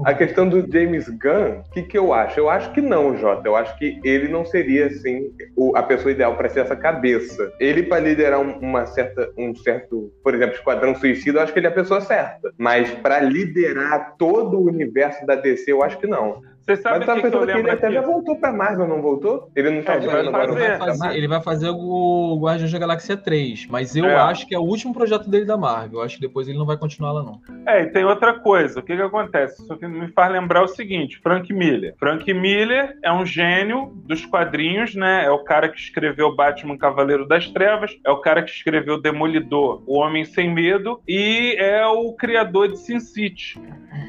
A 0.06 0.14
questão 0.14 0.48
do 0.50 0.66
James 0.72 1.08
Gunn, 1.08 1.60
o 1.60 1.70
que, 1.72 1.84
que 1.84 1.98
eu 1.98 2.12
acho? 2.14 2.40
Eu 2.40 2.50
acho 2.50 2.72
que 2.72 2.82
não, 2.82 3.16
Jota. 3.16 3.48
Eu 3.48 3.56
acho 3.56 3.78
que 3.78 4.00
ele 4.04 4.28
não 4.28 4.44
seria, 4.44 4.88
assim, 4.88 5.32
o- 5.56 5.76
a 5.78 5.84
pessoa 5.84 6.12
ideal 6.12 6.36
para 6.36 6.50
ser 6.50 6.62
essa 6.62 6.76
cabeça. 6.76 7.52
Ele, 7.60 7.84
para 7.84 8.00
liderar 8.00 8.40
um- 8.40 8.58
uma 8.60 8.86
certa, 8.88 9.30
um 9.38 9.54
certo, 9.56 10.12
por 10.24 10.34
exemplo, 10.34 10.56
Esquadrão 10.56 10.96
Suicida, 10.96 11.40
eu 11.40 11.44
acho 11.44 11.54
que 11.54 11.60
ele 11.60 11.68
é 11.68 11.70
a 11.70 11.74
pessoa 11.74 12.02
certa. 12.02 12.52
Mas 12.58 12.90
para 12.92 13.20
liderar 13.20 14.16
todo 14.18 14.58
o 14.58 14.66
universo 14.66 15.26
da 15.26 15.36
DC, 15.36 15.72
eu 15.72 15.84
acho 15.84 16.00
que 16.00 16.08
não. 16.08 16.42
Vocês 16.68 16.82
sabem 16.82 16.99
Mas 16.99 16.99
que, 16.99 17.05
tava 17.07 17.22
que 17.22 17.28
eu 17.38 17.45
que 17.45 17.59
ele 17.59 17.70
até 17.72 17.89
já 17.91 18.01
voltou 18.01 18.36
pra 18.36 18.51
Marvel, 18.51 18.88
não 18.88 19.01
voltou? 19.01 19.49
Ele 19.55 19.70
não 19.70 19.82
tá 19.84 19.93
É, 19.93 19.97
ele 19.97 20.05
vai 20.07 20.15
fazendo 20.18 20.36
agora 20.36 20.47
fazer. 20.53 20.65
o 20.65 20.78
Vai 20.78 20.88
fazer- 20.97 21.18
ele 21.18 21.28
vai 21.30 21.41
fazer 21.41 21.70
o 21.70 22.39
Guardiões 22.41 22.72
da 22.74 22.80
Galáxia 22.80 23.15
3, 23.15 23.68
mas 23.70 23.95
eu 23.95 24.05
É. 24.05 24.15
acho 24.15 24.45
que 24.45 24.53
é 24.53 24.59
o 24.59 24.63
último 24.63 24.93
projeto 24.93 25.30
dele 25.30 25.45
da 25.45 25.55
Marvel. 25.55 25.99
Eu 25.99 26.05
acho 26.05 26.15
que 26.15 26.22
depois 26.22 26.45
ele 26.49 26.57
não 26.57 26.65
vai 26.65 26.76
continuar 26.76 27.13
lá, 27.13 27.24
não. 27.24 27.39
É, 27.65 27.84
e 27.84 27.88
tem 27.88 28.03
outra 28.03 28.34
coisa. 28.39 28.82
O 28.82 28.84
que 28.84 28.95
que 28.97 29.01
acontece? 29.01 29.61
Isso 29.63 29.72
aqui 29.72 29.88
me 29.88 30.09
faz 30.09 30.30
lembrar 30.32 30.61
o 30.61 30.68
seguinte: 30.68 31.20
Frank 31.24 31.53
Miller. 31.53 31.95
Frank 31.97 32.34
Miller 32.34 32.97
é 33.01 33.13
um 33.13 33.26
gênio 33.26 33.93
dos 34.05 34.26
quadrinhos, 34.26 34.93
né? 34.93 35.24
É 35.26 35.32
o 35.32 35.45
cara 35.45 35.70
que 35.70 35.80
escreveu 35.80 36.36
Batman 36.36 36.78
Cavaleiro 36.78 37.26
das 37.26 37.47
Trevas, 37.47 37.97
é 38.05 38.11
o 38.11 38.18
cara 38.18 38.43
que 38.43 38.51
escreveu 38.51 38.99
Demolidor, 39.01 39.82
O 39.88 39.97
Homem 39.99 40.26
Sem 40.26 40.53
Medo 40.53 40.99
e 41.07 41.55
é 41.57 41.86
o 41.88 42.11
criador 42.13 42.68
de 42.68 42.78
Sin 42.80 42.99
City. 42.99 43.57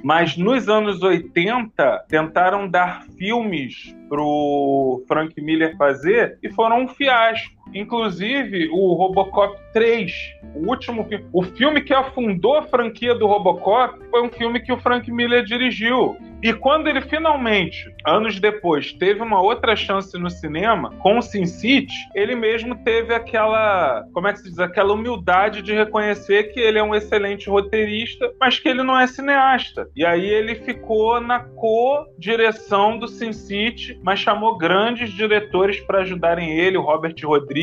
Mas 0.02 0.36
nos 0.36 0.68
anos 0.68 1.02
80 1.02 2.04
tentaram 2.49 2.68
dar 2.68 3.05
filmes 3.18 3.94
pro 4.09 5.05
Frank 5.07 5.38
Miller 5.40 5.76
fazer 5.76 6.38
e 6.42 6.51
foram 6.51 6.82
um 6.84 6.88
fiasco. 6.88 7.57
Inclusive 7.75 8.69
o 8.73 8.95
Robocop 8.95 9.59
3, 9.73 10.12
o 10.55 10.69
último 10.69 11.05
filme, 11.05 11.27
o 11.33 11.43
filme 11.43 11.81
que 11.81 11.95
afundou 11.95 12.57
a 12.57 12.62
franquia 12.62 13.14
do 13.14 13.27
Robocop 13.27 13.99
foi 14.11 14.23
um 14.23 14.31
filme 14.31 14.61
que 14.61 14.73
o 14.73 14.79
Frank 14.79 15.11
Miller 15.11 15.45
dirigiu. 15.45 16.16
E 16.41 16.53
quando 16.53 16.87
ele 16.87 17.01
finalmente, 17.01 17.93
anos 18.07 18.39
depois, 18.39 18.93
teve 18.93 19.21
uma 19.21 19.41
outra 19.41 19.75
chance 19.75 20.16
no 20.16 20.31
cinema 20.31 20.91
com 21.01 21.19
o 21.19 21.23
Sin 21.23 21.47
City, 21.47 21.95
ele 22.14 22.37
mesmo 22.37 22.77
teve 22.85 23.12
aquela, 23.12 24.05
como 24.12 24.29
é 24.29 24.33
que 24.33 24.39
se 24.39 24.49
diz, 24.49 24.59
aquela 24.61 24.93
humildade 24.93 25.62
de 25.62 25.75
reconhecer 25.75 26.53
que 26.53 26.61
ele 26.61 26.79
é 26.79 26.83
um 26.83 26.95
excelente 26.95 27.51
roteirista, 27.51 28.33
mas 28.41 28.59
que 28.59 28.69
ele 28.69 28.85
não 28.85 28.99
é 28.99 29.09
cineasta. 29.09 29.89
E 29.97 30.07
aí 30.07 30.27
ele 30.27 30.55
ficou 30.55 31.21
na 31.21 31.41
co-direção 31.41 32.99
do 32.99 33.09
Sin 33.09 33.33
City, 33.33 33.99
mas 34.03 34.21
chamou 34.21 34.57
grandes 34.57 35.11
diretores 35.11 35.81
para 35.81 36.03
ajudarem 36.03 36.57
ele, 36.57 36.79
o 36.79 36.83
Robert 36.83 37.16
Rodrigues, 37.25 37.57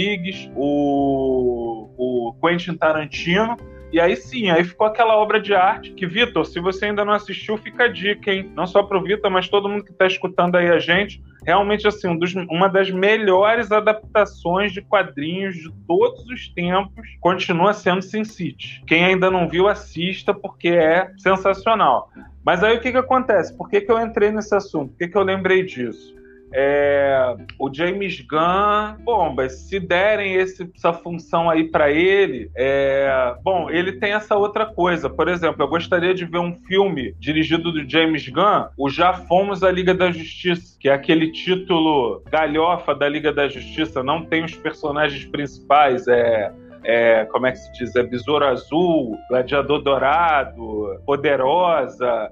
o, 0.56 1.90
o 1.98 2.34
Quentin 2.42 2.76
Tarantino. 2.76 3.58
E 3.92 4.00
aí 4.00 4.16
sim, 4.16 4.50
aí 4.50 4.64
ficou 4.64 4.88
aquela 4.88 5.16
obra 5.16 5.40
de 5.40 5.54
arte 5.54 5.92
que, 5.92 6.06
Vitor, 6.06 6.46
se 6.46 6.60
você 6.60 6.86
ainda 6.86 7.06
não 7.06 7.14
assistiu, 7.14 7.58
fica 7.58 7.86
a 7.86 7.88
dica, 7.88 8.34
hein? 8.34 8.52
Não 8.54 8.68
só 8.68 8.84
pro 8.84 9.02
Vitor, 9.02 9.32
mas 9.32 9.48
todo 9.48 9.70
mundo 9.70 9.86
que 9.86 9.94
tá 9.94 10.06
escutando 10.06 10.56
aí 10.56 10.70
a 10.70 10.80
gente. 10.80 11.24
Realmente, 11.46 11.88
assim, 11.88 12.10
um 12.10 12.18
dos- 12.18 12.34
uma 12.34 12.68
das 12.68 12.90
melhores 12.92 13.72
adaptações 13.72 14.74
de 14.74 14.82
quadrinhos 14.82 15.56
de 15.56 15.72
todos 15.88 16.26
os 16.28 16.50
tempos 16.50 17.08
continua 17.22 17.72
sendo 17.74 18.02
Sin 18.02 18.26
City. 18.26 18.84
Quem 18.86 19.06
ainda 19.06 19.30
não 19.32 19.48
viu, 19.48 19.68
assista, 19.68 20.34
porque 20.34 20.70
é 20.70 21.12
sensacional. 21.18 22.10
Mas 22.44 22.64
aí 22.64 22.76
o 22.76 22.82
que 22.82 22.92
que 22.92 22.98
acontece? 22.98 23.56
Por 23.56 23.70
que, 23.70 23.80
que 23.80 23.92
eu 23.92 24.00
entrei 24.00 24.32
nesse 24.32 24.54
assunto? 24.56 24.90
Por 24.90 24.98
que, 24.98 25.08
que 25.08 25.18
eu 25.18 25.24
lembrei 25.24 25.64
disso? 25.64 26.14
É, 26.58 27.36
o 27.60 27.70
James 27.74 28.22
Gunn, 28.22 29.04
bomba, 29.04 29.50
se 29.50 29.78
derem 29.78 30.36
esse- 30.36 30.72
essa 30.74 30.94
função 30.94 31.50
aí 31.50 31.66
pra 31.66 31.92
ele, 31.92 32.50
é, 32.56 33.36
bom, 33.44 33.70
ele 33.70 33.92
tem 33.94 34.14
essa 34.14 34.38
outra 34.38 34.66
coisa. 34.66 35.10
Por 35.10 35.28
exemplo, 35.28 35.62
eu 35.62 35.68
gostaria 35.68 36.14
de 36.14 36.24
ver 36.24 36.40
um 36.40 36.56
filme 36.66 37.14
dirigido 37.20 37.74
do 37.74 37.88
James 37.90 38.28
Gunn, 38.30 38.68
o 38.78 38.90
Já 38.90 39.12
Fomos 39.14 39.64
à 39.64 39.72
Liga 39.72 39.94
da 39.94 40.10
Justiça, 40.12 40.78
que 40.80 40.88
é 40.88 40.94
aquele 40.94 41.30
título 41.32 42.24
galhofa 42.32 42.96
da 42.96 43.10
Liga 43.10 43.34
da 43.34 43.50
Justiça, 43.50 44.02
não 44.02 44.24
tem 44.24 44.46
os 44.46 44.56
personagens 44.56 45.26
principais, 45.26 46.08
é 46.08 46.52
é, 46.86 47.26
como 47.26 47.48
é 47.48 47.52
que 47.52 47.58
se 47.58 47.72
diz? 47.74 47.96
É 47.96 48.04
Besouro 48.04 48.46
Azul, 48.46 49.18
Gladiador 49.30 49.82
Dourado, 49.82 51.00
Poderosa, 51.06 52.32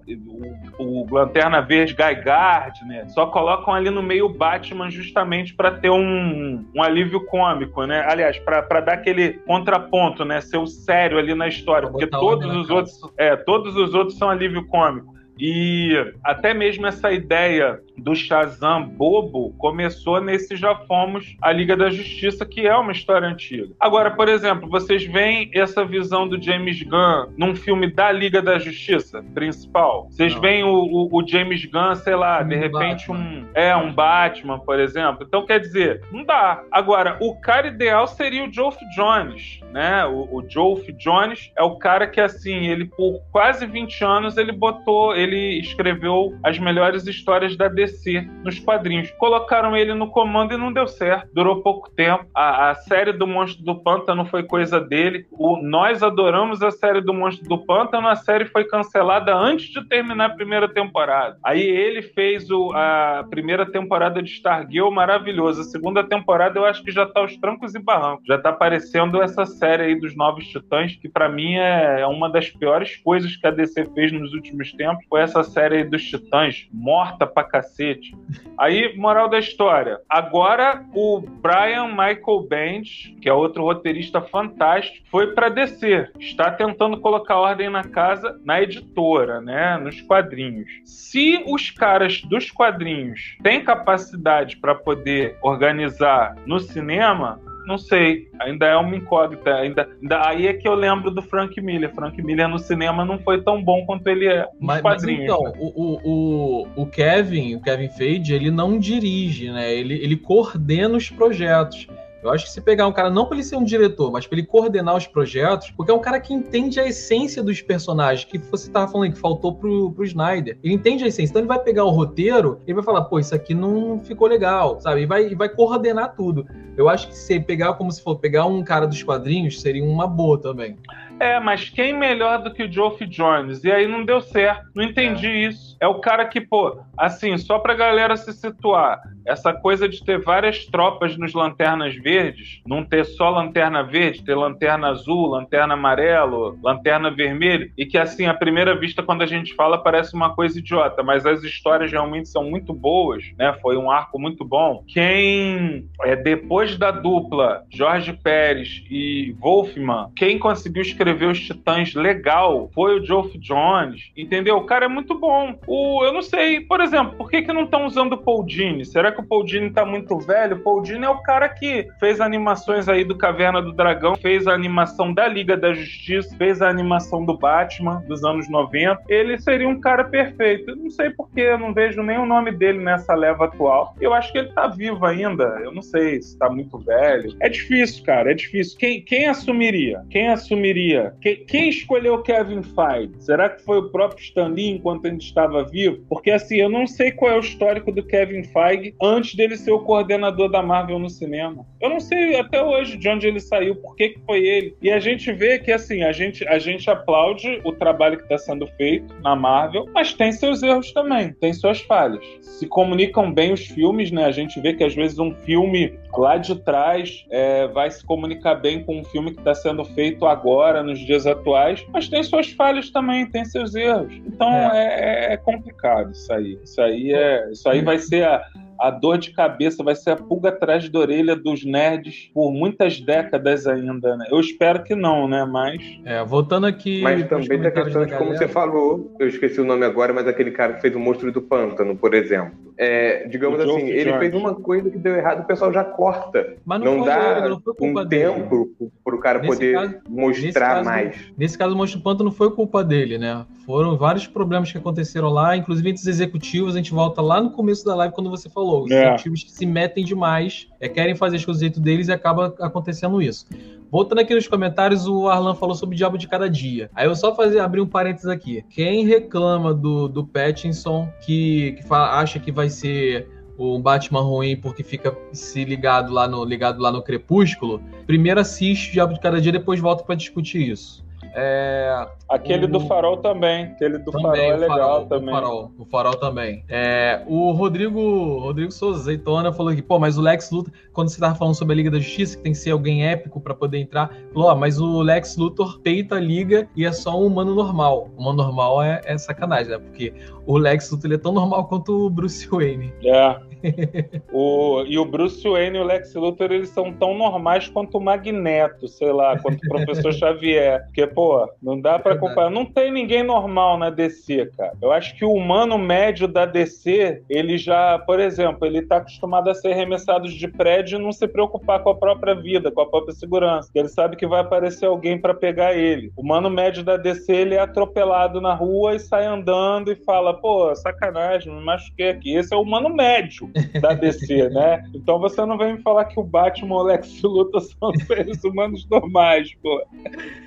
o, 0.78 1.04
o 1.04 1.14
Lanterna 1.14 1.62
Verde 1.62 1.95
Guy 1.95 2.24
Gardner. 2.24 3.10
Só 3.10 3.26
colocam 3.26 3.74
ali 3.74 3.89
no 3.89 4.04
meio 4.04 4.28
o 4.28 4.34
Batman 4.34 4.89
justamente 4.89 5.54
para 5.54 5.72
ter 5.72 5.89
um, 5.89 6.64
um 6.76 6.84
alívio 6.84 7.26
cômico, 7.26 7.86
né? 7.86 8.06
Aliás, 8.08 8.38
para 8.39 8.80
dar 8.80 8.93
aquele 8.93 9.34
contraponto, 9.34 10.24
né? 10.24 10.39
Ser 10.39 10.58
o 10.58 10.68
sério 10.68 11.18
ali 11.18 11.34
na 11.34 11.47
história, 11.47 11.89
porque 11.89 12.08
todos 12.08 12.56
os 12.56 12.70
outros, 12.70 12.99
é, 13.18 13.36
todos 13.36 13.76
os 13.76 13.93
outros 13.93 14.18
são 14.18 14.30
alívio 14.30 14.68
cômico. 14.68 15.14
E 15.39 15.93
até 16.24 16.54
mesmo 16.54 16.86
essa 16.86 17.12
ideia 17.12 17.80
do 17.98 18.16
Shazam 18.16 18.88
bobo 18.88 19.54
começou 19.58 20.22
nesse 20.22 20.56
Já 20.56 20.76
Fomos 20.76 21.36
a 21.41 21.52
Liga 21.52 21.76
da 21.76 21.89
Justiça, 21.89 22.46
que 22.46 22.68
é 22.68 22.76
uma 22.76 22.91
história 22.91 23.28
antiga. 23.28 23.74
Agora, 23.80 24.12
por 24.12 24.28
exemplo, 24.28 24.70
vocês 24.70 25.06
veem 25.06 25.50
essa 25.54 25.86
visão 25.86 26.28
do 26.28 26.41
James 26.41 26.82
Gunn 26.84 27.34
num 27.38 27.56
filme 27.56 27.91
da 27.91 28.12
Liga 28.12 28.41
da 28.41 28.58
Justiça 28.60 29.24
principal? 29.34 30.08
Vocês 30.10 30.34
veem 30.36 30.64
o, 30.64 30.74
o, 30.74 31.10
o, 31.12 31.28
James 31.28 31.66
Gunn, 31.66 31.96
sei 31.96 32.16
lá, 32.16 32.41
de 32.44 32.56
repente 32.56 33.12
um. 33.12 33.46
É, 33.54 33.76
um 33.76 33.94
Batman, 33.94 34.60
por 34.60 34.80
exemplo. 34.80 35.26
Então, 35.28 35.46
quer 35.46 35.60
dizer, 35.60 36.02
não 36.12 36.24
dá. 36.24 36.64
Agora, 36.72 37.18
o 37.22 37.39
cara 37.39 37.68
ideal 37.68 38.08
seria 38.08 38.44
o 38.44 38.52
Geoff 38.52 38.78
Jones, 38.96 39.60
né? 39.72 40.06
O, 40.06 40.38
o 40.38 40.50
Geoff 40.50 40.91
Jones 40.94 41.52
é 41.56 41.64
o 41.64 41.78
cara 41.78 42.08
que, 42.08 42.20
assim, 42.20 42.68
ele 42.68 42.86
por 42.86 43.22
quase 43.32 43.66
20 43.66 44.04
anos 44.04 44.38
ele 44.38 44.52
botou, 44.52 45.16
ele 45.16 45.60
escreveu 45.60 46.38
as 46.44 46.58
melhores 46.58 47.06
histórias 47.08 47.56
da 47.56 47.68
DC 47.68 47.83
DC 47.84 48.28
nos 48.44 48.60
quadrinhos. 48.60 49.12
Colocaram 49.12 49.76
ele 49.76 49.94
no 49.94 50.10
comando 50.10 50.54
e 50.54 50.58
não 50.58 50.72
deu 50.72 50.88
certo. 50.88 51.30
Durou 51.34 51.62
pouco 51.62 51.90
tempo. 51.92 52.26
A, 52.34 52.72
a 52.72 52.76
série 52.76 53.12
do 53.12 53.28
Monstro 53.28 53.64
do 53.64 53.76
Pântano 53.76 54.26
foi 54.26 54.44
coisa 54.44 54.80
dele. 54.80 55.26
O, 55.32 55.58
nós 55.62 56.02
adoramos 56.02 56.62
a 56.62 56.72
série 56.72 57.02
do 57.02 57.14
Monstro 57.14 57.48
do 57.48 57.66
Pântano. 57.66 58.08
A 58.08 58.16
série 58.16 58.46
foi 58.46 58.64
cancelada 58.66 59.36
antes 59.36 59.70
de 59.70 59.88
terminar 59.88 60.26
a 60.26 60.36
primeira 60.36 60.68
temporada. 60.68 61.38
Aí 61.44 61.62
ele 61.62 62.02
fez 62.02 62.50
o, 62.50 62.72
a 62.74 63.26
primeira 63.30 63.66
temporada 63.66 64.22
de 64.22 64.32
Stargirl 64.32 64.90
maravilhosa. 64.90 65.62
A 65.62 65.66
segunda 65.66 66.04
temporada 66.04 66.58
eu 66.58 66.66
acho 66.66 66.84
que 66.84 66.92
já 66.92 67.06
tá 67.06 67.20
aos 67.20 67.36
trancos 67.38 67.76
e 67.76 67.80
barrancos. 67.80 68.26
Já 68.26 68.38
tá 68.38 68.50
aparecendo 68.50 69.22
essa 69.22 69.46
série 69.46 69.84
aí 69.84 69.96
dos 69.96 70.16
Novos 70.16 70.48
Titãs, 70.48 70.96
que 70.96 71.10
para 71.10 71.28
mim 71.28 71.56
é, 71.56 72.02
é 72.02 72.08
uma 72.08 72.30
das 72.30 72.50
piores 72.50 72.96
coisas 72.98 73.36
que 73.36 73.48
a 73.48 73.52
DC 73.52 73.86
fez 73.94 74.12
nos 74.12 74.34
últimos 74.34 74.72
tempos. 74.74 75.06
Foi 75.10 75.22
essa 75.22 75.44
série 75.44 75.78
aí 75.78 75.84
dos 75.84 76.04
Titãs, 76.04 76.68
morta 76.72 77.26
pra 77.28 77.44
cacete 77.44 77.73
cacete. 77.74 78.16
Aí, 78.58 78.96
moral 78.96 79.28
da 79.28 79.40
história. 79.40 80.00
Agora, 80.08 80.86
o 80.94 81.20
Brian 81.20 81.88
Michael 81.88 82.48
Bendis, 82.48 83.14
que 83.20 83.28
é 83.28 83.34
outro 83.34 83.64
roteirista 83.64 84.22
fantástico, 84.22 85.06
foi 85.10 85.34
para 85.34 85.50
descer. 85.50 86.12
Está 86.20 86.52
tentando 86.52 87.00
colocar 87.00 87.40
ordem 87.40 87.70
na 87.70 87.84
casa, 87.84 88.40
na 88.46 88.62
editora, 88.62 89.42
né? 89.42 89.78
Nos 89.78 90.00
quadrinhos. 90.02 90.70
Se 90.86 91.44
os 91.48 91.72
caras 91.72 92.22
dos 92.22 92.52
quadrinhos 92.52 93.38
têm 93.42 93.64
capacidade 93.64 94.58
para 94.58 94.76
poder 94.76 95.38
organizar 95.42 96.36
no 96.46 96.60
cinema, 96.60 97.42
não 97.66 97.78
sei, 97.78 98.30
ainda 98.39 98.66
é 98.66 98.76
uma 98.76 98.95
incógnita. 98.95 99.55
Ainda, 99.55 99.89
ainda, 100.01 100.28
aí 100.28 100.47
é 100.47 100.53
que 100.53 100.68
eu 100.68 100.74
lembro 100.74 101.11
do 101.11 101.22
Frank 101.22 101.59
Miller. 101.61 101.93
Frank 101.93 102.22
Miller 102.22 102.47
no 102.47 102.59
cinema 102.59 103.05
não 103.05 103.18
foi 103.20 103.41
tão 103.41 103.64
bom 103.64 103.86
quanto 103.86 104.07
ele 104.07 104.28
é 104.28 104.41
nos 104.41 104.51
mas, 104.59 104.82
quadrinhos. 104.82 105.28
Mas 105.28 105.39
então, 105.39 105.43
né? 105.43 105.53
o, 105.59 105.99
o, 106.03 106.68
o 106.84 106.86
Kevin, 106.86 107.55
o 107.55 107.61
Kevin 107.61 107.89
Feige, 107.89 108.34
ele 108.34 108.51
não 108.51 108.78
dirige, 108.78 109.51
né? 109.51 109.74
Ele, 109.74 109.95
ele 109.95 110.18
coordena 110.18 110.97
os 110.97 111.09
projetos. 111.09 111.88
Eu 112.24 112.32
acho 112.32 112.46
que 112.46 112.52
se 112.52 112.62
pegar 112.62 112.88
um 112.88 112.92
cara, 112.92 113.10
não 113.10 113.26
para 113.26 113.36
ele 113.36 113.44
ser 113.44 113.58
um 113.58 113.64
diretor, 113.64 114.12
mas 114.12 114.26
para 114.26 114.38
ele 114.38 114.48
coordenar 114.48 114.96
os 114.96 115.06
projetos, 115.06 115.72
porque 115.72 115.92
é 115.92 115.94
um 115.94 116.00
cara 116.00 116.20
que 116.20 116.34
entende 116.34 116.80
a 116.80 116.88
essência 116.88 117.44
dos 117.44 117.62
personagens, 117.62 118.24
que 118.24 118.38
você 118.38 118.68
estava 118.68 118.90
falando 118.90 119.12
que 119.12 119.20
faltou 119.20 119.56
pro, 119.56 119.92
pro 119.92 120.06
Snyder. 120.06 120.58
Ele 120.64 120.74
entende 120.74 121.04
a 121.04 121.08
essência. 121.08 121.32
Então 121.32 121.42
ele 121.42 121.48
vai 121.48 121.60
pegar 121.60 121.84
o 121.84 121.90
roteiro 121.90 122.62
e 122.66 122.74
vai 122.74 122.84
falar, 122.84 123.02
pô, 123.04 123.20
isso 123.20 123.36
aqui 123.36 123.54
não 123.54 124.00
ficou 124.00 124.28
legal, 124.28 124.80
sabe? 124.80 125.02
E 125.02 125.06
vai, 125.06 125.28
e 125.28 125.36
vai 125.36 125.50
coordenar 125.50 126.16
tudo. 126.16 126.48
Eu 126.78 126.88
acho 126.88 127.08
que 127.08 127.16
se 127.16 127.40
pegar 127.40 127.74
como 127.74 127.92
se 127.92 128.02
for 128.02 128.18
pegar 128.18 128.46
um 128.46 128.64
cara 128.64 128.88
dos 128.88 129.04
quadrinhos, 129.04 129.60
seria 129.60 129.84
uma 129.84 130.08
boa 130.08 130.40
também. 130.40 130.78
É, 131.20 131.40
mas 131.40 131.70
quem 131.70 131.98
melhor 131.98 132.42
do 132.42 132.54
que 132.54 132.64
o 132.64 132.72
Geoff 132.72 133.06
Jones? 133.06 133.64
E 133.64 133.72
aí 133.72 133.88
não 133.88 134.04
deu 134.04 134.22
certo. 134.22 134.66
Não 134.74 134.84
entendi 134.84 135.28
é. 135.28 135.48
isso. 135.48 135.73
É 135.84 135.88
o 135.88 135.96
cara 135.96 136.24
que, 136.24 136.40
pô, 136.40 136.78
assim, 136.96 137.38
só 137.38 137.60
pra 137.60 137.74
galera 137.74 138.16
se 138.16 138.32
situar, 138.32 139.02
essa 139.26 139.52
coisa 139.52 139.88
de 139.90 140.02
ter 140.02 140.18
várias 140.18 140.66
tropas 140.66 141.18
nos 141.18 141.34
lanternas 141.34 141.94
verdes, 141.96 142.62
não 142.66 142.86
ter 142.86 143.04
só 143.04 143.30
lanterna 143.30 143.84
verde, 143.84 144.24
ter 144.24 144.34
lanterna 144.34 144.88
azul, 144.88 145.28
lanterna 145.28 145.74
amarelo, 145.74 146.58
lanterna 146.64 147.12
vermelho, 147.12 147.70
e 147.78 147.86
que 147.86 147.98
assim, 147.98 148.28
à 148.28 148.34
primeira 148.34 148.74
vista, 148.80 149.04
quando 149.04 149.24
a 149.24 149.26
gente 149.26 149.54
fala, 149.56 149.78
parece 149.78 150.14
uma 150.14 150.34
coisa 150.34 150.58
idiota, 150.58 151.04
mas 151.04 151.26
as 151.26 151.44
histórias 151.44 151.92
realmente 151.92 152.30
são 152.30 152.46
muito 152.46 152.74
boas, 152.74 153.22
né? 153.38 153.54
Foi 153.62 153.76
um 153.76 153.92
arco 153.92 154.18
muito 154.18 154.46
bom. 154.46 154.86
Quem, 154.88 155.90
é, 156.04 156.16
depois 156.16 156.78
da 156.78 156.92
dupla 156.92 157.66
Jorge 157.70 158.14
Pérez 158.14 158.86
e 158.90 159.36
Wolfman, 159.38 160.12
quem 160.16 160.40
conseguiu 160.40 160.82
escrever 160.82 161.26
os 161.26 161.42
Titãs 161.42 161.94
legal 161.94 162.70
foi 162.74 163.00
o 163.00 163.06
Geoff 163.06 163.38
Jones, 163.38 164.14
entendeu? 164.16 164.56
O 164.56 164.66
cara 164.66 164.86
é 164.86 164.88
muito 164.88 165.20
bom. 165.20 165.60
O, 165.76 166.06
eu 166.06 166.14
não 166.14 166.22
sei, 166.22 166.60
por 166.60 166.82
exemplo, 166.82 167.18
por 167.18 167.32
que, 167.32 167.42
que 167.42 167.52
não 167.52 167.64
estão 167.64 167.88
usando 167.88 168.14
o 168.14 168.18
Paul 168.20 168.46
Dini? 168.46 168.86
Será 168.86 169.12
que 169.12 169.20
o 169.20 169.26
Paul 169.26 169.44
Dini 169.44 169.72
tá 169.72 169.84
muito 169.84 170.20
velho? 170.20 170.58
O 170.58 170.60
Paul 170.60 170.84
Dini 170.84 171.04
é 171.04 171.10
o 171.10 171.24
cara 171.24 171.50
que 171.50 171.88
fez 172.00 172.22
animações 172.22 172.88
aí 172.88 173.04
do 173.04 173.18
Caverna 173.18 173.60
do 173.60 173.74
Dragão, 173.74 174.14
fez 174.16 174.46
a 174.46 174.54
animação 174.54 175.12
da 175.12 175.28
Liga 175.28 175.58
da 175.58 175.74
Justiça, 175.74 176.38
fez 176.38 176.62
a 176.62 176.70
animação 176.70 177.26
do 177.26 177.36
Batman 177.36 178.04
dos 178.08 178.24
anos 178.24 178.48
90. 178.48 179.02
Ele 179.10 179.36
seria 179.40 179.68
um 179.68 179.80
cara 179.80 180.04
perfeito. 180.04 180.70
Eu 180.70 180.76
não 180.76 180.92
sei 180.92 181.10
porque 181.10 181.42
eu 181.42 181.58
não 181.58 181.74
vejo 181.74 182.04
nem 182.04 182.20
o 182.20 182.26
nome 182.28 182.52
dele 182.52 182.78
nessa 182.78 183.16
leva 183.16 183.46
atual. 183.46 183.96
Eu 184.00 184.14
acho 184.14 184.32
que 184.32 184.38
ele 184.38 184.54
tá 184.54 184.68
vivo 184.68 185.04
ainda. 185.08 185.60
Eu 185.64 185.74
não 185.74 185.82
sei 185.82 186.22
se 186.22 186.38
tá 186.38 186.52
muito 186.52 186.78
velho. 186.78 187.36
É 187.40 187.50
difícil, 187.50 188.04
cara, 188.04 188.30
é 188.30 188.36
difícil. 188.36 188.78
Quem, 188.78 189.02
quem 189.02 189.26
assumiria? 189.26 190.06
Quem 190.12 190.30
assumiria? 190.30 191.16
Quem, 191.20 191.44
quem 191.46 191.70
escolheu 191.70 192.22
Kevin 192.22 192.62
Feige? 192.62 193.16
Será 193.18 193.50
que 193.50 193.64
foi 193.64 193.80
o 193.80 193.90
próprio 193.90 194.24
Stan 194.24 194.50
Lee 194.50 194.70
enquanto 194.70 195.06
ele 195.06 195.18
estava 195.18 195.53
vivo? 195.62 196.04
Porque 196.10 196.32
assim, 196.32 196.56
eu 196.56 196.70
não 196.70 196.88
sei 196.88 197.12
qual 197.12 197.32
é 197.32 197.36
o 197.36 197.41
histórico 197.41 197.91
do 197.91 198.04
Kevin 198.04 198.43
Feige 198.43 198.95
antes 199.01 199.36
dele 199.36 199.58
ser 199.58 199.72
o 199.72 199.80
coordenador 199.80 200.49
da 200.49 200.62
Marvel 200.62 200.97
no 200.97 201.10
cinema. 201.10 201.66
Eu 201.80 201.89
não 201.89 201.99
sei 201.99 202.39
até 202.39 202.64
hoje 202.64 202.97
de 202.97 203.10
onde 203.10 203.28
ele 203.28 203.39
saiu, 203.39 203.76
por 203.76 203.95
que, 203.95 204.10
que 204.10 204.20
foi 204.26 204.39
ele. 204.39 204.76
E 204.82 204.89
a 204.89 204.99
gente 204.99 205.32
vê 205.32 205.60
que, 205.60 205.72
assim, 205.72 206.04
a 206.04 206.12
gente, 206.12 206.47
a 206.47 206.58
gente 206.58 206.89
aplaude 206.89 207.60
o 207.64 207.72
trabalho 207.74 208.18
que 208.18 208.24
está 208.24 208.38
sendo 208.38 208.66
feito 208.78 209.14
na 209.22 209.36
Marvel, 209.36 209.88
mas 209.93 210.14
tem 210.14 210.32
seus 210.32 210.64
erros 210.64 210.91
também, 210.93 211.34
tem 211.34 211.54
suas 211.54 211.82
falhas. 211.82 212.24
Se 212.41 212.68
comunicam 212.68 213.32
bem 213.32 213.51
os 213.51 213.66
filmes, 213.68 214.12
né? 214.12 214.26
A 214.26 214.32
gente 214.32 214.60
vê 214.60 214.74
que 214.74 214.84
às 214.84 214.95
vezes 214.95 215.20
um 215.20 215.34
filme 215.34 215.93
lá 216.18 216.38
de 216.38 216.56
trás 216.56 217.26
é, 217.30 217.68
vai 217.68 217.89
se 217.91 218.06
comunicar 218.06 218.56
bem 218.56 218.84
com 218.84 218.99
um 218.99 219.04
filme 219.04 219.32
que 219.32 219.39
está 219.39 219.54
sendo 219.54 219.84
feito 219.84 220.26
agora, 220.26 220.84
nos 220.84 220.99
dias 220.99 221.26
atuais, 221.26 221.86
mas 221.91 222.08
tem 222.08 222.24
suas 222.24 222.51
falhas 222.51 222.89
também, 222.89 223.26
tem 223.26 223.43
seus 223.45 223.76
erros. 223.76 224.14
Então 224.26 224.49
é, 224.49 225.30
é, 225.30 225.34
é 225.34 225.38
complicado 225.44 226.12
isso 226.12 226.34
aí. 226.34 226.60
Isso 226.64 226.82
aí, 226.82 227.14
é, 227.14 227.52
isso 227.52 227.70
aí 227.70 227.82
vai 227.82 228.00
ser 228.00 228.26
a, 228.26 228.44
a 228.80 228.90
dor 228.90 229.18
de 229.18 229.32
cabeça 229.32 229.84
vai 229.84 229.96
ser 229.96 230.12
a 230.12 230.16
pulga 230.16 230.50
atrás 230.50 230.90
da 230.90 231.00
orelha 231.00 231.36
dos 231.36 231.64
nerds 231.64 232.30
por 232.34 232.52
muitas 232.52 233.00
décadas 233.00 233.68
ainda, 233.68 234.18
né? 234.18 234.28
Eu 234.30 234.40
espero 234.40 234.84
que 234.84 234.96
não, 234.96 235.28
né? 235.28 235.46
Mas. 235.46 235.82
É, 236.06 236.24
voltando 236.24 236.66
aqui. 236.68 237.02
Mas 237.02 237.28
também 237.28 237.60
tem 237.60 237.68
a 237.68 237.72
questão 237.72 238.06
de 238.06 238.14
como 238.14 238.32
você 238.32 238.48
falou, 238.48 239.16
eu 239.20 239.28
esqueci 239.28 239.60
o 239.60 239.66
nome 239.66 239.86
agora, 239.86 240.14
mas 240.14 240.28
aquele 240.28 240.52
cara 240.52 240.74
que 240.74 240.82
fez 240.82 240.96
o 240.96 241.00
Monstro 241.00 241.32
do 241.32 241.42
Pântano, 241.42 241.96
por 241.96 242.14
exemplo. 242.14 242.54
É, 242.78 243.28
digamos 243.28 243.60
o 243.60 243.62
assim, 243.62 243.88
ele 243.90 244.18
fez 244.18 244.34
uma 244.34 244.56
coisa 244.56 244.90
que 244.90 244.98
deu 244.98 245.16
errado, 245.16 245.42
o 245.42 245.46
pessoal 245.46 245.72
já 245.72 245.84
corta. 245.84 246.56
Mas 246.66 246.82
não, 246.82 246.98
não 246.98 247.06
dá 247.06 247.38
ele, 247.38 247.50
não 247.50 247.62
um 247.82 248.06
dele. 248.06 248.34
tempo 248.34 248.92
para 249.04 249.16
o 249.16 249.20
cara 249.20 249.40
nesse 249.40 249.54
poder 249.54 249.74
caso, 249.74 249.96
mostrar 250.10 250.76
nesse 250.76 250.86
mais. 250.86 251.16
Caso, 251.16 251.34
nesse 251.38 251.58
caso, 251.58 251.76
o 251.76 251.78
Monstro 251.78 252.00
do 252.00 252.04
Pântano 252.04 252.30
não 252.30 252.36
foi 252.36 252.52
culpa 252.52 252.84
dele, 252.84 253.18
né? 253.18 253.46
Foram 253.66 253.96
vários 253.96 254.28
problemas 254.28 254.72
que 254.72 254.78
aconteceram 254.78 255.30
lá, 255.30 255.56
inclusive 255.56 255.90
entre 255.90 256.02
os 256.02 256.08
executivos. 256.08 256.74
A 256.74 256.78
gente 256.78 256.92
volta 256.92 257.22
lá 257.22 257.42
no 257.42 257.52
começo 257.52 257.86
da 257.86 257.96
live 257.96 258.14
quando 258.14 258.30
você 258.30 258.50
falou. 258.50 258.73
Os 258.82 258.92
é. 258.92 259.04
executivos 259.04 259.44
que 259.44 259.52
se 259.52 259.66
metem 259.66 260.04
demais, 260.04 260.68
é, 260.80 260.90
querem 260.90 261.16
fazer 261.16 261.38
as 261.38 261.46
coisas 261.46 261.60
do 261.60 261.66
jeito 261.66 261.80
deles 261.80 262.08
e 262.08 262.12
acaba 262.12 262.56
acontecendo 262.60 263.22
isso. 263.22 263.46
Voltando 263.92 264.20
aqui 264.20 264.34
nos 264.34 264.48
comentários, 264.48 265.08
o 265.08 265.28
Arlan 265.28 265.54
falou 265.54 265.76
sobre 265.76 265.94
o 265.94 265.98
Diabo 265.98 266.18
de 266.18 266.28
Cada 266.28 266.50
Dia. 266.50 266.90
Aí 266.96 267.06
eu 267.06 267.16
só 267.16 267.36
fazer 267.36 267.60
abrir 267.60 267.80
um 267.80 267.86
parênteses 267.86 268.28
aqui. 268.28 268.66
Quem 268.70 269.06
reclama 269.06 269.72
do, 269.72 270.08
do 270.08 270.26
Pattinson, 270.26 271.08
que, 271.22 271.74
que 271.74 271.84
fala, 271.84 272.20
acha 272.20 272.40
que 272.40 272.52
vai 272.52 272.70
ser 272.70 273.30
um 273.58 273.80
Batman 273.80 274.22
ruim 274.22 274.56
porque 274.56 274.82
fica 274.82 275.16
se 275.32 275.64
ligado 275.64 276.12
lá 276.12 276.28
no 276.28 276.44
ligado 276.44 276.82
lá 276.82 276.92
no 276.92 277.04
Crepúsculo, 277.04 277.84
primeiro 278.08 278.40
assiste 278.40 278.90
o 278.90 278.94
Diabo 278.94 279.14
de 279.14 279.20
Cada 279.20 279.40
Dia, 279.40 279.52
depois 279.52 279.80
volta 279.80 280.04
para 280.04 280.16
discutir 280.16 280.72
isso. 280.72 281.03
É, 281.36 282.08
Aquele 282.30 282.66
O- 282.66 282.68
do 282.68 282.80
farol 282.82 283.18
também. 283.18 283.66
Aquele 283.66 283.98
do 284.00 284.12
farol 284.12 284.32
também, 284.32 284.50
é 284.50 284.54
o 284.54 284.58
legal 284.58 284.78
farol, 284.78 285.06
também. 285.06 285.30
O 285.30 285.32
farol, 285.38 285.72
o 285.80 285.86
farol 285.86 286.16
também. 286.16 286.64
É, 286.70 287.22
o 287.28 287.52
Rodrigo, 287.52 288.40
Rodrigo 288.40 288.72
Souza 288.72 289.04
Zeitona 289.04 289.52
falou 289.52 289.72
aqui, 289.72 289.82
pô, 289.82 290.00
mas 290.00 290.18
o 290.18 290.22
Lex 290.22 290.50
Luthor, 290.52 290.74
quando 290.94 291.10
você 291.10 291.20
tava 291.20 291.36
falando 291.36 291.56
sobre 291.56 291.74
a 291.74 291.78
Liga 291.78 291.91
da 291.91 292.00
Justiça, 292.00 292.38
que 292.38 292.44
tem 292.44 292.52
que 292.52 292.58
ser 292.58 292.72
alguém 292.72 293.06
épico 293.06 293.41
pra 293.41 293.54
poder 293.54 293.80
entrar, 293.80 294.16
falou, 294.34 294.50
ó, 294.50 294.56
mas 294.56 294.80
o 294.80 295.02
Lex 295.02 295.36
Luthor 295.36 295.80
peita 295.80 296.16
a 296.16 296.20
Liga 296.20 296.68
e 296.76 296.86
é 296.86 296.91
só 296.91 297.20
um 297.20 297.26
humano 297.26 297.56
normal. 297.56 298.12
O 298.16 298.22
humano 298.22 298.38
normal 298.38 298.82
é, 298.84 299.02
é 299.06 299.18
sacanagem, 299.18 299.72
né? 299.72 299.80
Porque 299.80 300.14
o 300.46 300.58
Lex 300.58 300.91
Luthor 300.91 301.12
é 301.12 301.18
tão 301.18 301.34
normal 301.34 301.66
quanto 301.68 302.06
o 302.06 302.10
Bruce 302.10 302.48
Wayne. 302.48 302.94
É. 303.04 303.54
o, 304.32 304.84
e 304.86 304.98
o 304.98 305.06
Bruce 305.06 305.48
Wayne 305.48 305.78
e 305.78 305.82
o 305.82 305.86
Lex 305.86 306.14
Luthor, 306.14 306.52
eles 306.52 306.70
são 306.70 306.91
tão 306.91 307.18
normais 307.18 307.70
quanto 307.70 307.98
o 307.98 308.02
Magneto, 308.02 308.88
sei 308.88 309.12
lá, 309.12 309.39
quanto 309.39 309.58
o 309.64 309.70
Professor 309.70 310.12
Xavier. 310.14 310.84
Porque, 310.86 311.08
pô, 311.08 311.50
não 311.62 311.80
dá 311.80 311.98
pra 311.98 312.14
Verdade. 312.14 312.20
comparar. 312.20 312.50
Não 312.50 312.66
tem 312.66 312.91
ninguém 312.91 313.24
normal 313.24 313.78
na 313.78 313.89
DC, 313.89 314.52
cara. 314.58 314.74
Eu 314.82 314.91
acho 314.91 315.16
que 315.16 315.24
o 315.24 315.32
humano 315.32 315.78
médio 315.78 316.28
da 316.28 316.46
DC, 316.46 317.24
ele 317.30 317.58
já, 317.58 317.98
por 318.00 318.20
exemplo, 318.20 318.66
ele 318.66 318.82
tá 318.82 318.98
acostumado 318.98 319.50
a 319.50 319.56
ser 319.56 319.72
arremessado 319.72 320.28
de 320.28 320.48
prédio 320.48 320.83
e 320.92 320.98
não 320.98 321.12
se 321.12 321.28
preocupar 321.28 321.82
com 321.82 321.90
a 321.90 321.96
própria 321.96 322.36
vida, 322.36 322.72
com 322.72 322.82
a 322.82 322.90
própria 322.90 323.14
segurança. 323.14 323.70
Ele 323.74 323.88
sabe 323.88 324.16
que 324.16 324.28
vai 324.28 324.42
aparecer 324.42 324.86
alguém 324.86 325.20
pra 325.20 325.34
pegar 325.34 325.74
ele. 325.74 326.12
O 326.16 326.22
humano 326.22 326.50
médio 326.50 326.84
da 326.84 326.98
DC, 326.98 327.32
ele 327.32 327.56
é 327.56 327.60
atropelado 327.60 328.42
na 328.42 328.54
rua 328.54 328.96
e 328.96 329.00
sai 329.00 329.26
andando 329.26 329.92
e 329.92 329.96
fala, 329.96 330.34
pô, 330.34 330.74
sacanagem, 330.76 331.54
me 331.54 331.64
machuquei 331.64 332.10
aqui. 332.10 332.36
Esse 332.36 332.54
é 332.54 332.58
o 332.58 332.62
humano 332.62 332.90
médio 332.90 333.50
da 333.82 333.94
DC, 333.96 334.50
né? 334.50 334.84
Então 334.94 335.20
você 335.20 335.46
não 335.46 335.58
vem 335.58 335.74
me 335.74 335.82
falar 335.82 336.06
que 336.06 336.20
o 336.20 336.24
Batman 336.24 336.76
e 336.76 336.80
o 336.80 336.84
Lex 336.84 337.22
Luthor 337.22 337.62
são 337.62 337.94
seres 338.06 338.44
humanos 338.44 338.88
normais, 338.90 339.54
pô. 339.62 339.84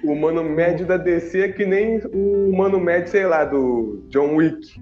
O 0.04 0.12
humano 0.12 0.42
médio 0.42 0.86
da 0.86 0.96
DC 0.96 1.40
é 1.40 1.48
que 1.48 1.64
nem 1.64 1.98
o 2.12 2.50
humano 2.50 2.78
médio, 2.78 3.08
sei 3.08 3.26
lá, 3.26 3.44
do 3.44 4.04
John 4.08 4.36
Wick. 4.36 4.80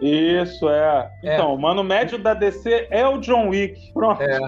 Isso, 0.00 0.68
é. 0.68 1.10
É. 1.24 1.34
Então, 1.34 1.50
o 1.50 1.54
humano 1.54 1.82
médio 1.82 2.18
da 2.18 2.34
DC 2.34 2.86
é 2.90 3.06
o 3.06 3.18
John 3.18 3.48
Wick. 3.48 3.92
Pronto. 3.92 4.22
É. 4.22 4.38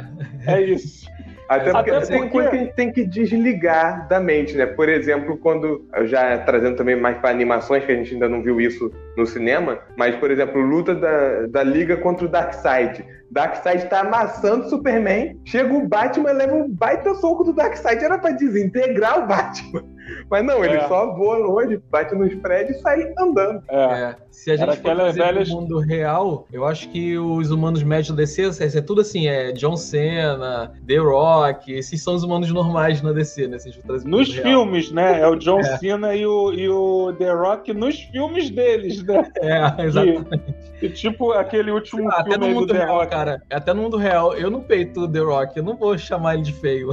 É 0.47 0.61
isso. 0.63 1.09
Até 1.49 1.73
porque 1.73 1.91
Até 1.91 2.07
tem 2.07 2.19
porque- 2.19 2.31
coisa 2.31 2.51
que 2.51 2.57
a 2.57 2.59
gente 2.61 2.75
tem 2.75 2.93
que 2.93 3.05
desligar 3.05 4.07
da 4.07 4.21
mente, 4.21 4.57
né? 4.57 4.67
Por 4.67 4.89
exemplo, 4.89 5.37
quando. 5.37 5.85
eu 5.97 6.07
Já 6.07 6.39
trazendo 6.39 6.77
também 6.77 6.95
mais 6.95 7.19
para 7.19 7.31
animações, 7.31 7.85
que 7.85 7.91
a 7.91 7.97
gente 7.97 8.15
ainda 8.15 8.29
não 8.29 8.41
viu 8.41 8.61
isso 8.61 8.93
no 9.17 9.27
cinema, 9.27 9.81
mas, 9.97 10.15
por 10.15 10.31
exemplo, 10.31 10.61
luta 10.61 10.95
da, 10.95 11.47
da 11.49 11.63
Liga 11.65 11.97
contra 11.97 12.25
o 12.25 12.29
Darkseid. 12.29 13.05
Darkseid 13.33 13.87
tá 13.89 14.01
amassando 14.03 14.67
o 14.67 14.69
Superman, 14.71 15.41
chega 15.45 15.75
o 15.75 15.89
Batman 15.89 16.31
e 16.31 16.35
leva 16.35 16.55
um 16.55 16.69
baita 16.71 17.15
soco 17.17 17.43
do 17.43 17.53
Darkseid. 17.53 18.05
Era 18.05 18.17
pra 18.19 18.31
desintegrar 18.31 19.25
o 19.25 19.27
Batman. 19.27 19.83
Mas 20.31 20.45
não, 20.45 20.65
ele 20.65 20.75
É. 20.77 20.89
só 20.89 21.15
voa 21.15 21.37
longe, 21.39 21.81
bate 21.91 22.15
nos 22.15 22.35
prédios 22.37 22.79
e 22.79 22.81
sai 22.81 23.13
andando. 23.19 23.63
É. 23.69 23.81
É, 23.81 24.17
se 24.31 24.51
a 24.51 24.55
Era 24.55 24.73
gente 24.73 24.83
for 24.83 24.95
trazer 24.97 25.23
velhas- 25.23 25.49
mundo 25.51 25.79
real, 25.79 26.47
eu 26.53 26.65
acho 26.65 26.89
que 26.91 27.19
os 27.19 27.51
humanos 27.51 27.83
médios 27.83 28.11
da 28.11 28.17
DC, 28.17 28.43
é, 28.43 28.79
é 28.79 28.81
tudo 28.81 29.01
assim, 29.01 29.27
é 29.29 29.53
John 29.53 29.77
Cena, 29.77 30.73
The 30.87 30.97
Rock, 30.99 31.73
esses 31.73 32.03
são 32.03 32.15
os 32.15 32.23
humanos 32.23 32.51
normais 32.53 33.03
na 33.03 33.13
DC, 33.13 33.47
né? 33.49 33.59
Se 33.59 33.71
Nos 33.87 34.05
mundo 34.05 34.31
real. 34.31 34.45
filmes, 34.45 34.91
né? 34.93 35.21
É 35.21 35.27
o 35.29 35.35
John 35.37 35.59
É. 35.61 35.77
Cena 35.79 36.15
e 36.15 36.25
o, 36.27 36.53
e 36.53 36.69
o 36.69 37.13
The 37.19 37.33
Rock 37.33 37.73
nos 37.75 37.97
filmes 38.01 38.51
deles, 38.51 39.03
né? 39.05 39.31
É, 39.43 39.85
exatamente. 39.85 40.45
E, 40.83 40.89
tipo 40.89 41.33
aquele 41.33 41.71
último 41.71 42.09
Até 42.11 42.23
filme 42.31 42.39
no 42.39 42.45
aí 42.47 42.55
do 42.55 42.61
mundo 42.61 42.73
The 42.73 42.79
real, 42.79 42.97
Rock. 42.97 43.11
cara. 43.11 43.43
Até 43.51 43.75
no 43.75 43.83
mundo 43.83 43.97
real, 43.99 44.35
eu 44.35 44.51
não 44.51 44.61
peito 44.61 45.01
o 45.03 45.09
The 45.09 45.19
Rock, 45.21 45.57
eu 45.59 45.63
não 45.63 45.77
vou 45.77 45.97
chamar 45.99 46.35
ele 46.35 46.43
de 46.45 46.53
feio. 46.55 46.91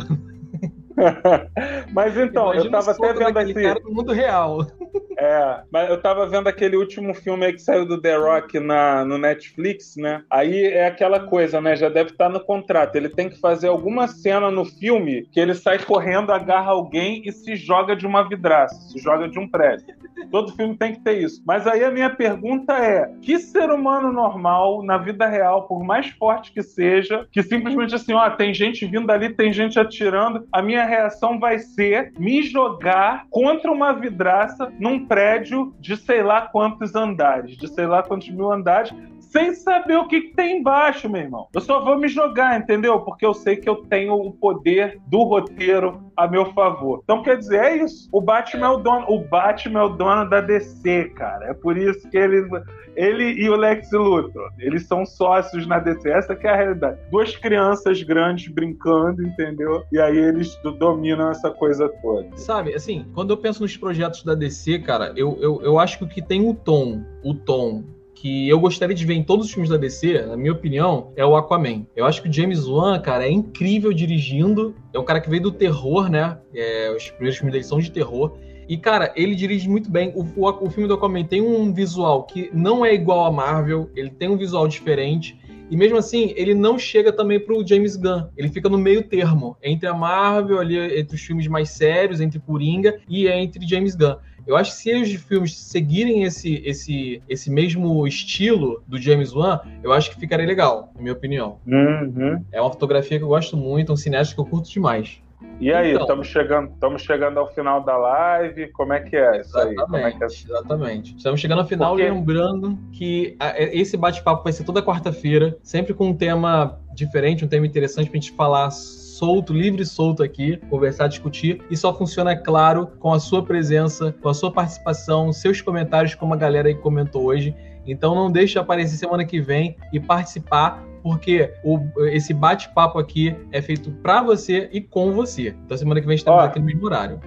Mas 1.94 2.18
então, 2.18 2.54
eu 2.54 2.66
Imagina 2.66 2.72
tava 2.72 2.92
o 2.92 2.96
soco 2.96 3.06
até 3.06 3.26
vendo 3.26 3.40
assim. 3.40 3.54
cara 3.54 3.80
no 3.84 3.92
mundo 3.92 4.12
real. 4.12 4.66
É, 5.20 5.62
mas 5.72 5.90
eu 5.90 6.00
tava 6.00 6.28
vendo 6.28 6.48
aquele 6.48 6.78
último 6.78 7.12
filme 7.12 7.44
aí 7.44 7.54
que 7.54 7.62
saiu 7.62 7.88
do 7.88 8.00
The 8.00 8.16
Rock 8.18 8.60
na, 8.60 9.04
no 9.04 9.18
Netflix, 9.18 9.96
né? 9.98 10.24
Aí 10.30 10.66
é 10.66 10.86
aquela 10.86 11.22
coisa, 11.22 11.60
né? 11.60 11.76
Já 11.76 11.90
deve 11.90 12.12
estar 12.12 12.30
no 12.30 12.40
contrato. 12.40 12.96
Ele 12.96 13.10
tem 13.10 13.28
que 13.28 13.40
fazer 13.40 13.68
alguma 13.68 14.08
cena 14.08 14.52
no 14.52 14.64
filme 14.64 15.28
que 15.32 15.40
ele 15.40 15.56
sai 15.56 15.80
correndo, 15.80 16.32
agarra 16.32 16.70
alguém 16.70 17.24
e 17.26 17.32
se 17.32 17.56
joga 17.56 17.96
de 17.96 18.06
uma 18.06 18.30
vidraça, 18.30 18.76
se 18.92 19.00
joga 19.00 19.28
de 19.28 19.40
um 19.40 19.50
prédio. 19.50 19.88
Todo 20.32 20.54
filme 20.54 20.76
tem 20.76 20.94
que 20.94 21.02
ter 21.02 21.22
isso. 21.22 21.42
Mas 21.46 21.68
aí 21.68 21.84
a 21.84 21.92
minha 21.92 22.10
pergunta 22.10 22.74
é: 22.74 23.12
que 23.22 23.40
ser 23.40 23.70
humano 23.70 24.12
normal, 24.12 24.84
na 24.84 24.98
vida 24.98 25.28
real, 25.28 25.68
por 25.68 25.84
mais 25.84 26.08
forte 26.10 26.52
que 26.52 26.62
seja, 26.62 27.28
que 27.32 27.44
simplesmente 27.44 27.96
assim, 27.96 28.14
ó, 28.14 28.30
tem 28.30 28.54
gente 28.54 28.86
vindo 28.86 29.10
ali, 29.12 29.30
tem 29.30 29.54
gente 29.54 29.80
atirando, 29.80 30.48
a 30.52 30.62
minha 30.62 30.86
reação 30.86 31.40
vai 31.40 31.60
ser 31.60 32.14
me 32.18 32.44
jogar 32.44 33.26
contra 33.30 33.72
uma 33.72 33.94
vidraça 33.94 34.72
num 34.80 35.06
prédio 35.06 35.74
de 35.80 35.96
sei 35.96 36.24
lá 36.24 36.42
quantos 36.42 36.96
andares, 36.96 37.58
de 37.58 37.68
sei 37.68 37.86
lá 37.86 38.04
quantos 38.04 38.30
mil 38.30 38.52
andares, 38.52 38.94
sem 39.30 39.54
saber 39.54 39.98
o 39.98 40.08
que, 40.08 40.22
que 40.22 40.36
tem 40.36 40.60
embaixo, 40.60 41.10
meu 41.10 41.22
irmão. 41.22 41.48
Eu 41.54 41.62
só 41.62 41.84
vou 41.84 41.98
me 41.98 42.08
jogar, 42.08 42.60
entendeu? 42.60 43.00
Porque 43.02 43.26
eu 43.26 43.34
sei 43.34 43.56
que 43.56 43.70
eu 43.70 43.76
tenho 43.76 44.14
o 44.14 44.32
poder 44.32 45.00
do 45.08 45.24
roteiro 45.24 46.02
a 46.16 46.28
meu 46.28 46.46
favor. 46.54 47.02
Então, 47.04 47.22
quer 47.22 47.38
dizer, 47.38 47.60
é 47.64 47.78
isso. 47.84 48.10
O 48.12 48.20
Batman 48.22 48.68
é 48.68 48.70
o 48.70 48.78
dono, 48.78 49.06
o 49.10 49.20
Batman 49.20 49.80
é 49.82 49.84
o 49.84 49.90
dono 49.90 50.30
da 50.30 50.42
DC, 50.42 51.10
cara. 51.16 51.46
É 51.46 51.54
por 51.54 51.78
isso 51.78 52.10
que 52.10 52.18
ele, 52.18 52.48
ele 52.96 53.24
e 53.34 53.50
o 53.50 53.56
Lex 53.56 53.92
Luthor, 53.92 54.50
eles 54.58 54.88
são 54.88 55.06
sócios 55.06 55.68
na 55.68 55.80
DC. 55.80 56.10
Essa 56.10 56.34
é 56.34 56.48
a 56.50 56.56
realidade. 56.56 57.00
Duas 57.12 57.36
crianças 57.36 58.02
grandes 58.02 58.48
brincando, 58.48 59.22
entendeu? 59.22 59.84
E 59.92 60.00
aí 60.00 60.18
eles 60.18 60.56
do- 60.64 60.72
dominam 60.72 61.30
essa 61.30 61.52
coisa 61.52 61.88
toda. 62.02 62.36
Sabe, 62.36 62.74
assim, 62.74 63.06
quando 63.14 63.32
eu 63.32 63.38
penso 63.38 63.62
nos 63.62 63.78
projetos 63.78 64.24
da 64.24 64.34
DC, 64.34 64.80
cara, 64.80 65.14
eu, 65.16 65.38
eu, 65.40 65.62
eu 65.62 65.78
acho 65.80 66.00
que 66.00 66.04
o 66.04 66.08
que 66.08 66.22
tem 66.22 66.48
o 66.48 66.54
tom, 66.54 67.04
o 67.24 67.34
tom 67.34 67.84
que 68.22 68.50
eu 68.50 68.60
gostaria 68.60 68.96
de 68.96 69.06
ver 69.06 69.14
em 69.14 69.24
todos 69.24 69.46
os 69.46 69.52
filmes 69.52 69.70
da 69.70 69.78
DC, 69.78 70.26
na 70.26 70.36
minha 70.36 70.52
opinião, 70.52 71.12
é 71.16 71.26
o 71.26 71.36
Aquaman. 71.36 71.86
Eu 71.96 72.06
acho 72.06 72.22
que 72.22 72.30
o 72.30 72.34
James 72.34 72.68
Wan, 72.68 73.00
cara, 73.00 73.26
é 73.26 73.32
incrível 73.32 73.94
dirigindo. 73.94 74.76
É 74.94 75.00
um 75.00 75.06
cara 75.06 75.22
que 75.22 75.30
veio 75.30 75.44
do 75.44 75.52
terror, 75.52 76.10
né? 76.10 76.38
É, 76.54 76.92
os 76.96 77.10
primeiros 77.12 77.38
filmes 77.38 77.54
dele 77.54 77.64
são 77.64 77.80
de 77.80 77.92
terror. 77.92 78.38
E, 78.68 78.76
cara, 78.76 79.14
ele 79.16 79.36
dirige 79.36 79.70
muito 79.70 79.90
bem. 79.90 80.12
O, 80.16 80.24
o, 80.36 80.66
o 80.66 80.70
filme 80.70 80.88
do 80.88 80.96
Aquaman 80.96 81.24
tem 81.24 81.42
um 81.42 81.72
visual 81.72 82.24
que 82.24 82.50
não 82.54 82.84
é 82.84 82.94
igual 82.94 83.26
a 83.26 83.32
Marvel, 83.32 83.90
ele 83.96 84.10
tem 84.10 84.28
um 84.28 84.38
visual 84.38 84.68
diferente. 84.68 85.40
E 85.70 85.76
mesmo 85.76 85.98
assim, 85.98 86.34
ele 86.36 86.54
não 86.54 86.80
chega 86.80 87.12
também 87.12 87.40
pro 87.40 87.66
James 87.66 87.96
Gunn. 87.96 88.28
Ele 88.36 88.50
fica 88.50 88.68
no 88.68 88.78
meio 88.78 89.04
termo, 89.04 89.58
entre 89.62 89.88
a 89.88 89.94
Marvel, 89.94 90.60
ali, 90.60 91.00
entre 91.00 91.16
os 91.16 91.22
filmes 91.22 91.48
mais 91.48 91.70
sérios, 91.70 92.22
entre 92.22 92.40
Coringa 92.40 92.98
e 93.08 93.28
entre 93.28 93.68
James 93.68 93.96
Gunn. 93.96 94.16
Eu 94.48 94.56
acho 94.56 94.72
que 94.72 94.78
se 94.78 94.96
os 94.96 95.14
filmes 95.24 95.58
seguirem 95.58 96.24
esse, 96.24 96.64
esse, 96.66 97.22
esse 97.28 97.52
mesmo 97.52 98.08
estilo 98.08 98.82
do 98.88 98.98
James 99.00 99.34
Wan, 99.34 99.60
eu 99.84 99.92
acho 99.92 100.10
que 100.12 100.20
ficaria 100.20 100.46
legal, 100.48 100.90
na 100.96 101.02
minha 101.02 101.14
opinião. 101.14 101.60
Uhum. 101.68 102.44
É 102.52 102.62
uma 102.62 102.72
fotografia 102.72 103.18
que 103.18 103.24
eu 103.24 103.28
gosto 103.28 103.58
muito, 103.58 103.92
é 103.92 103.94
um 103.94 103.98
cineasta 103.98 104.34
que 104.34 104.40
eu 104.40 104.46
curto 104.46 104.70
demais. 104.72 105.22
E 105.60 105.72
aí, 105.72 105.90
Então. 105.92 106.02
estamos 106.04 106.28
chegando, 106.28 106.72
estamos 106.72 107.02
chegando 107.02 107.40
ao 107.40 107.48
final 107.54 107.84
da 107.84 107.98
live. 107.98 108.72
Como 108.72 108.94
é 108.94 109.00
que 109.02 109.16
é 109.16 109.42
isso 109.42 109.58
aí? 109.58 109.70
É 109.70 109.72
Exatamente, 109.74 110.18
que 110.18 110.24
é? 110.24 110.28
exatamente. 110.28 111.16
Estamos 111.18 111.40
chegando 111.42 111.60
ao 111.60 111.68
final, 111.68 111.94
lembrando 111.94 112.78
que 112.94 113.36
a- 113.40 113.50
é- 113.50 113.76
esse 113.78 113.98
bate-papo 113.98 114.44
vai 114.44 114.54
ser 114.54 114.64
toda 114.64 114.82
quarta-feira, 114.82 115.58
sempre 115.62 115.94
com 115.94 116.08
um 116.08 116.14
tema 116.16 116.80
diferente, 116.94 117.44
um 117.44 117.48
tema 117.48 117.66
interessante 117.68 118.10
pra 118.10 118.20
gente 118.20 118.32
falar 118.32 118.70
solto, 119.18 119.52
livre 119.54 119.82
e 119.82 119.86
solto 119.86 120.22
aqui, 120.22 120.58
conversar, 120.70 121.08
discutir. 121.08 121.62
E 121.72 121.76
só 121.76 121.94
funciona, 121.94 122.32
é 122.32 122.36
claro, 122.36 122.88
com 123.00 123.12
a 123.12 123.20
sua 123.20 123.44
presença, 123.44 124.14
com 124.22 124.30
a 124.30 124.34
sua 124.34 124.52
participação, 124.52 125.34
seus 125.34 125.60
comentários, 125.62 126.14
como 126.16 126.34
a 126.34 126.38
galera 126.38 126.68
aí 126.68 126.76
comentou 126.76 127.24
hoje. 127.26 127.56
Então 127.86 128.14
não 128.14 128.32
deixe 128.32 128.54
de 128.54 128.60
aparecer 128.60 128.98
semana 128.98 129.26
que 129.26 129.40
vem 129.40 129.76
e 129.94 130.00
participar, 130.00 130.84
porque 131.02 131.54
o- 131.64 131.80
esse 132.08 132.34
bate-papo 132.34 133.00
aqui 133.00 133.36
é 133.52 133.62
feito 133.62 133.90
pra 134.04 134.22
você 134.22 134.70
e 134.72 134.82
com 134.82 135.12
você. 135.14 135.56
Então 135.66 135.78
semana 135.78 136.00
que 136.02 136.08
vem 136.08 136.16
estamos 136.16 136.42
Ó. 136.42 136.46
aqui 136.46 136.60
no 136.60 136.66
mesmo 136.66 136.86
horário. 136.86 137.20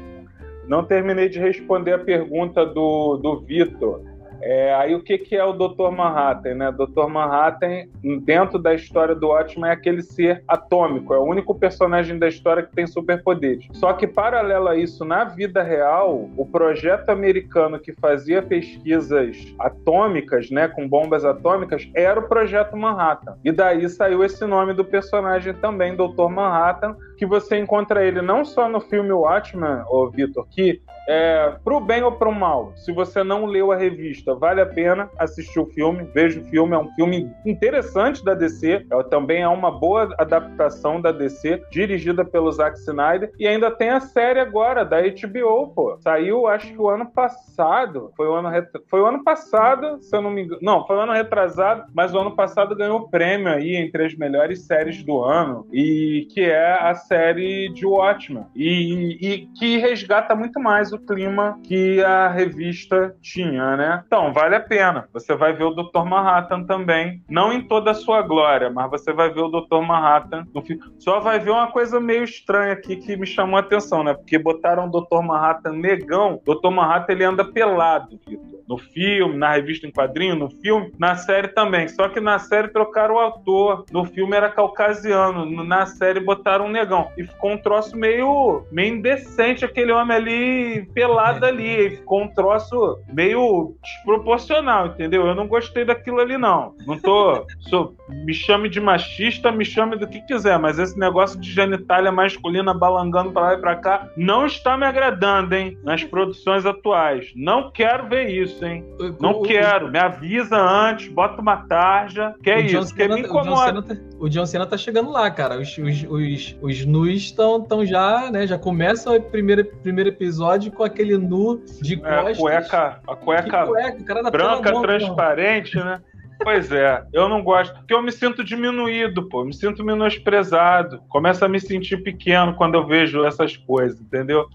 Não 0.69 0.85
terminei 0.85 1.29
de 1.29 1.39
responder 1.41 1.95
a 1.95 1.99
pergunta 1.99 2.65
do, 2.65 3.17
do 3.17 3.41
Vitor. 3.41 4.03
É, 4.43 4.75
aí 4.75 4.95
o 4.95 5.03
que, 5.03 5.19
que 5.19 5.37
é 5.37 5.45
o 5.45 5.53
Dr. 5.53 5.91
Manhattan, 5.91 6.55
né? 6.55 6.73
Dr. 6.73 7.07
Manhattan, 7.09 7.85
dentro 8.23 8.59
da 8.59 8.75
história 8.75 9.15
do 9.15 9.29
Watchmen, 9.29 9.71
é 9.71 9.73
aquele 9.73 10.03
ser 10.03 10.43
atômico, 10.49 11.15
é 11.15 11.19
o 11.19 11.25
único 11.25 11.55
personagem 11.55 12.19
da 12.19 12.29
história 12.29 12.63
que 12.63 12.75
tem 12.75 12.87
superpoderes. 12.87 13.67
Só 13.73 13.93
que, 13.93 14.07
paralelo 14.07 14.69
a 14.69 14.77
isso, 14.77 15.05
na 15.05 15.25
vida 15.25 15.63
real, 15.63 16.29
o 16.37 16.47
projeto 16.47 17.11
americano 17.11 17.79
que 17.79 17.93
fazia 17.93 18.43
pesquisas 18.43 19.55
atômicas, 19.59 20.51
né, 20.51 20.69
com 20.69 20.89
bombas 20.89 21.25
atômicas, 21.25 21.89
era 21.95 22.21
o 22.21 22.29
projeto 22.29 22.77
Manhattan. 22.77 23.37
E 23.45 23.53
daí 23.53 23.89
saiu 23.89 24.25
esse 24.25 24.45
nome 24.47 24.73
do 24.73 24.85
personagem 24.85 25.55
também, 25.55 25.97
Dr. 25.97 26.29
Manhattan, 26.29 26.97
que 27.17 27.27
você 27.27 27.59
encontra 27.59 28.05
ele 28.05 28.23
não 28.23 28.45
só 28.45 28.69
no 28.69 28.81
filme 28.81 29.13
Watchmen, 29.13 29.83
ô 29.89 30.09
Vitor, 30.09 30.47
que 30.49 30.81
é, 31.11 31.57
pro 31.65 31.81
bem 31.81 32.05
ou 32.05 32.13
pro 32.13 32.31
mal, 32.31 32.73
se 32.77 32.93
você 32.93 33.25
não 33.25 33.45
leu 33.45 33.73
a 33.73 33.77
revista, 33.77 34.33
vale 34.33 34.61
a 34.61 34.67
pena 34.67 35.11
assistir 35.19 35.59
o 35.59 35.67
filme. 35.67 36.09
Veja 36.15 36.39
o 36.39 36.45
filme, 36.45 36.73
é 36.73 36.79
um 36.79 36.89
filme 36.93 37.29
interessante 37.45 38.25
da 38.25 38.33
DC. 38.33 38.87
É, 38.89 39.03
também 39.03 39.43
é 39.43 39.49
uma 39.49 39.73
boa 39.73 40.15
adaptação 40.19 41.01
da 41.01 41.11
DC, 41.11 41.65
dirigida 41.69 42.25
pelo 42.25 42.53
Zack 42.53 42.79
Snyder. 42.79 43.33
E 43.41 43.49
ainda 43.49 43.73
tem 43.73 43.91
a 43.91 43.99
série 43.99 44.39
agora, 44.39 44.85
da 44.85 45.01
HBO, 45.01 45.73
pô. 45.75 45.99
Saiu, 45.99 46.47
acho 46.47 46.69
que 46.69 46.81
o 46.81 46.89
ano 46.89 47.11
passado. 47.11 48.13
Foi 48.17 48.29
o 48.29 48.35
ano, 48.35 48.49
ret... 48.49 48.69
foi 48.89 49.01
o 49.01 49.07
ano 49.07 49.25
passado, 49.25 50.01
se 50.01 50.17
eu 50.17 50.23
não 50.23 50.31
me 50.31 50.43
engano. 50.43 50.61
Não, 50.63 50.87
foi 50.87 50.95
o 50.95 51.01
ano 51.01 51.13
retrasado, 51.13 51.91
mas 51.93 52.15
o 52.15 52.19
ano 52.21 52.37
passado 52.37 52.77
ganhou 52.77 53.09
prêmio 53.09 53.49
aí 53.49 53.75
entre 53.75 54.07
as 54.07 54.15
melhores 54.15 54.65
séries 54.65 55.03
do 55.03 55.25
ano. 55.25 55.67
E 55.73 56.29
que 56.31 56.43
é 56.43 56.79
a 56.81 56.95
série 56.95 57.69
de 57.71 57.85
Watchmen. 57.85 58.47
E, 58.55 59.19
e 59.21 59.47
que 59.59 59.77
resgata 59.79 60.37
muito 60.37 60.61
mais 60.61 60.93
o 60.93 61.00
clima 61.07 61.59
que 61.65 62.03
a 62.03 62.29
revista 62.29 63.15
tinha, 63.21 63.77
né? 63.77 64.03
Então, 64.07 64.33
vale 64.33 64.57
a 64.57 64.61
pena. 64.61 65.09
Você 65.13 65.35
vai 65.35 65.53
ver 65.53 65.65
o 65.65 65.71
Dr. 65.71 66.05
Manhattan 66.05 66.65
também. 66.65 67.23
Não 67.29 67.53
em 67.53 67.63
toda 67.67 67.91
a 67.91 67.95
sua 67.95 68.23
glória, 68.23 68.71
mas 68.71 68.91
você 68.91 69.13
vai 69.13 69.33
ver 69.33 69.41
o 69.41 69.49
Dr. 69.49 69.81
Manhattan 69.81 70.47
no 70.55 70.63
filme. 70.63 70.83
Só 70.99 71.21
vai 71.21 71.39
ver 71.39 71.51
uma 71.51 71.71
coisa 71.71 72.01
meio 72.01 72.25
estranha 72.25 72.73
aqui 72.73 72.97
que 72.97 73.17
me 73.17 73.27
chamou 73.27 73.57
a 73.57 73.61
atenção, 73.61 74.05
né? 74.05 74.15
Porque 74.15 74.39
botaram 74.39 74.87
o 74.87 74.91
Dr. 74.91 75.23
Manhattan 75.23 75.73
negão. 75.73 76.41
Dr. 76.45 76.71
Manhattan 76.71 77.13
ele 77.13 77.25
anda 77.25 77.45
pelado, 77.45 78.19
Vitor. 78.27 78.60
No 78.71 78.79
filme, 78.79 79.37
na 79.37 79.55
revista 79.55 79.85
em 79.85 79.91
quadrinho, 79.91 80.37
no 80.37 80.49
filme, 80.49 80.93
na 80.97 81.17
série 81.17 81.49
também. 81.49 81.89
Só 81.89 82.09
que 82.09 82.21
na 82.21 82.39
série 82.39 82.69
trocaram 82.69 83.17
o 83.17 83.19
autor. 83.19 83.85
No 83.91 84.05
filme 84.05 84.37
era 84.37 84.49
caucasiano. 84.49 85.45
Na 85.65 85.87
série 85.87 86.21
botaram 86.21 86.67
um 86.67 86.71
negão. 86.71 87.11
E 87.19 87.25
ficou 87.25 87.51
um 87.51 87.59
troço 87.59 87.97
meio, 87.97 88.65
meio 88.71 88.95
indecente 88.95 89.65
aquele 89.65 89.91
homem 89.91 90.17
ali 90.17 90.87
pelado 90.95 91.45
ali. 91.45 91.87
E 91.87 91.91
ficou 91.97 92.23
um 92.23 92.29
troço 92.33 93.01
meio 93.13 93.75
desproporcional, 93.83 94.87
entendeu? 94.87 95.27
Eu 95.27 95.35
não 95.35 95.49
gostei 95.49 95.85
daquilo 95.85 96.21
ali, 96.21 96.39
não. 96.39 96.73
Não 96.87 96.97
tô. 96.97 97.45
Sou, 97.69 97.97
me 98.09 98.33
chame 98.33 98.69
de 98.69 98.81
machista, 98.81 99.51
me 99.51 99.65
chame 99.65 99.97
do 99.97 100.07
que 100.07 100.21
quiser, 100.21 100.61
mas 100.61 100.79
esse 100.79 100.97
negócio 100.97 101.41
de 101.41 101.51
genitália 101.51 102.13
masculina 102.13 102.73
balangando 102.73 103.33
pra 103.33 103.43
lá 103.43 103.55
e 103.55 103.61
pra 103.61 103.75
cá 103.75 104.09
não 104.17 104.47
está 104.47 104.77
me 104.77 104.87
agradando, 104.87 105.57
hein? 105.57 105.77
Nas 105.83 106.05
produções 106.05 106.65
atuais. 106.65 107.33
Não 107.35 107.71
quero 107.73 108.09
ver 108.09 108.29
isso, 108.29 108.60
hein? 108.65 108.85
Não 109.21 109.43
quero. 109.43 109.91
Me 109.91 109.99
avisa 109.99 110.57
antes, 110.57 111.09
bota 111.09 111.41
uma 111.41 111.59
tarja. 111.67 112.35
Que 112.43 112.51
é 112.51 112.61
isso, 112.61 112.95
que 112.95 113.09
me 113.09 113.21
incomoda. 113.21 113.83
Tá, 113.83 113.97
o 114.19 114.29
John 114.29 114.47
Cena 114.47 114.67
tá 114.67 114.77
chegando 114.77 115.11
lá, 115.11 115.31
cara. 115.31 115.59
Os, 115.59 115.77
os, 115.79 116.05
os, 116.09 116.57
os 116.61 116.87
nus 116.87 117.15
estão 117.15 117.61
tão 117.63 117.85
já, 117.85 118.31
né? 118.31 118.47
Já 118.47 118.59
começa 118.59 119.11
o 119.11 119.21
primeiro, 119.21 119.65
primeiro 119.83 120.11
episódio 120.11 120.73
com 120.73 120.83
aquele 120.83 121.17
nu 121.17 121.63
de 121.81 121.97
costas. 121.97 122.27
É, 122.27 122.31
a 122.31 122.37
cueca, 122.37 123.01
a 123.07 123.17
cueca, 123.17 123.67
cueca 123.67 124.31
branca, 124.31 124.81
transparente, 124.83 125.77
né? 125.77 126.01
Pois 126.43 126.73
é, 126.73 127.05
eu 127.13 127.29
não 127.29 127.43
gosto, 127.43 127.75
porque 127.75 127.93
eu 127.93 128.03
me 128.03 128.11
sinto 128.11 128.43
diminuído, 128.43 129.29
pô, 129.29 129.45
me 129.45 129.53
sinto 129.53 129.85
menosprezado, 129.85 131.03
começo 131.09 131.45
a 131.45 131.49
me 131.49 131.61
sentir 131.61 132.03
pequeno 132.03 132.55
quando 132.55 132.77
eu 132.77 132.87
vejo 132.87 133.25
essas 133.25 133.59
coisas, 133.59 134.01
entendeu? 134.01 134.47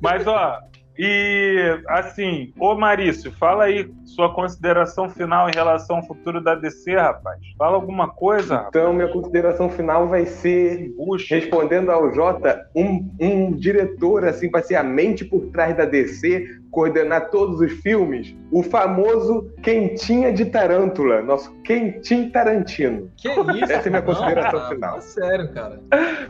Mas, 0.00 0.26
ó, 0.26 0.60
e 0.98 1.80
assim, 1.88 2.52
ô 2.58 2.74
Marício, 2.74 3.32
fala 3.32 3.64
aí 3.64 3.90
sua 4.04 4.32
consideração 4.34 5.08
final 5.08 5.48
em 5.48 5.52
relação 5.52 5.96
ao 5.96 6.06
futuro 6.06 6.40
da 6.40 6.54
DC, 6.54 6.94
rapaz. 6.94 7.40
Fala 7.56 7.76
alguma 7.76 8.08
coisa. 8.08 8.56
Rapaz. 8.56 8.68
Então, 8.68 8.92
minha 8.92 9.08
consideração 9.08 9.70
final 9.70 10.08
vai 10.08 10.26
ser, 10.26 10.92
Puxa. 10.96 11.34
respondendo 11.34 11.90
ao 11.90 12.12
Jota, 12.14 12.66
um, 12.74 13.08
um 13.18 13.52
diretor, 13.52 14.24
assim, 14.24 14.50
para 14.50 14.62
ser 14.62 14.76
a 14.76 14.82
mente 14.82 15.24
por 15.24 15.50
trás 15.50 15.76
da 15.76 15.84
DC, 15.84 16.61
coordenar 16.72 17.28
todos 17.28 17.60
os 17.60 17.70
filmes, 17.70 18.34
o 18.50 18.62
famoso 18.62 19.52
Quentinha 19.62 20.32
de 20.32 20.46
Tarântula, 20.46 21.20
nosso 21.20 21.52
Quentin 21.62 22.30
Tarantino. 22.30 23.12
Que 23.16 23.28
isso? 23.28 23.64
Essa 23.64 23.74
é 23.74 23.86
a 23.86 23.90
minha 23.90 24.02
consideração 24.02 24.60
não, 24.60 24.68
final. 24.70 25.00
sério, 25.02 25.52
cara. 25.52 25.78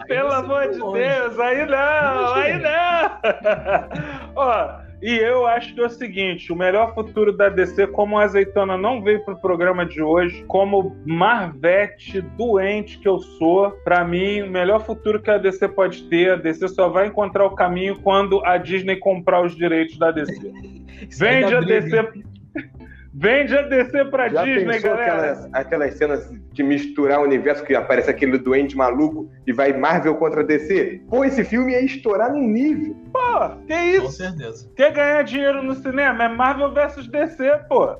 Pelo 0.08 0.32
amor 0.32 0.68
de 0.68 0.78
longe. 0.78 1.00
Deus, 1.00 1.38
aí 1.38 1.66
não, 1.66 2.34
aí 2.34 2.60
não. 2.60 4.32
Ó, 4.34 4.81
e 5.02 5.18
eu 5.18 5.46
acho 5.46 5.74
que 5.74 5.80
é 5.80 5.86
o 5.86 5.90
seguinte: 5.90 6.52
o 6.52 6.56
melhor 6.56 6.94
futuro 6.94 7.32
da 7.32 7.48
DC, 7.48 7.88
como 7.88 8.18
a 8.18 8.22
azeitona 8.22 8.78
não 8.78 9.02
veio 9.02 9.24
pro 9.24 9.40
programa 9.40 9.84
de 9.84 10.00
hoje, 10.00 10.44
como 10.46 10.96
Marvete 11.04 12.20
doente 12.20 12.98
que 12.98 13.08
eu 13.08 13.18
sou, 13.18 13.72
para 13.84 14.04
mim, 14.04 14.42
o 14.42 14.50
melhor 14.50 14.84
futuro 14.84 15.20
que 15.20 15.30
a 15.30 15.38
DC 15.38 15.68
pode 15.68 16.04
ter, 16.04 16.32
a 16.32 16.36
DC 16.36 16.68
só 16.68 16.88
vai 16.88 17.08
encontrar 17.08 17.44
o 17.44 17.54
caminho 17.54 17.98
quando 18.00 18.44
a 18.44 18.56
Disney 18.56 18.96
comprar 18.96 19.44
os 19.44 19.56
direitos 19.56 19.98
da 19.98 20.12
DC. 20.12 20.52
Vende 21.18 21.54
a 21.54 21.60
DC. 21.60 22.22
Vende 23.14 23.56
a 23.56 23.62
DC 23.62 24.06
pra 24.06 24.28
Já 24.28 24.42
Disney, 24.42 24.80
galera. 24.80 25.12
Aquelas, 25.12 25.48
aquelas 25.52 25.94
cenas 25.94 26.32
de 26.52 26.62
misturar 26.62 27.20
o 27.20 27.24
universo 27.24 27.62
que 27.62 27.74
aparece 27.74 28.08
aquele 28.08 28.38
doente 28.38 28.74
maluco 28.74 29.30
e 29.46 29.52
vai 29.52 29.72
Marvel 29.74 30.14
contra 30.14 30.42
DC? 30.42 31.02
Pô, 31.10 31.22
esse 31.22 31.44
filme 31.44 31.72
ia 31.72 31.84
estourar 31.84 32.32
num 32.32 32.48
nível. 32.48 32.96
Pô, 33.12 33.50
que 33.66 33.74
isso? 33.74 34.06
Com 34.06 34.10
certeza. 34.10 34.70
Quer 34.74 34.92
ganhar 34.92 35.22
dinheiro 35.24 35.62
no 35.62 35.74
cinema? 35.74 36.24
É 36.24 36.28
Marvel 36.28 36.72
versus 36.72 37.06
DC, 37.06 37.60
pô. 37.68 37.96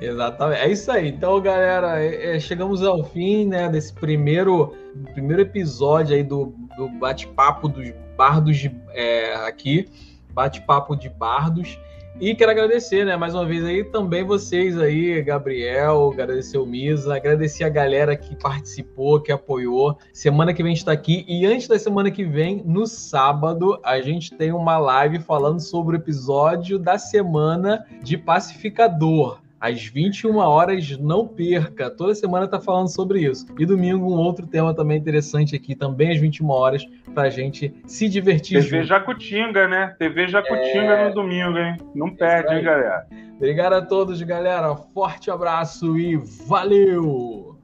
Exatamente. 0.00 0.62
É 0.62 0.68
isso 0.68 0.90
aí. 0.90 1.08
Então, 1.08 1.40
galera, 1.42 2.02
é, 2.02 2.36
é, 2.36 2.40
chegamos 2.40 2.82
ao 2.82 3.04
fim 3.04 3.46
né, 3.46 3.68
desse 3.68 3.92
primeiro, 3.92 4.74
primeiro 5.12 5.42
episódio 5.42 6.16
aí 6.16 6.22
do, 6.22 6.54
do 6.76 6.88
bate-papo 6.88 7.68
dos 7.68 7.92
bardos 8.16 8.66
é, 8.92 9.34
aqui. 9.46 9.86
Bate-papo 10.30 10.96
de 10.96 11.10
bardos. 11.10 11.78
E 12.20 12.32
quero 12.32 12.52
agradecer, 12.52 13.04
né, 13.04 13.16
mais 13.16 13.34
uma 13.34 13.44
vez 13.44 13.64
aí 13.64 13.82
também 13.82 14.22
vocês 14.22 14.78
aí, 14.78 15.20
Gabriel, 15.20 16.12
agradecer 16.12 16.56
o 16.58 16.64
Misa, 16.64 17.16
agradecer 17.16 17.64
a 17.64 17.68
galera 17.68 18.16
que 18.16 18.36
participou, 18.36 19.20
que 19.20 19.32
apoiou. 19.32 19.98
Semana 20.12 20.54
que 20.54 20.62
vem 20.62 20.72
está 20.72 20.92
aqui 20.92 21.24
e 21.26 21.44
antes 21.44 21.66
da 21.66 21.76
semana 21.76 22.12
que 22.12 22.24
vem, 22.24 22.62
no 22.64 22.86
sábado, 22.86 23.80
a 23.82 24.00
gente 24.00 24.32
tem 24.32 24.52
uma 24.52 24.78
live 24.78 25.18
falando 25.18 25.58
sobre 25.58 25.96
o 25.96 25.98
episódio 25.98 26.78
da 26.78 26.98
semana 26.98 27.84
de 28.00 28.16
Pacificador 28.16 29.43
às 29.64 29.82
21 29.82 30.36
horas, 30.36 30.98
não 30.98 31.26
perca. 31.26 31.88
Toda 31.88 32.14
semana 32.14 32.46
tá 32.46 32.60
falando 32.60 32.88
sobre 32.88 33.22
isso. 33.22 33.46
E 33.58 33.64
domingo, 33.64 34.12
um 34.12 34.18
outro 34.18 34.46
tema 34.46 34.74
também 34.74 34.98
interessante 34.98 35.56
aqui, 35.56 35.74
também 35.74 36.12
às 36.12 36.20
21 36.20 36.50
horas, 36.50 36.84
pra 37.14 37.30
gente 37.30 37.74
se 37.86 38.06
divertir 38.06 38.60
TV 38.60 38.78
junto. 38.78 38.88
Jacutinga, 38.88 39.66
né? 39.66 39.96
TV 39.98 40.28
Jacutinga 40.28 40.92
é... 40.92 41.08
no 41.08 41.14
domingo, 41.14 41.56
hein? 41.56 41.78
Não 41.94 42.14
perde, 42.14 42.54
hein, 42.54 42.62
galera? 42.62 43.06
Obrigado 43.36 43.72
a 43.72 43.80
todos, 43.80 44.20
galera. 44.20 44.76
Forte 44.92 45.30
abraço 45.30 45.98
e 45.98 46.16
valeu! 46.46 47.58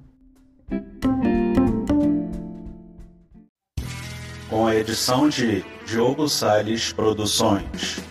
Com 4.48 4.66
a 4.66 4.74
edição 4.74 5.28
de 5.28 5.62
Diogo 5.84 6.28
Sales 6.28 6.94
Produções. 6.94 8.09